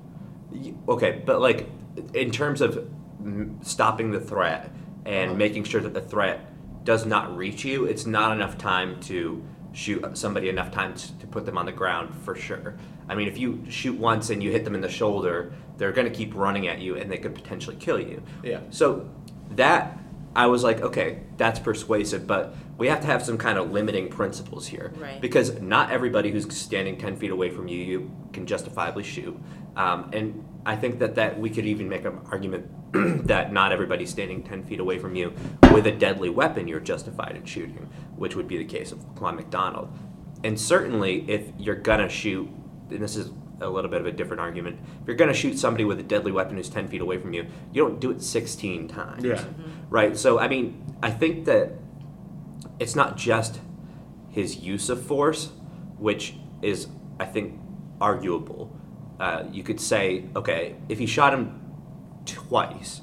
[0.89, 1.69] Okay, but like
[2.13, 2.77] in terms of
[3.23, 4.71] m- stopping the threat
[5.05, 5.37] and Uh-huh.
[5.37, 6.39] making sure that the threat
[6.83, 11.27] does not reach you, it's not enough time to shoot somebody enough time to, to
[11.27, 12.75] put them on the ground for sure.
[13.07, 16.07] I mean, if you shoot once and you hit them in the shoulder, they're going
[16.11, 18.21] to keep running at you and they could potentially kill you.
[18.43, 18.59] Yeah.
[18.69, 19.09] So
[19.51, 19.97] that
[20.35, 24.07] I was like, okay, that's persuasive, but we have to have some kind of limiting
[24.09, 25.19] principles here, Right.
[25.21, 29.37] Because not everybody who's standing ten feet away from you, you can justifiably shoot,
[29.75, 32.70] um, and I think that that we could even make an argument
[33.28, 35.34] that not everybody standing ten feet away from you
[35.74, 39.36] with a deadly weapon, you're justified in shooting, which would be the case of Quan
[39.36, 39.89] McDonald,
[40.43, 42.49] and certainly if you're gonna shoot,
[42.89, 43.32] and this is
[43.62, 44.80] a little bit of a different argument.
[45.01, 47.34] If you're going to shoot somebody with a deadly weapon who's 10 feet away from
[47.34, 49.24] you, you don't do it 16 times.
[49.24, 49.36] Yeah.
[49.36, 49.89] Mm-hmm.
[49.89, 50.18] Right?
[50.18, 51.74] So, I mean, I think that
[52.80, 53.59] it's not just
[54.30, 55.51] his use of force,
[55.97, 56.88] which is,
[57.20, 57.59] I think,
[57.99, 58.76] arguable.
[59.22, 61.59] Uh, you could say, okay, if he shot him
[62.26, 63.01] twice,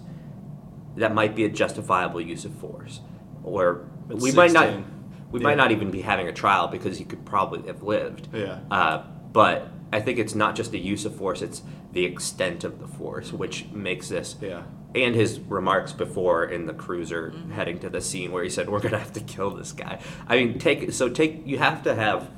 [0.96, 3.00] that might be a justifiable use of force.
[3.44, 4.82] Or But we might not.
[5.30, 5.44] We yeah.
[5.44, 8.28] might not even be having a trial because he could probably have lived.
[8.32, 8.58] Yeah.
[8.70, 9.02] Uh,
[9.32, 11.62] but I think it's not just the use of force; it's
[11.92, 14.34] the extent of the force, which makes this.
[14.40, 14.62] Yeah.
[14.94, 17.52] And his remarks before in the cruiser Mm-hmm.
[17.52, 20.36] heading to the scene where he said, "We're gonna have to kill this guy." I
[20.36, 21.46] mean, take so take.
[21.46, 22.28] You have to have.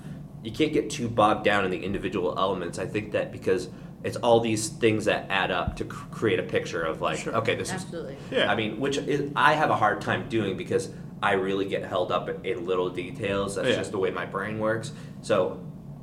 [0.43, 2.79] You can't get too bogged down in the individual elements.
[2.79, 3.69] I think that because
[4.03, 7.35] it's all these things that add up to cr- create a picture of like, Sure.
[7.37, 8.17] okay, this is Absolutely.
[8.31, 8.51] Yeah.
[8.51, 10.89] I mean, which is, I have a hard time doing because
[11.23, 13.57] I really get held up in, in little details.
[13.57, 13.75] That's Yeah.
[13.77, 14.93] just the way my brain works.
[15.21, 15.63] So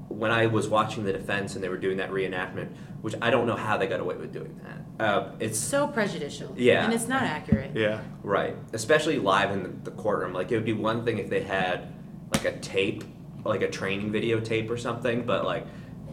[0.09, 2.69] when I was watching the defense and they were doing that reenactment,
[3.01, 5.03] which I don't know how they got away with doing that.
[5.03, 6.53] Uh, it's so prejudicial.
[6.55, 6.83] Yeah.
[6.85, 7.71] And it's not accurate.
[7.75, 8.01] Yeah.
[8.23, 10.33] right, especially live in the, the courtroom.
[10.33, 11.93] Like it would be one thing if they had
[12.33, 13.03] like a tape,
[13.43, 15.65] like a training videotape or something, but like.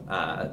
[0.08, 0.48] Uh,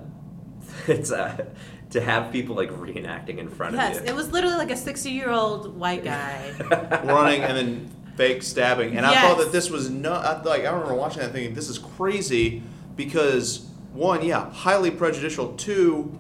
[0.87, 1.45] it's uh,
[1.91, 4.01] to have people like reenacting in front Yes, of you.
[4.01, 6.51] Yes, it was literally like a 60 year old white guy.
[7.03, 8.97] Running and then fake stabbing.
[8.97, 11.69] And I thought that this was not, I, like, I remember watching that thinking, this
[11.69, 12.63] is crazy
[12.95, 15.53] because, one, yeah, highly prejudicial.
[15.53, 16.17] Two,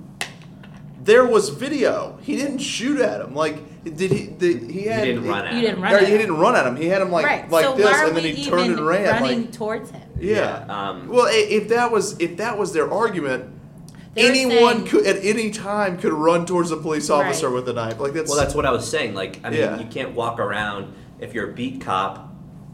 [1.03, 2.17] there was video.
[2.21, 3.33] He didn't shoot at him.
[3.33, 4.27] Like, did he?
[4.27, 5.05] Did, he had.
[5.05, 5.65] He didn't run at You him.
[5.65, 6.17] didn't run or at he him.
[6.19, 6.75] didn't run at him.
[6.75, 7.49] He had him like right.
[7.49, 9.21] like so this, and then he turned and ran.
[9.21, 10.01] running Like, towards him?
[10.19, 10.65] yeah.
[10.67, 13.45] Yeah, um, well, if that was if that was their argument,
[14.13, 17.55] They were anyone saying- could at any time could run towards a police officer Right.
[17.55, 17.99] with a knife.
[17.99, 19.15] Like that's Well, that's what I was saying.
[19.15, 19.79] Like, I mean, Yeah.
[19.79, 22.27] you can't walk around if you're a beat cop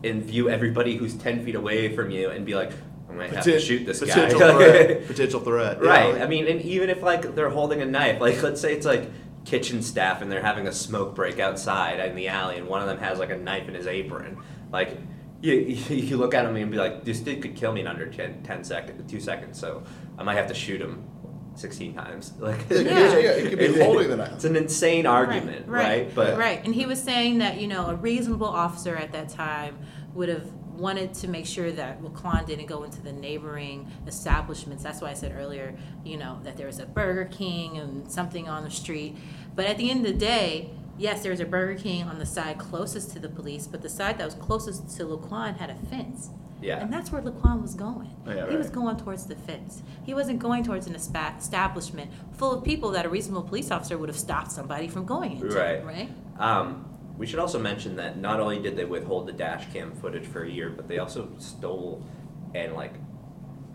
[0.03, 2.75] and view everybody who's ten feet away from you and be like, I
[3.17, 4.07] might have to shoot this guy.
[4.29, 5.07] potential threat.
[5.07, 5.79] Potential threat.
[5.81, 5.89] yeah.
[5.89, 6.21] right.
[6.21, 9.09] I mean, and even if like they're holding a knife, like let's say it's like
[9.45, 12.87] kitchen staff and they're having a smoke break outside in the alley, and one of
[12.87, 14.37] them has like a knife in his apron,
[14.71, 14.97] like.
[15.39, 18.07] You, you look at him and be like, this dude could kill me in under
[18.07, 19.83] 10, 10 seconds, two seconds, so
[20.17, 21.05] I might have to shoot him
[21.53, 22.33] 16 times.
[22.39, 23.17] Like, Yeah, Yeah.
[23.19, 24.31] yeah, it could be holding the knife.
[24.33, 26.09] It's an insane argument, right?
[26.15, 29.77] But right, and he was saying that you know a reasonable officer at that time
[30.15, 34.83] would have wanted to make sure that Laquan didn't go into the neighboring establishments.
[34.83, 35.75] That's why I said earlier,
[36.05, 39.17] you know, that there was a Burger King and something on the street.
[39.55, 42.25] But at the end of the day, yes, there was a Burger King on the
[42.25, 45.75] side closest to the police, but the side that was closest to Laquan had a
[45.75, 46.29] fence.
[46.61, 46.79] Yeah.
[46.79, 48.15] And that's where Laquan was going.
[48.25, 49.83] Yeah, He was going towards the fence.
[50.03, 54.09] He wasn't going towards an establishment full of people that a reasonable police officer would
[54.09, 55.55] have stopped somebody from going into.
[55.55, 55.85] Right.
[55.85, 56.09] Right.
[56.39, 56.86] Um,
[57.17, 60.43] we should also mention that not only did they withhold the dash cam footage for
[60.43, 62.05] a year, but they also stole
[62.53, 62.93] and like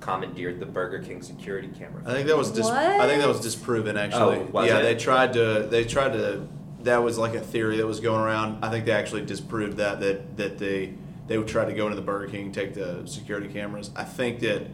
[0.00, 2.02] commandeered the Burger King security camera.
[2.06, 4.38] I think that was dis- I think that was disproven actually.
[4.38, 4.82] Oh, was yeah, it?
[4.82, 6.46] they tried to they tried to
[6.82, 8.64] that was like a theory that was going around.
[8.64, 10.94] I think they actually disproved that that that they
[11.26, 13.90] they would try to go into the Burger King, take the security cameras.
[13.96, 14.66] I think that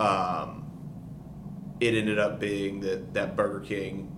[0.00, 0.66] um,
[1.80, 4.14] it ended up being that that Burger King.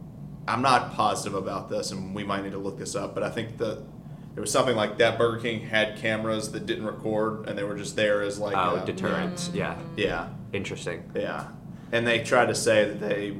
[0.51, 3.15] I'm not positive about this, and we might need to look this up.
[3.15, 3.83] But I think that
[4.35, 5.17] there was something like that.
[5.19, 8.83] Burger King had cameras that didn't record, and they were just there as like oh,
[8.83, 9.51] a- deterrence.
[9.55, 9.79] Yeah.
[9.97, 11.11] Yeah, Interesting.
[11.15, 11.49] yeah,
[11.93, 13.37] and they tried to say that they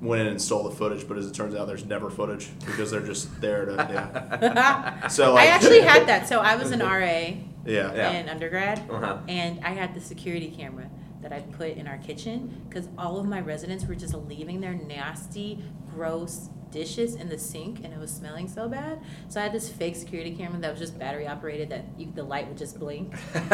[0.00, 2.90] went in and stole the footage, but as it turns out, there's never footage because
[2.90, 3.72] they're just there to.
[3.74, 5.06] Yeah.
[5.08, 6.28] So I actually had that.
[6.28, 7.36] So I was an RA Yeah.
[7.64, 8.10] Yeah.
[8.12, 9.18] in undergrad, Uh-huh.
[9.28, 10.88] and I had the security camera.
[11.22, 14.74] That I put in our kitchen because all of my residents were just leaving their
[14.74, 15.62] nasty,
[15.94, 19.00] gross dishes in the sink and it was smelling so bad.
[19.28, 22.24] So I had this fake security camera that was just battery operated that you, the
[22.24, 23.12] light would just blink.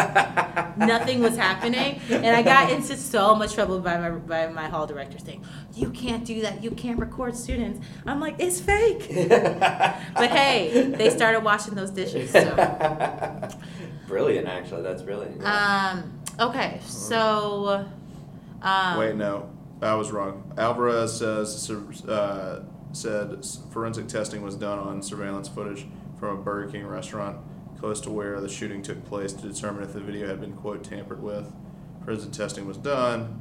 [0.77, 2.01] Nothing was happening.
[2.09, 5.91] And I got into so much trouble by my, by my hall director saying, You
[5.91, 6.63] can't do that.
[6.63, 7.85] You can't record students.
[8.07, 9.09] I'm like, It's fake.
[9.29, 12.31] but hey, they started washing those dishes.
[12.31, 12.41] So.
[14.07, 14.83] brilliant, actually.
[14.83, 15.43] That's brilliant.
[15.43, 15.93] yeah.
[15.93, 17.87] Um, okay, so.
[18.61, 19.51] Um, Wait, no,
[19.81, 20.53] I was wrong.
[20.57, 25.87] Alvarez says uh, said forensic testing was done on surveillance footage
[26.19, 27.39] from a Burger King restaurant
[27.79, 30.83] close to where the shooting took place to determine if the video had been quote
[30.83, 31.55] tampered with.
[32.05, 33.41] Forensic testing was done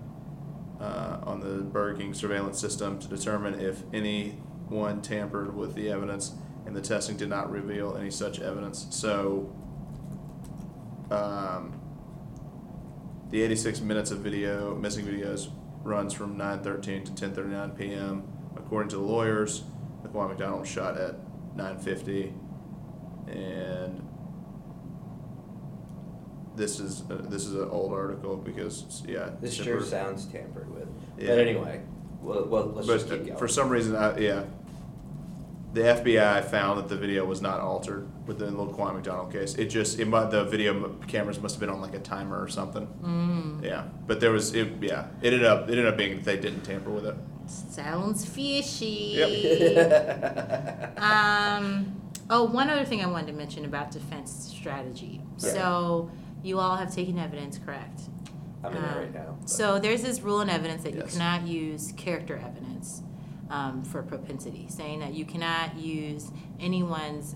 [0.80, 6.36] uh, on the Burger King surveillance system to determine if anyone tampered with the evidence,
[6.68, 8.86] and the testing did not reveal any such evidence.
[8.92, 9.52] So.
[11.10, 11.77] Um,
[13.30, 15.50] the 86 minutes of video, missing videos,
[15.84, 18.24] runs from 9:13 to 10:39 p.m.
[18.56, 19.64] According to the lawyers,
[20.04, 21.16] Laquan McDonald was shot at
[21.56, 22.34] 9:50,
[23.28, 24.08] and
[26.56, 30.74] this is uh, this is an old article because yeah, this Zipper- sure sounds tampered
[30.74, 30.88] with.
[31.18, 31.28] Yeah.
[31.28, 31.82] But anyway,
[32.22, 33.38] well, well let's but just keep going.
[33.38, 34.44] for some reason, I, yeah,
[35.74, 39.56] the FBI found that the video was not altered with the Laquan McDonald case.
[39.56, 42.48] It just it might the video cameras must have been on like a timer or
[42.48, 42.88] something.
[43.04, 43.64] Mm.
[43.64, 44.70] Yeah, but there was it.
[44.82, 47.16] Yeah, it ended up it ended up being that they didn't tamper with it.
[47.48, 49.14] Sounds fishy.
[49.16, 51.00] Yep.
[51.02, 55.22] um, oh, one other thing I wanted to mention about defense strategy.
[55.40, 55.50] Yeah.
[55.54, 56.12] So,
[56.44, 58.02] you all have taken evidence, correct?
[58.66, 59.38] I'm in it Um, right now.
[59.40, 63.02] but- So there's this rule in evidence that you cannot use character evidence
[63.50, 67.36] um, for propensity, saying that you cannot use anyone's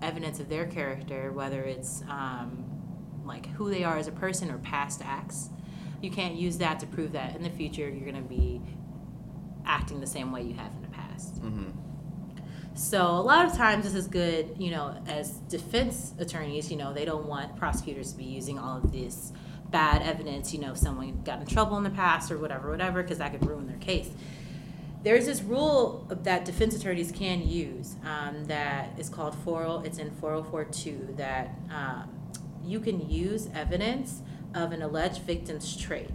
[0.00, 2.64] evidence of their character, whether it's um,
[3.24, 5.50] like who they are as a person or past acts.
[6.00, 8.60] You can't use that to prove that in the future you're going to be
[9.64, 11.36] acting the same way you have in the past.
[11.36, 11.70] Mm-hmm.
[12.74, 16.92] So a lot of times this is good, you know, as defense attorneys, you know,
[16.92, 19.32] they don't want prosecutors to be using all of this
[19.70, 23.18] bad evidence, you know, someone got in trouble in the past or whatever, whatever, because
[23.18, 24.10] that could ruin their case.
[25.02, 30.10] There's this rule that defense attorneys can use um, that is called 40, it's in
[30.12, 32.08] 4042 that um,
[32.64, 34.22] you can use evidence
[34.54, 36.10] of an alleged victim's trait.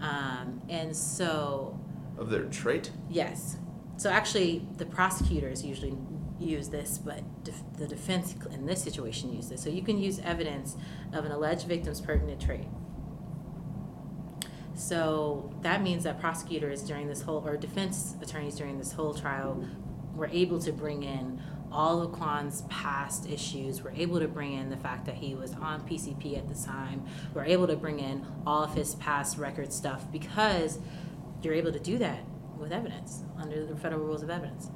[0.00, 1.78] Um, and so
[2.18, 2.90] Of their trait.
[3.08, 3.56] Yes.
[3.96, 5.96] So actually, the prosecutors usually
[6.38, 9.62] use this, but def- the defense in this situation use this.
[9.62, 10.76] So you can use evidence
[11.12, 12.66] of an alleged victim's pertinent trait.
[14.74, 19.64] So that means that prosecutors during this whole, or defense attorneys during this whole trial,
[20.14, 21.40] were able to bring in
[21.70, 23.82] all of Kwan's past issues.
[23.82, 27.04] Were able to bring in the fact that he was on PCP at the time.
[27.34, 30.78] Were able to bring in all of his past record stuff because
[31.42, 32.20] you're able to do that
[32.58, 34.70] with evidence under the federal rules of evidence.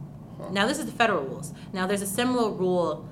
[0.51, 1.53] Now, this is the federal rules.
[1.73, 3.09] Now, there's a similar rule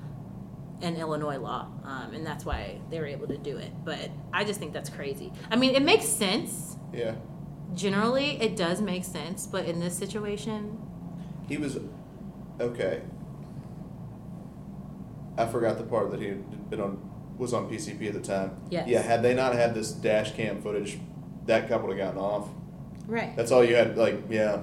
[0.82, 3.72] in Illinois law, um, and that's why they were able to do it.
[3.84, 5.32] But I just think that's crazy.
[5.50, 6.76] I mean, it makes sense.
[6.92, 7.14] Yeah.
[7.74, 10.78] Generally, it does make sense, but in this situation,
[11.48, 11.78] He was
[12.60, 13.02] okay.
[15.38, 16.98] I forgot the part that he had been on
[17.36, 18.56] was on PCP at the time.
[18.70, 18.88] Yes.
[18.88, 19.02] Yeah.
[19.02, 20.98] Had they not had this dash cam footage,
[21.44, 22.48] that couple would have gotten off.
[23.06, 23.36] right?
[23.36, 23.98] That's all you had.
[23.98, 24.62] Like, yeah.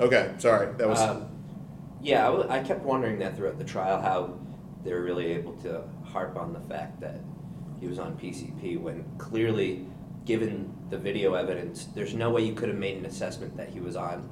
[0.00, 0.34] Okay.
[0.38, 0.72] Sorry.
[0.76, 1.00] That was.
[1.00, 1.28] Um,
[2.02, 4.34] yeah, I, w- I kept wondering that throughout the trial how
[4.84, 7.20] they were really able to harp on the fact that
[7.80, 9.86] he was on PCP when clearly,
[10.24, 13.80] given the video evidence, there's no way you could have made an assessment that he
[13.80, 14.28] was on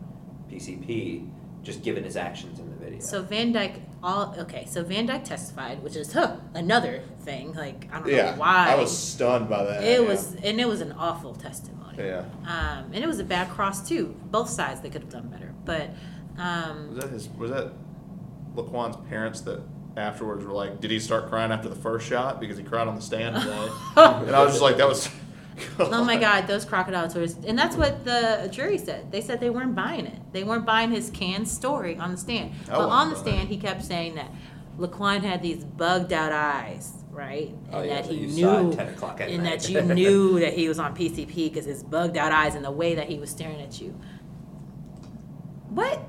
[0.51, 1.29] PCP
[1.62, 3.01] just given his actions in the video.
[3.01, 4.66] So Van Dyke, all okay.
[4.66, 7.53] So Van Dyke testified, which is huh, another thing.
[7.53, 8.31] Like I don't yeah.
[8.31, 9.85] know why I was stunned by that.
[9.85, 10.07] it yeah.
[10.07, 11.99] was, and it was an awful testimony.
[11.99, 12.25] Yeah.
[12.47, 14.15] Um, and it was a bad cross too.
[14.31, 15.91] Both sides they could have done better, but
[16.39, 17.29] um, Was that his?
[17.31, 17.73] Was that
[18.55, 19.61] Laquan's parents that
[19.97, 22.94] afterwards were like, "Did he start crying after the first shot because he cried on
[22.94, 25.09] the stand today?" and I was just like, "That was."
[25.81, 27.35] oh my God, those crocodile tears.
[27.44, 29.10] And that's what the jury said.
[29.10, 30.19] They said they weren't buying it.
[30.32, 32.52] They weren't buying his canned story on the stand.
[32.69, 34.31] I but on the buy stand, he kept saying that
[34.78, 37.51] Laquan had these bugged out eyes, right?
[37.51, 39.59] Oh, and Oh, yeah, that that he you knew, saw 10 o'clock at and night.
[39.62, 42.70] that you knew that he was on PCP because his bugged out eyes and the
[42.70, 43.98] way that he was staring at you.
[45.70, 46.01] What?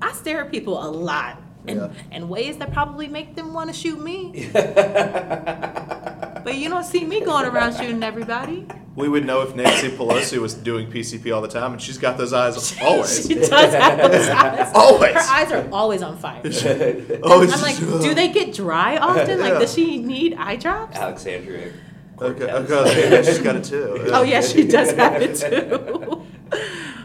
[0.00, 1.42] I stare at people a lot.
[1.68, 1.88] And, Yeah.
[2.12, 4.50] and ways that probably make them want to shoot me.
[6.46, 8.68] But you don't see me going around shooting everybody.
[8.94, 12.16] we would know if Nancy Pelosi was doing PCP all the time, and she's got
[12.16, 13.26] those eyes always.
[13.26, 14.70] she does have those eyes.
[14.74, 15.14] Always.
[15.14, 16.40] Her eyes are always on fire.
[17.24, 19.40] always I'm like, do they get dry often?
[19.40, 19.58] Like, Yeah.
[19.58, 20.96] does she need eye drops?
[20.96, 21.72] Alexandria
[22.22, 24.04] Okay, okay, yeah, she's got it too.
[24.14, 26.24] Oh yeah, she does have it too.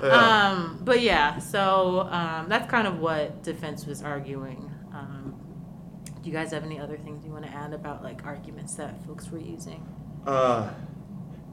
[0.04, 0.50] Yeah.
[0.50, 4.72] um, but yeah, so um, that's kind of what defense was arguing.
[4.94, 5.36] Um,
[6.22, 9.04] do you guys have any other things you want to add about like arguments that
[9.06, 9.86] folks were using?
[10.26, 10.70] Uh,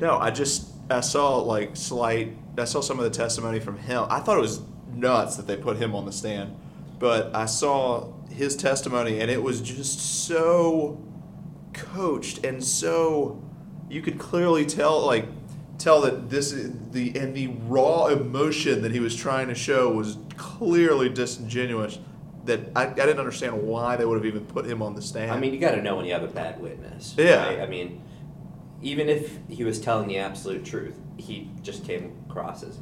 [0.01, 2.37] no, I just I saw like slight.
[2.57, 4.07] I saw some of the testimony from him.
[4.09, 4.61] I thought it was
[4.93, 6.57] nuts that they put him on the stand,
[6.99, 11.03] but I saw his testimony and it was just so
[11.73, 13.43] coached and so
[13.89, 15.27] you could clearly tell like
[15.79, 19.91] tell that this is the and the raw emotion that he was trying to show
[19.91, 21.99] was clearly disingenuous.
[22.45, 25.31] That I, I didn't understand why they would have even put him on the stand.
[25.31, 27.15] I mean, you got to know when you have a bad witness.
[27.17, 27.47] Yeah.
[27.47, 27.61] right?
[27.61, 28.03] I mean,
[28.81, 32.79] even if he was telling the absolute truth, he just came across as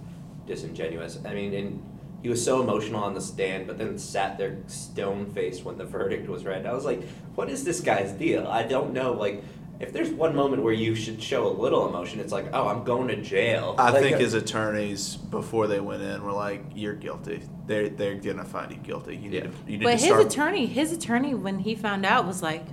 [0.47, 1.19] disingenuous.
[1.25, 1.83] I mean, and
[2.23, 5.85] he was so emotional on the stand, but then sat there stone faced when the
[5.85, 6.67] verdict was read.
[6.67, 7.03] I was like,
[7.35, 8.47] what is this guy's deal?
[8.47, 9.13] I don't know.
[9.13, 9.43] Like,
[9.81, 12.85] if there's one moment where you should show a little emotion, it's like, oh, I'm
[12.85, 13.75] going to jail.
[13.79, 17.43] I Like, think uh, his attorneys before they went in were like, "You're guilty.
[17.67, 19.17] They're they're gonna find you guilty.
[19.17, 19.41] You need Yeah.
[19.43, 22.43] to you need But to his start." attorney, his attorney, when he found out, was
[22.43, 22.65] like,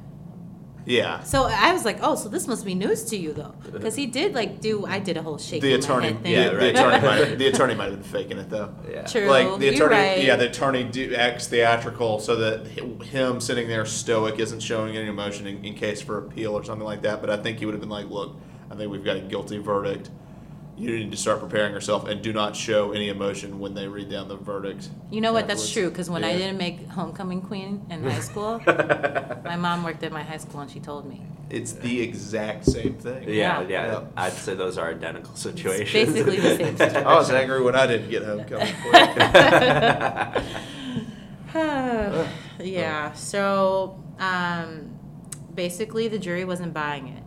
[0.86, 3.72] yeah, so I was like, oh, so this must be news to you though, uh-huh.
[3.72, 4.86] because he did like do.
[4.86, 5.62] I did a whole shake.
[5.62, 6.32] the of my attorney, head thing.
[6.32, 6.76] yeah, Yeah, the right.
[6.76, 8.74] attorney, might, the attorney might have been faking it though.
[8.90, 9.04] Yeah.
[9.06, 9.28] True.
[9.28, 10.24] Like the You're attorney, right.
[10.24, 15.08] yeah, the attorney do, acts theatrical so that him sitting there stoic isn't showing any
[15.08, 17.22] emotion in, in case for appeal or something like that.
[17.22, 18.36] But I think he would have been like, "Look,
[18.70, 20.10] I think we've got a guilty verdict.
[20.76, 24.10] You need to start preparing yourself and do not show any emotion when they read
[24.10, 25.48] down the verdict." You know what?
[25.48, 25.90] That's true.
[25.90, 30.24] Because when I didn't make homecoming queen in high school, my mom worked at my
[30.24, 31.22] high school and she told me.
[31.50, 33.24] It's the exact same thing.
[33.30, 33.68] Yeah, Yeah.
[33.68, 34.04] yeah, Yeah.
[34.18, 35.92] I'd say those are identical situations.
[35.92, 37.08] basically the same situation.
[37.12, 38.74] I was angry when I didn't get homecoming.
[38.82, 38.94] Queen.
[42.60, 43.12] yeah.
[43.14, 44.98] So um,
[45.54, 47.23] basically, the jury wasn't buying it,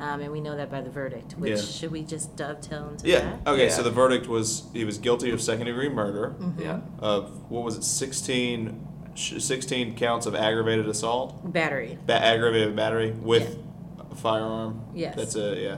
[0.00, 1.32] um, and we know that by the verdict.
[1.38, 1.56] Which Yeah.
[1.64, 3.20] should we just dovetail into yeah.
[3.44, 3.50] that?
[3.50, 3.64] Okay.
[3.66, 3.70] Yeah.
[3.70, 6.80] So the verdict was he was guilty of second degree murder yeah.
[7.00, 11.98] of what was it 16, 16 counts of aggravated assault, Battery.
[12.06, 13.58] ba- aggravated battery with
[14.10, 14.82] a firearm.
[14.94, 15.16] Yes.
[15.16, 15.58] That's it.
[15.58, 15.76] Yeah.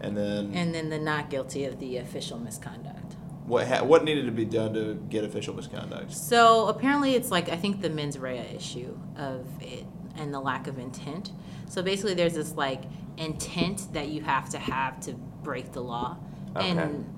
[0.00, 3.16] And then And then the not guilty of the official misconduct.
[3.46, 6.12] what ha- what needed to be done to get official misconduct?
[6.12, 9.84] So apparently, it's like I think the mens rea issue of it
[10.16, 11.32] and the lack of intent.
[11.68, 12.82] So basically, there's this like
[13.18, 15.12] intent that you have to have to
[15.42, 16.16] break the law,
[16.56, 16.70] Okay.
[16.70, 17.14] and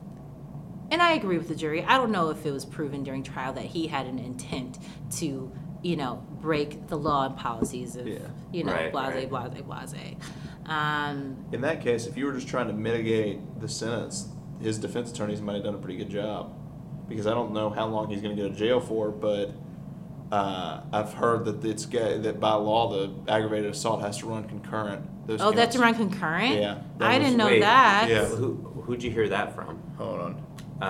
[0.90, 1.85] and I agree with the jury.
[1.85, 4.78] I don't know if it was proven during trial that he had an intent
[5.18, 5.52] to
[5.82, 8.18] you know break the law and policies of Yeah.
[8.52, 9.62] you know Right, blase right.
[9.62, 9.62] blase
[9.93, 10.14] blase.
[10.66, 14.28] Um, In that case, if you were just trying to mitigate the sentence,
[14.60, 16.52] his defense attorneys might have done a pretty good job.
[17.09, 19.51] Because I don't know how long he's going to go to jail for, but
[20.32, 24.44] uh, I've heard that it's ga- that by law the aggravated assault has to run
[24.44, 25.27] concurrent.
[25.27, 26.57] Those oh, that's counts- run concurrent.
[26.61, 28.09] Yeah, that I was- didn't know Wait, that.
[28.09, 28.24] Yeah.
[28.27, 28.55] Who
[28.85, 29.78] who'd you hear that from?
[29.98, 30.44] Hold on.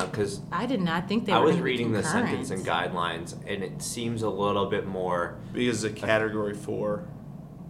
[0.08, 2.28] Because I did not think they I were was gonna reading the concurrent.
[2.46, 5.34] sentencing guidelines, and it seems a little bit more.
[5.52, 7.08] Because the category four,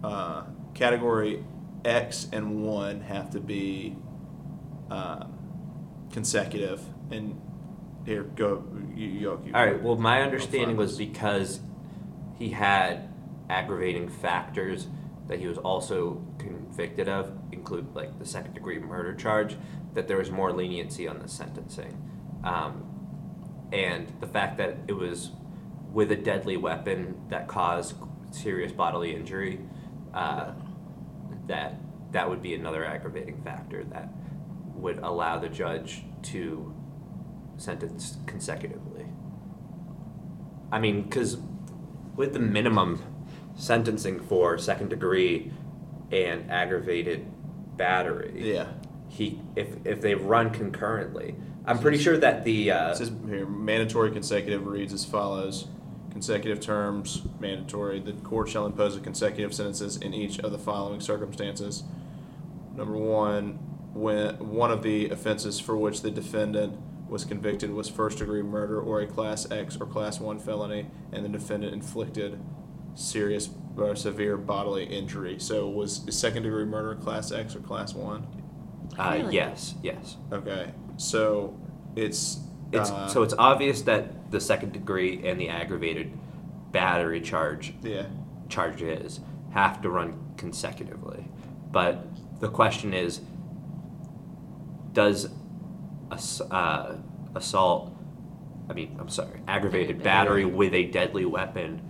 [0.03, 0.43] uh,
[0.75, 1.43] category
[1.83, 3.95] X and one have to be
[4.91, 5.33] um,
[6.11, 6.81] consecutive.
[7.09, 7.41] And
[8.05, 8.63] here, go.
[8.95, 9.81] You, you, you All right.
[9.81, 11.59] Well, my understanding was because
[12.37, 13.09] he had
[13.49, 14.87] aggravating factors
[15.27, 19.55] that he was also convicted of, include like the second degree murder charge,
[19.93, 22.01] that there was more leniency on the sentencing,
[22.43, 22.83] um,
[23.71, 25.31] and the fact that it was
[25.93, 27.95] with a deadly weapon that caused
[28.31, 29.59] serious bodily injury,
[30.13, 30.51] uh,
[31.47, 31.75] that
[32.11, 34.09] that would be another aggravating factor that
[34.75, 36.73] would allow the judge to
[37.61, 39.05] sentence consecutively.
[40.71, 41.37] I mean, because
[42.15, 43.01] with the minimum
[43.55, 45.51] sentencing for second degree
[46.11, 47.25] and aggravated
[47.77, 48.67] battery, Yeah.
[49.09, 51.35] he if if they run concurrently,
[51.65, 55.67] I'm pretty sure that the uh, It says here mandatory consecutive reads as follows:
[56.11, 57.99] consecutive terms, mandatory.
[57.99, 61.83] The court shall impose a consecutive sentences in each of the following circumstances.
[62.75, 63.59] Number one,
[63.93, 66.77] when one of the offenses for which the defendant
[67.11, 71.25] was convicted was first degree murder or a class X or class one felony, and
[71.25, 72.39] the defendant inflicted
[72.95, 75.37] serious or severe bodily injury.
[75.37, 78.25] So was second degree murder class X or class one?
[78.97, 79.35] uh, Really?
[79.35, 80.15] yes, yes.
[80.31, 81.59] Okay, so
[81.97, 82.39] it's
[82.71, 86.17] It's uh, so it's obvious that the second degree and the aggravated
[86.71, 88.05] battery charge yeah.
[88.47, 89.19] charges
[89.51, 91.25] have to run consecutively.
[91.69, 92.07] But
[92.39, 93.19] the question is,
[94.93, 95.27] does
[96.11, 96.97] ass- uh,
[97.35, 97.95] assault,
[98.69, 101.81] I mean, I'm sorry, aggravated battery with a deadly weapon,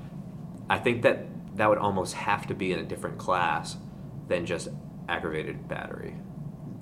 [0.70, 1.26] I think that
[1.58, 3.78] that would almost have to be in a different class
[4.28, 4.70] than just
[5.10, 6.16] aggravated battery.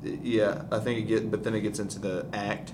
[0.03, 2.73] Yeah, I think it get, but then it gets into the act.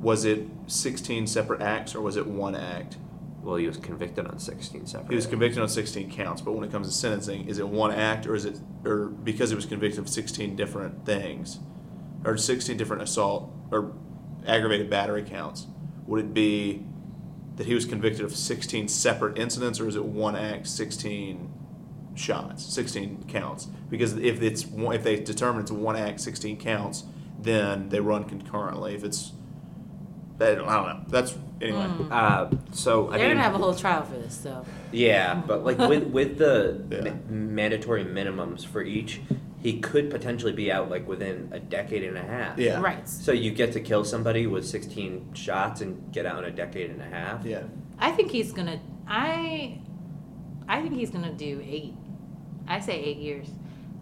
[0.00, 2.98] Was it 16 separate acts or was it one act?
[3.42, 5.10] Well, he was convicted on 16 separate.
[5.10, 7.92] He was convicted on 16 counts, but when it comes to sentencing, is it one
[7.92, 11.60] act or is it, or because he was convicted of 16 different things,
[12.24, 13.92] or 16 different assault or
[14.46, 15.66] aggravated battery counts,
[16.06, 16.84] would it be
[17.56, 21.50] that he was convicted of 16 separate incidents or is it one act, 16
[22.14, 23.66] shots, 16 counts?
[23.90, 27.04] Because if it's one, if they determine it's one act, 16 counts,
[27.38, 28.94] then they run concurrently.
[28.94, 29.32] If it's,
[30.40, 31.00] I don't know.
[31.08, 31.86] That's anyway.
[32.10, 34.64] Uh, so I They're mean, gonna have a whole trial for this, so.
[34.90, 37.00] Yeah, but like with with the Yeah.
[37.12, 39.20] ma- mandatory minimums for each,
[39.64, 42.58] he could potentially be out like within a decade and a half.
[42.58, 42.80] Yeah.
[42.82, 43.08] Right.
[43.08, 46.90] So you get to kill somebody with 16 shots and get out in a decade
[46.90, 47.46] and a half.
[47.46, 47.62] Yeah.
[47.98, 48.78] I think he's gonna.
[49.08, 49.80] I.
[50.68, 51.94] I think he's gonna do eight.
[52.68, 53.46] I say eight years,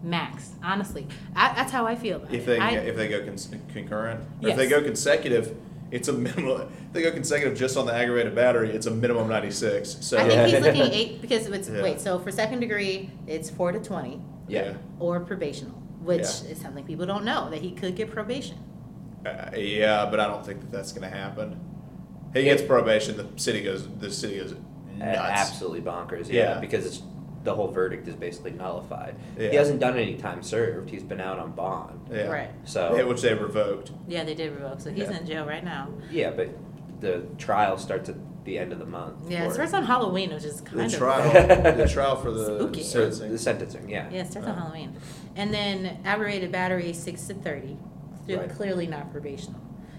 [0.03, 0.51] max.
[0.61, 2.45] Honestly, I, that's how I feel about If it.
[2.45, 5.55] they I, if they go cons- concurrent, or if they go consecutive,
[5.91, 6.61] it's a minimum.
[6.87, 9.95] If they go consecutive just on the aggravated battery, it's a minimum ninety six.
[10.01, 11.83] So I think he's looking eight because it's Yeah.
[11.83, 12.01] wait.
[12.01, 16.51] So for second degree, it's four to twenty yeah, or probational, which Yeah.
[16.51, 18.57] is something people don't know that he could get probation.
[19.25, 21.59] uh, yeah, but I don't think that that's going to happen.
[22.33, 23.15] He gets probation.
[23.15, 23.87] The city goes.
[23.99, 24.55] The city goes
[24.97, 25.17] nuts.
[25.17, 26.27] Absolutely bonkers.
[26.29, 26.59] Yeah, Yeah.
[26.59, 27.03] because it's
[27.43, 29.15] the whole verdict is basically nullified.
[29.37, 29.49] Yeah.
[29.49, 30.89] He hasn't done any time served.
[30.89, 31.99] He's been out on bond.
[32.11, 32.27] Yeah.
[32.27, 32.49] Right.
[32.63, 33.91] So Yeah, which they revoked.
[34.07, 35.17] Yeah, they did revoke, so he's Yeah.
[35.19, 35.89] in jail right now.
[36.09, 36.49] yeah, but
[37.01, 38.15] the trial starts at
[38.45, 39.29] the end of the month.
[39.29, 41.73] Yeah, it for- starts on Halloween, which is kind The of trial.
[41.77, 42.83] the trial for the Spooky.
[42.83, 43.31] sentencing.
[43.31, 43.89] the sentencing.
[43.89, 44.09] Yeah.
[44.11, 44.61] Yeah, it starts on Oh.
[44.61, 44.95] Halloween.
[45.35, 47.77] And then aggravated battery, six to thirty.
[48.23, 48.49] Still Right.
[48.49, 49.55] clearly not probational.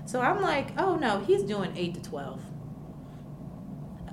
[0.07, 2.41] So I'm like, oh no, he's doing eight to twelve.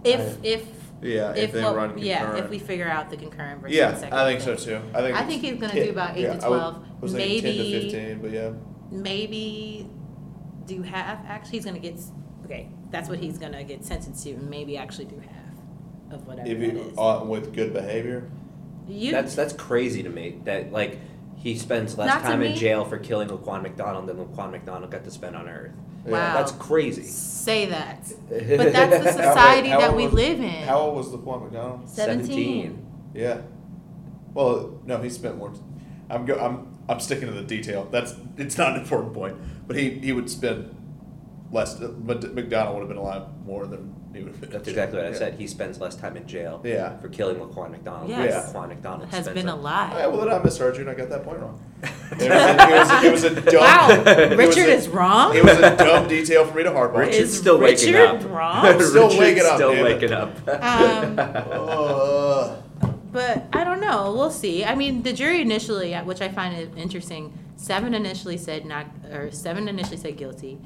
[0.03, 0.67] If I- if
[1.01, 2.05] Yeah, if, they what- run concurrent.
[2.05, 4.81] yeah, if we figure out the concurrent versus yeah, second I think so thing.
[4.81, 4.87] too.
[4.97, 5.17] I think.
[5.17, 7.41] I think he's gonna 10 do about eight yeah, to I would- 12, was thinking
[7.41, 8.51] ten to maybe- fifteen, but yeah.
[8.91, 9.89] Maybe
[10.65, 11.19] do half.
[11.27, 11.95] Actually, he's gonna get.
[11.95, 12.11] s-
[12.51, 14.31] Okay, that's what he's gonna get sentenced to.
[14.31, 16.97] and Maybe actually do half of whatever If that you is.
[16.97, 18.29] uh, with good behavior.
[18.87, 20.39] you, That's that's crazy to me.
[20.43, 20.99] That like
[21.37, 22.57] he spends less Not to time in me.
[22.57, 25.71] jail for killing Laquan McDonald than Laquan McDonald got to spend on Earth.
[26.03, 26.33] Wow.
[26.33, 27.03] That's crazy.
[27.03, 30.63] say that, but that's the society how that old we was- live in.
[30.67, 31.87] How old was Laquan McDonald?
[31.89, 32.85] 17.
[33.13, 33.41] Yeah.
[34.33, 35.53] Well, no, he spent more.
[36.09, 36.35] I'm go.
[36.39, 36.67] I'm.
[36.89, 37.87] I'm sticking to the detail.
[37.91, 38.15] That's.
[38.37, 39.37] It's not an important point,
[39.67, 40.75] but he he would spend
[41.51, 41.75] less.
[41.75, 44.49] But McDonald would have been alive more than he would have been.
[44.49, 45.17] That's exactly what I Yeah.
[45.17, 45.33] said.
[45.35, 46.97] He spends less time in jail Yeah.
[46.97, 48.09] for killing Laquan McDonald.
[48.09, 48.51] Yes.
[48.51, 49.93] than Laquan McDonald has spends been on- alive.
[49.97, 51.59] Yeah, well, then I misheard you and I got that point wrong.
[52.13, 53.61] It was a, it was a, it was a dumb.
[53.61, 55.33] Wow, Richard a- is wrong.
[55.35, 56.99] It was a dumb detail for me to harp on.
[56.99, 58.29] Richard's Is still waking Richard up.
[58.29, 58.65] wrong?
[58.81, 60.29] Still Richard's waking up, Still damn waking up.
[60.49, 62.55] Um, Uh,
[63.13, 64.13] But I don't know.
[64.13, 64.63] We'll see.
[64.63, 69.31] I mean, the jury initially, uh, which I find interesting, seven initially said not, or
[69.31, 70.59] seven initially said guilty,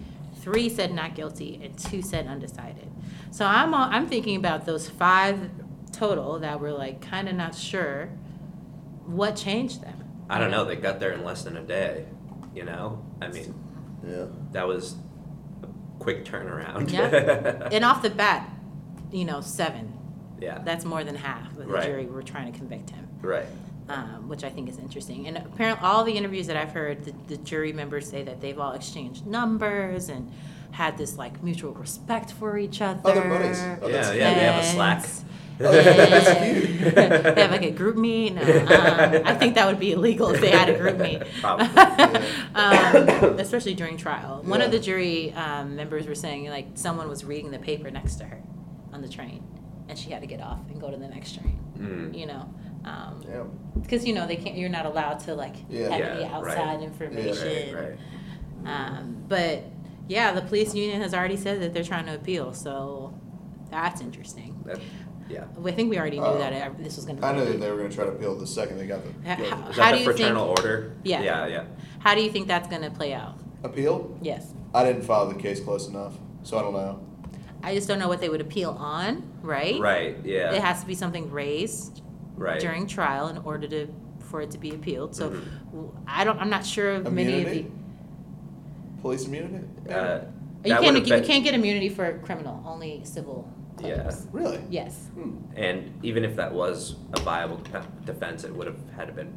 [0.45, 2.87] three said not guilty, and two said undecided.
[3.31, 5.49] So I'm all, I'm thinking about those five
[5.91, 8.09] total that were like kind of not sure
[9.07, 10.03] what changed them.
[10.29, 10.63] I don't know.
[10.63, 12.05] They got there in less than a day.
[12.53, 13.55] You know, I mean,
[14.07, 14.25] yeah.
[14.51, 14.95] that was
[15.63, 15.67] a
[15.97, 16.91] quick turnaround.
[16.91, 17.67] Yeah.
[17.71, 18.47] And off the bat,
[19.11, 19.91] you know, seven.
[20.39, 20.59] yeah.
[20.63, 21.83] That's more than half of the Right.
[21.85, 23.07] jury were trying to convict him.
[23.21, 23.47] right.
[23.89, 25.27] Um, which I think is interesting.
[25.27, 28.57] And apparently, all the interviews that I've heard, the, the jury members say that they've
[28.59, 30.31] all exchanged numbers and
[30.71, 32.99] had this like mutual respect for each other.
[33.05, 33.59] Oh, they're buddies.
[33.81, 34.33] Oh, Yeah, yeah.
[34.33, 35.05] They have a Slack.
[35.57, 38.33] Oh, that's and- they have like a group meet.
[38.35, 41.21] No, um, I think that would be illegal if they had a group meet.
[41.39, 41.65] Probably.
[42.55, 44.41] um, especially during trial.
[44.43, 48.15] One of the jury um, members were saying like someone was reading the paper next
[48.15, 48.41] to her
[48.91, 49.43] on the train,
[49.87, 51.57] and she had to get off and go to the next train.
[51.77, 52.17] Mm.
[52.17, 52.53] You know,
[52.85, 53.43] um, Yeah.
[53.81, 54.55] because you know they can't.
[54.57, 55.89] You're not allowed to like Yeah.
[55.89, 56.31] have Yeah, any right.
[56.31, 57.75] outside Yeah, information.
[57.75, 57.97] Right.
[58.63, 58.87] Right.
[58.97, 59.63] Um, but
[60.07, 62.53] yeah, the police union has already said that they're trying to appeal.
[62.53, 63.13] So
[63.69, 64.55] that's interesting.
[64.65, 64.79] That,
[65.29, 65.45] yeah.
[65.65, 67.25] I think we already knew Uh, that it, this was going to.
[67.25, 69.27] I knew that they were going to try to appeal the second they got the
[69.29, 69.51] Ha- guilty.
[69.51, 70.93] How that do the you fraternal think- order?
[71.03, 71.21] Yeah.
[71.21, 71.47] Yeah.
[71.47, 71.63] Yeah.
[71.99, 73.39] How do you think that's going to play out?
[73.63, 74.15] appeal.
[74.21, 76.13] Yes, I didn't follow the case close enough,
[76.43, 76.99] so I don't know.
[77.63, 79.23] I just don't know what they would appeal on.
[79.41, 79.79] Right.
[79.79, 80.17] Right.
[80.23, 80.53] Yeah.
[80.53, 82.03] It has to be something raised
[82.35, 82.59] right.
[82.59, 83.87] during trial in order to
[84.19, 85.15] for it to be appealed.
[85.15, 85.41] So Mhm.
[85.71, 86.39] w- I don't.
[86.39, 87.65] I'm not sure of many of the.
[89.01, 89.63] Police immunity?
[89.89, 90.21] Uh,
[90.63, 90.83] You can't.
[90.95, 92.63] would've You can't get immunity for criminal.
[92.65, 93.47] Only civil.
[93.83, 94.09] Yeah.
[94.31, 94.59] Really?
[94.69, 95.09] Yes.
[95.13, 95.31] Hmm.
[95.55, 99.31] And even if that was a viable de- defense, it would have had to been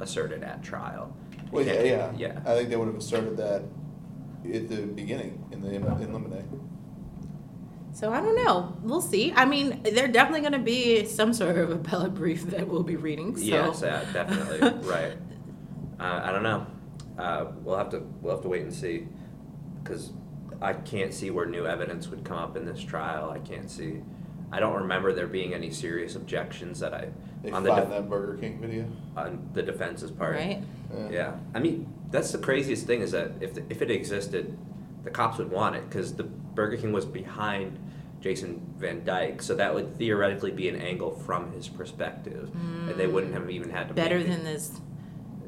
[0.00, 1.12] asserted at trial.
[1.50, 2.12] Well, yeah, yeah.
[2.16, 2.40] Yeah.
[2.46, 3.62] I think they would have asserted that
[4.54, 6.44] at the beginning in the in limine.
[7.92, 8.76] So I don't know.
[8.82, 9.32] We'll see.
[9.34, 12.96] I mean, there definitely going to be some sort of appellate brief that we'll be
[12.96, 13.36] reading.
[13.36, 13.42] So.
[13.44, 14.60] Yes, yeah, definitely.
[14.88, 15.12] right.
[15.98, 16.66] Uh, I don't know.
[17.18, 19.06] Uh, we'll have to we'll have to wait and see,
[19.82, 20.12] because
[20.62, 23.30] I can't see where new evidence would come up in this trial.
[23.30, 24.00] I can't see.
[24.52, 27.08] I don't remember there being any serious objections that I
[27.42, 28.86] They on the find def- that Burger King video.
[29.16, 30.36] on the defense's part.
[30.36, 30.62] Right?
[31.10, 31.34] Yeah.
[31.54, 34.58] I mean, that's the craziest thing is that if, if it existed,
[35.04, 36.28] the cops would want it because the
[36.60, 37.78] Burger King was behind
[38.20, 43.06] Jason Van Dyke, so that would theoretically be an angle from his perspective, and they
[43.06, 44.72] wouldn't have even had to Better make it- than this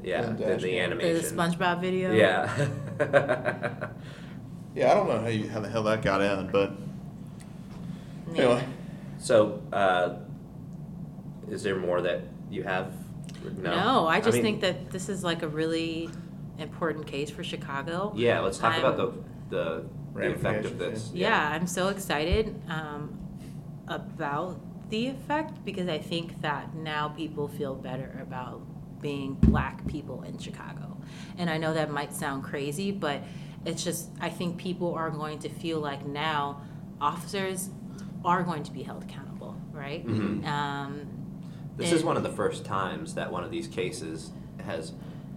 [0.03, 1.01] yeah Than than the Dashboard.
[1.01, 1.21] the.
[1.35, 2.11] SpongeBob video.
[2.13, 2.49] Yeah.
[4.75, 6.71] Yeah, I don't know how, you, how the hell that got in, but
[8.33, 8.41] Yeah.
[8.45, 8.65] anyway.
[9.19, 10.15] so, uh,
[11.47, 12.91] is there more that you have?
[13.61, 16.09] No, I just mean, think that this is like a really
[16.57, 18.13] important case for Chicago.
[18.15, 19.83] Yeah, let's talk I'm- about the the,
[20.13, 21.11] the effect of this.
[21.13, 23.17] Yeah, I'm so excited um,
[23.87, 24.59] about
[24.89, 28.61] the effect because I think that now people feel better about
[29.01, 30.97] being black people in Chicago.
[31.37, 33.21] And I know that might sound crazy, but
[33.65, 36.61] it's just, I think people are going to feel like now
[37.01, 37.69] officers
[38.23, 40.05] are going to be held accountable, right?
[40.05, 40.45] Mhm.
[40.45, 41.01] Um,
[41.75, 44.31] This is one of the first times that one of these cases
[44.63, 44.93] has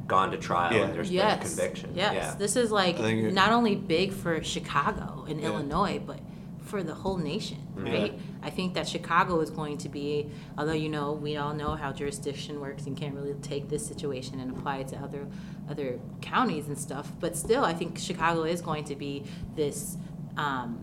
[0.06, 0.84] gone to trial Yeah.
[0.84, 1.90] and there's yes, been a conviction.
[1.94, 2.34] Yes, Yeah.
[2.36, 5.48] this is like I think it- not only big for Chicago and Yeah.
[5.48, 6.20] Illinois, but
[6.60, 7.84] for the whole nation, Mhm.
[7.92, 8.18] right?
[8.42, 10.28] I think that Chicago is going to be,
[10.58, 14.40] although you know we all know how jurisdiction works and can't really take this situation
[14.40, 15.26] and apply it to other
[15.68, 19.24] other counties and stuff, but still, I think Chicago is going to be
[19.54, 19.96] this.
[20.36, 20.80] Um,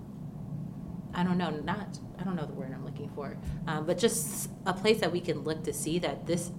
[1.14, 3.38] I don't know, not I don't know the word I'm looking for,
[3.68, 6.52] um, but just a place that we can look to see that this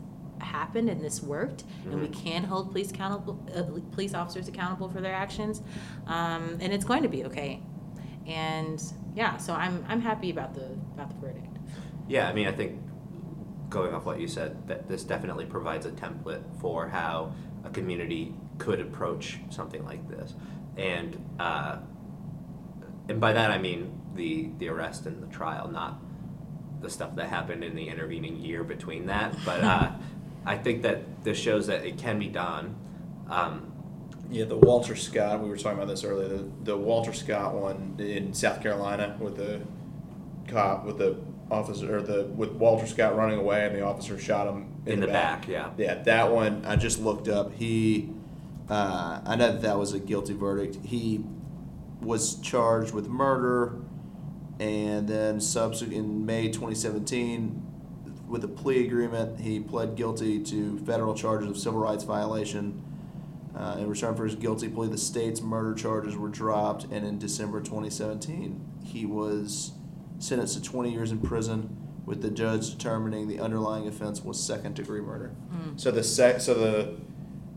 [0.45, 2.13] happened and this worked, and we Mhm.
[2.13, 3.63] can hold police accountable, uh,
[3.93, 5.63] police officers accountable for their actions,
[6.07, 7.63] um, and it's going to be okay.
[8.27, 8.83] And
[9.15, 11.59] yeah, so I'm I'm happy about the about the verdict.
[12.09, 12.81] Yeah, I mean, I think
[13.71, 17.33] going off what you said, that this definitely provides a template for how
[17.65, 20.35] a community could approach something like this,
[20.77, 21.79] and uh,
[23.09, 25.99] and by that I mean the the arrest and the trial, not
[26.81, 29.35] the stuff that happened in the intervening year between that.
[29.45, 29.93] But uh,
[30.45, 32.77] I think that this shows that it can be done.
[33.29, 33.73] Um,
[34.31, 37.97] Yeah, the Walter Scott, we were talking about this earlier, the, the Walter Scott one
[37.99, 39.61] in South Carolina with the
[40.49, 41.17] cop, with the
[41.51, 45.01] officer, or the, with Walter Scott running away and the officer shot him in, in
[45.01, 45.71] the back, yeah.
[45.77, 47.53] Yeah, that one I just looked up.
[47.55, 48.11] He,
[48.69, 50.79] uh, I know that that was a guilty verdict.
[50.85, 51.25] He
[52.01, 53.77] was charged with murder,
[54.59, 57.63] and then subsequent in May 2017,
[58.35, 62.83] with a plea agreement, he pled guilty to federal charges of civil rights violation.
[63.57, 67.17] Uh, in return for his guilty plea, the state's murder charges were dropped, and in
[67.17, 69.71] December 2017, he was
[70.19, 74.75] sentenced to 20 years in prison, with the judge determining the underlying offense was second
[74.75, 75.31] degree murder.
[75.77, 76.97] So the sec, so the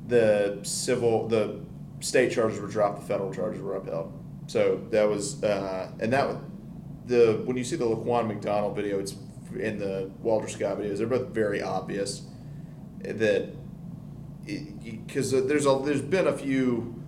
[0.08, 1.60] the civil the
[2.02, 4.14] state charges were dropped, the federal charges were upheld.
[4.46, 6.38] So that was uh, and that
[7.08, 9.16] the when you see the Laquan McDonald video, it's
[9.62, 10.98] in the Walter Scott videos.
[10.98, 12.24] They're both very obvious
[13.00, 13.50] that
[14.46, 17.04] because there's a there's been a few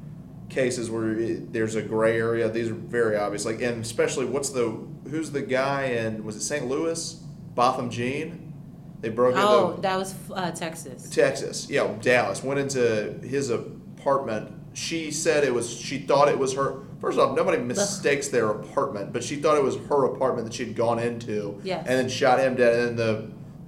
[0.49, 2.49] cases where it, there's a gray area.
[2.49, 3.45] These are very obvious.
[3.45, 6.67] Like and especially what's the who's the guy and was it St.
[6.67, 7.13] Louis
[7.55, 8.53] Botham Jean?
[9.01, 11.09] They broke Oh, that was uh, Texas.
[11.09, 12.43] Texas, yeah, Dallas.
[12.43, 14.51] Went into his apartment.
[14.73, 15.69] She said it was.
[15.73, 16.83] She thought it was her.
[17.01, 20.75] First off, nobody mistakes their apartment, but she thought it was her apartment that she'd
[20.75, 21.59] gone into.
[21.63, 21.85] Yes.
[21.87, 22.77] And then shot him dead.
[22.77, 23.07] And then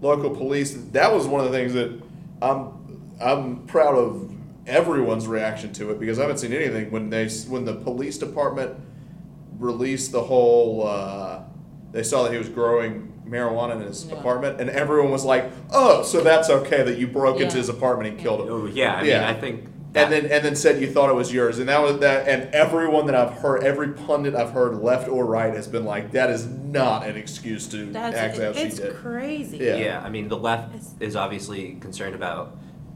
[0.01, 0.73] the local police.
[0.91, 1.91] That was one of the things that
[2.41, 2.79] I'm.
[3.21, 4.31] I'm proud of
[4.65, 8.75] everyone's reaction to it because I haven't seen anything when they when the police department
[9.59, 10.87] released the whole.
[10.87, 11.43] Uh,
[11.91, 14.15] they saw that he was growing marijuana in his Yeah.
[14.15, 18.09] apartment, and everyone was like, "Oh, so that's okay that you broke into his apartment
[18.09, 19.19] and killed him." Oh, yeah, I Yeah.
[19.19, 19.65] mean, I think.
[19.93, 22.27] That- and then and then said you thought it was yours, and that was that.
[22.27, 26.11] And everyone that I've heard, every pundit I've heard, left or right, has been like,
[26.11, 29.57] "That is not an excuse to That's act how she it's did." crazy.
[29.57, 29.75] Yeah.
[29.75, 32.55] Yeah, I mean, the left is obviously concerned about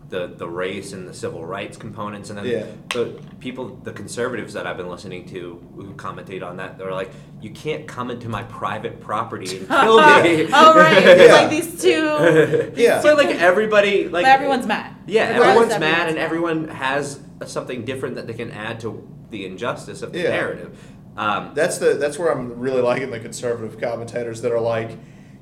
[0.09, 2.65] the the race and the civil rights components, and then Yeah.
[2.93, 7.09] the people, the conservatives that I've been listening to, who commentate on that, they're like,
[7.41, 11.33] "You can't come into my private property and kill me." oh right, Yeah.
[11.33, 12.71] like these two.
[12.75, 13.01] Yeah.
[13.01, 14.93] so like everybody, like but everyone's mad.
[15.07, 19.45] Yeah, Regardless, everyone's mad, and everyone has something different that they can add to the
[19.45, 20.29] injustice of the Yeah.
[20.29, 20.77] narrative.
[21.17, 24.91] Um, That's the that's where I'm really liking the conservative commentators that are like,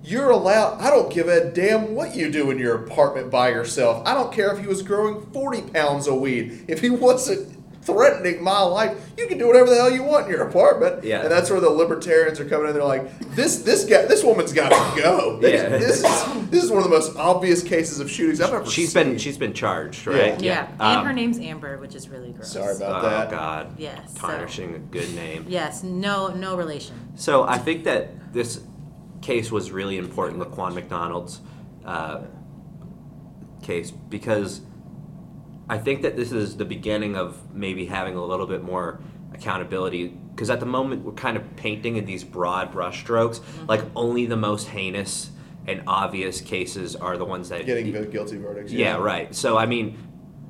[0.04, 0.80] "You're allowed.
[0.82, 4.04] I don't give a damn what you do in your apartment by yourself.
[4.06, 6.66] I don't care if he was growing forty pounds of weed.
[6.68, 7.50] If he wasn't."
[7.86, 8.98] threatening my life.
[9.18, 11.04] You can do whatever the hell you want in your apartment.
[11.04, 11.20] Yeah.
[11.24, 12.74] And that's where the libertarians are coming in.
[12.74, 15.38] They're like, this this guy, this woman's got to go.
[15.42, 15.68] They- Yeah.
[15.80, 18.94] This is this is one of the most obvious cases of shootings I've ever She's
[18.94, 19.04] seen.
[19.10, 20.42] been she's been charged, right?
[20.42, 22.54] Yeah, Um, and her name's Amber, which is really gross.
[22.54, 23.30] Sorry about oh that.
[23.30, 23.78] God.
[23.78, 25.46] Yes, so- Tarnishing a good name.
[25.50, 26.96] Yes, no, no relation.
[27.16, 28.62] So I think that this
[29.24, 31.42] case was really important, Laquan McDonald's
[31.86, 32.22] uh,
[33.64, 34.62] case, because
[35.68, 39.00] I think that this is the beginning of maybe having a little bit more
[39.34, 40.10] accountability.
[40.10, 44.38] Because at the moment, we're kind of painting in these broad brushstrokes, like only the
[44.38, 45.32] most heinous
[45.66, 48.74] and obvious cases are the ones that Getting the guilty verdicts.
[48.74, 49.34] yeah, right.
[49.34, 49.98] So I mean,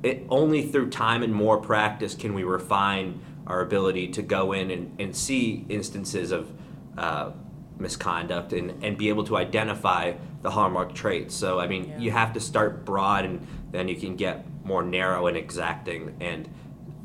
[0.02, 4.70] it only through time and more practice can we refine our ability to go in
[4.70, 6.50] and, and see instances of
[6.98, 7.30] uh,
[7.78, 11.34] misconduct and, and be able to identify the hallmark traits.
[11.34, 11.98] So I mean, Yeah.
[11.98, 16.14] you have to start broad and then you can get more narrow and exacting.
[16.20, 16.48] And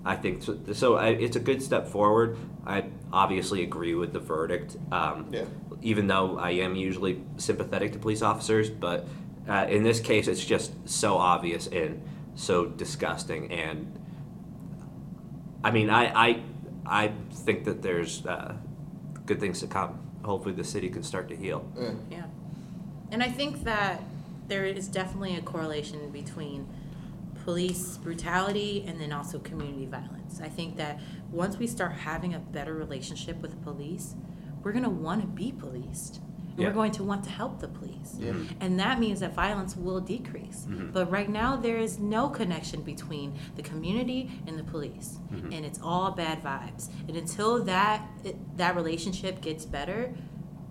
[0.05, 0.57] I think so.
[0.73, 2.37] so I, it's a good step forward.
[2.65, 4.77] I obviously agree with the verdict.
[4.91, 5.45] Um, Yeah.
[5.81, 9.07] even though I am usually sympathetic to police officers, but
[9.47, 12.01] uh, in this case, it's just so obvious and
[12.35, 13.51] so disgusting.
[13.51, 13.97] And
[15.63, 16.41] I mean, I I,
[16.85, 18.55] I think that there's uh,
[19.25, 19.99] good things to come.
[20.29, 21.67] Hopefully, the city can start to heal.
[21.75, 21.99] Mm.
[22.11, 22.25] Yeah.
[23.11, 24.03] And I think that
[24.47, 26.67] there is definitely a correlation between
[27.43, 30.39] police brutality and then also community violence.
[30.39, 30.99] I think that
[31.31, 34.13] once we start having a better relationship with police,
[34.61, 36.21] we're going to want to be policed.
[36.59, 36.67] And Yeah.
[36.69, 38.15] we're going to want to help the police.
[38.17, 38.31] Yeah.
[38.31, 38.53] Mm-hmm.
[38.59, 40.65] And that means that violence will decrease.
[40.67, 40.91] Mm-hmm.
[40.91, 45.19] But right now, there is no connection between the community and the police.
[45.33, 45.53] Mm-hmm.
[45.53, 46.89] And it's all bad vibes.
[47.07, 50.13] And until that, it, that relationship gets better,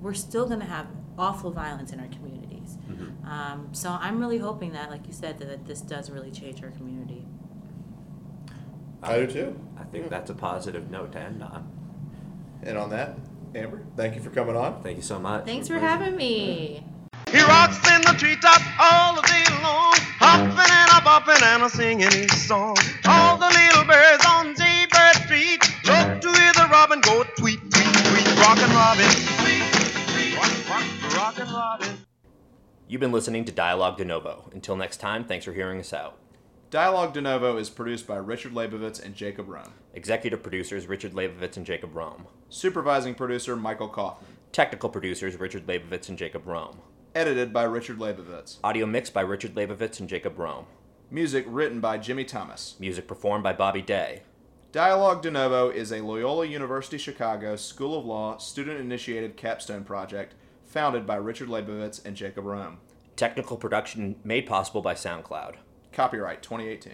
[0.02, 0.86] we're still going to have
[1.16, 2.76] awful violence in our communities.
[3.24, 6.62] Um, so I'm really hoping that, like you said, that, that this does really change
[6.62, 7.26] our community.
[9.02, 9.60] I do too.
[9.78, 11.70] I think that's a positive note to end on.
[12.62, 13.16] And on that,
[13.54, 14.82] Amber, thank you for coming on.
[14.82, 15.44] Thank you so much.
[15.44, 16.84] Thanks for having me.
[17.30, 21.68] He rocks in the treetop all the day long, hopping and a bopping and a
[21.68, 22.76] singing his song.
[23.06, 27.94] All the little birds on Jaybird Street look to hear the robin go tweet, tweet,
[27.94, 29.10] tweet, rockin' robin,
[29.44, 29.62] tweet,
[30.08, 31.98] tweet, rock, rock, rockin' robin.
[32.86, 34.48] You've been listening to Dialogue De Novo.
[34.54, 36.18] Until next time, thanks for hearing us out.
[36.70, 39.72] Dialogue De Novo is produced by Richard Leibovitz and Jacob Rome.
[39.94, 42.26] Executive producers Richard Leibovitz and Jacob Rome.
[42.50, 44.36] Supervising producer Michael Kaufman.
[44.52, 46.82] Technical producers Richard Leibovitz and Jacob Rome.
[47.14, 48.58] Edited by Richard Leibovitz.
[48.62, 50.66] Audio mixed by Richard Leibovitz and Jacob Rome.
[51.10, 52.76] Music written by Jimmy Thomas.
[52.78, 54.20] Music performed by Bobby Day.
[54.70, 60.34] Dialogue De Novo is a Loyola University Chicago School of Law student initiated capstone project
[60.66, 62.76] founded by Richard Leibovitz and Jacob Rome.
[63.16, 65.54] Technical production made possible by SoundCloud.
[65.92, 66.92] Copyright 2018.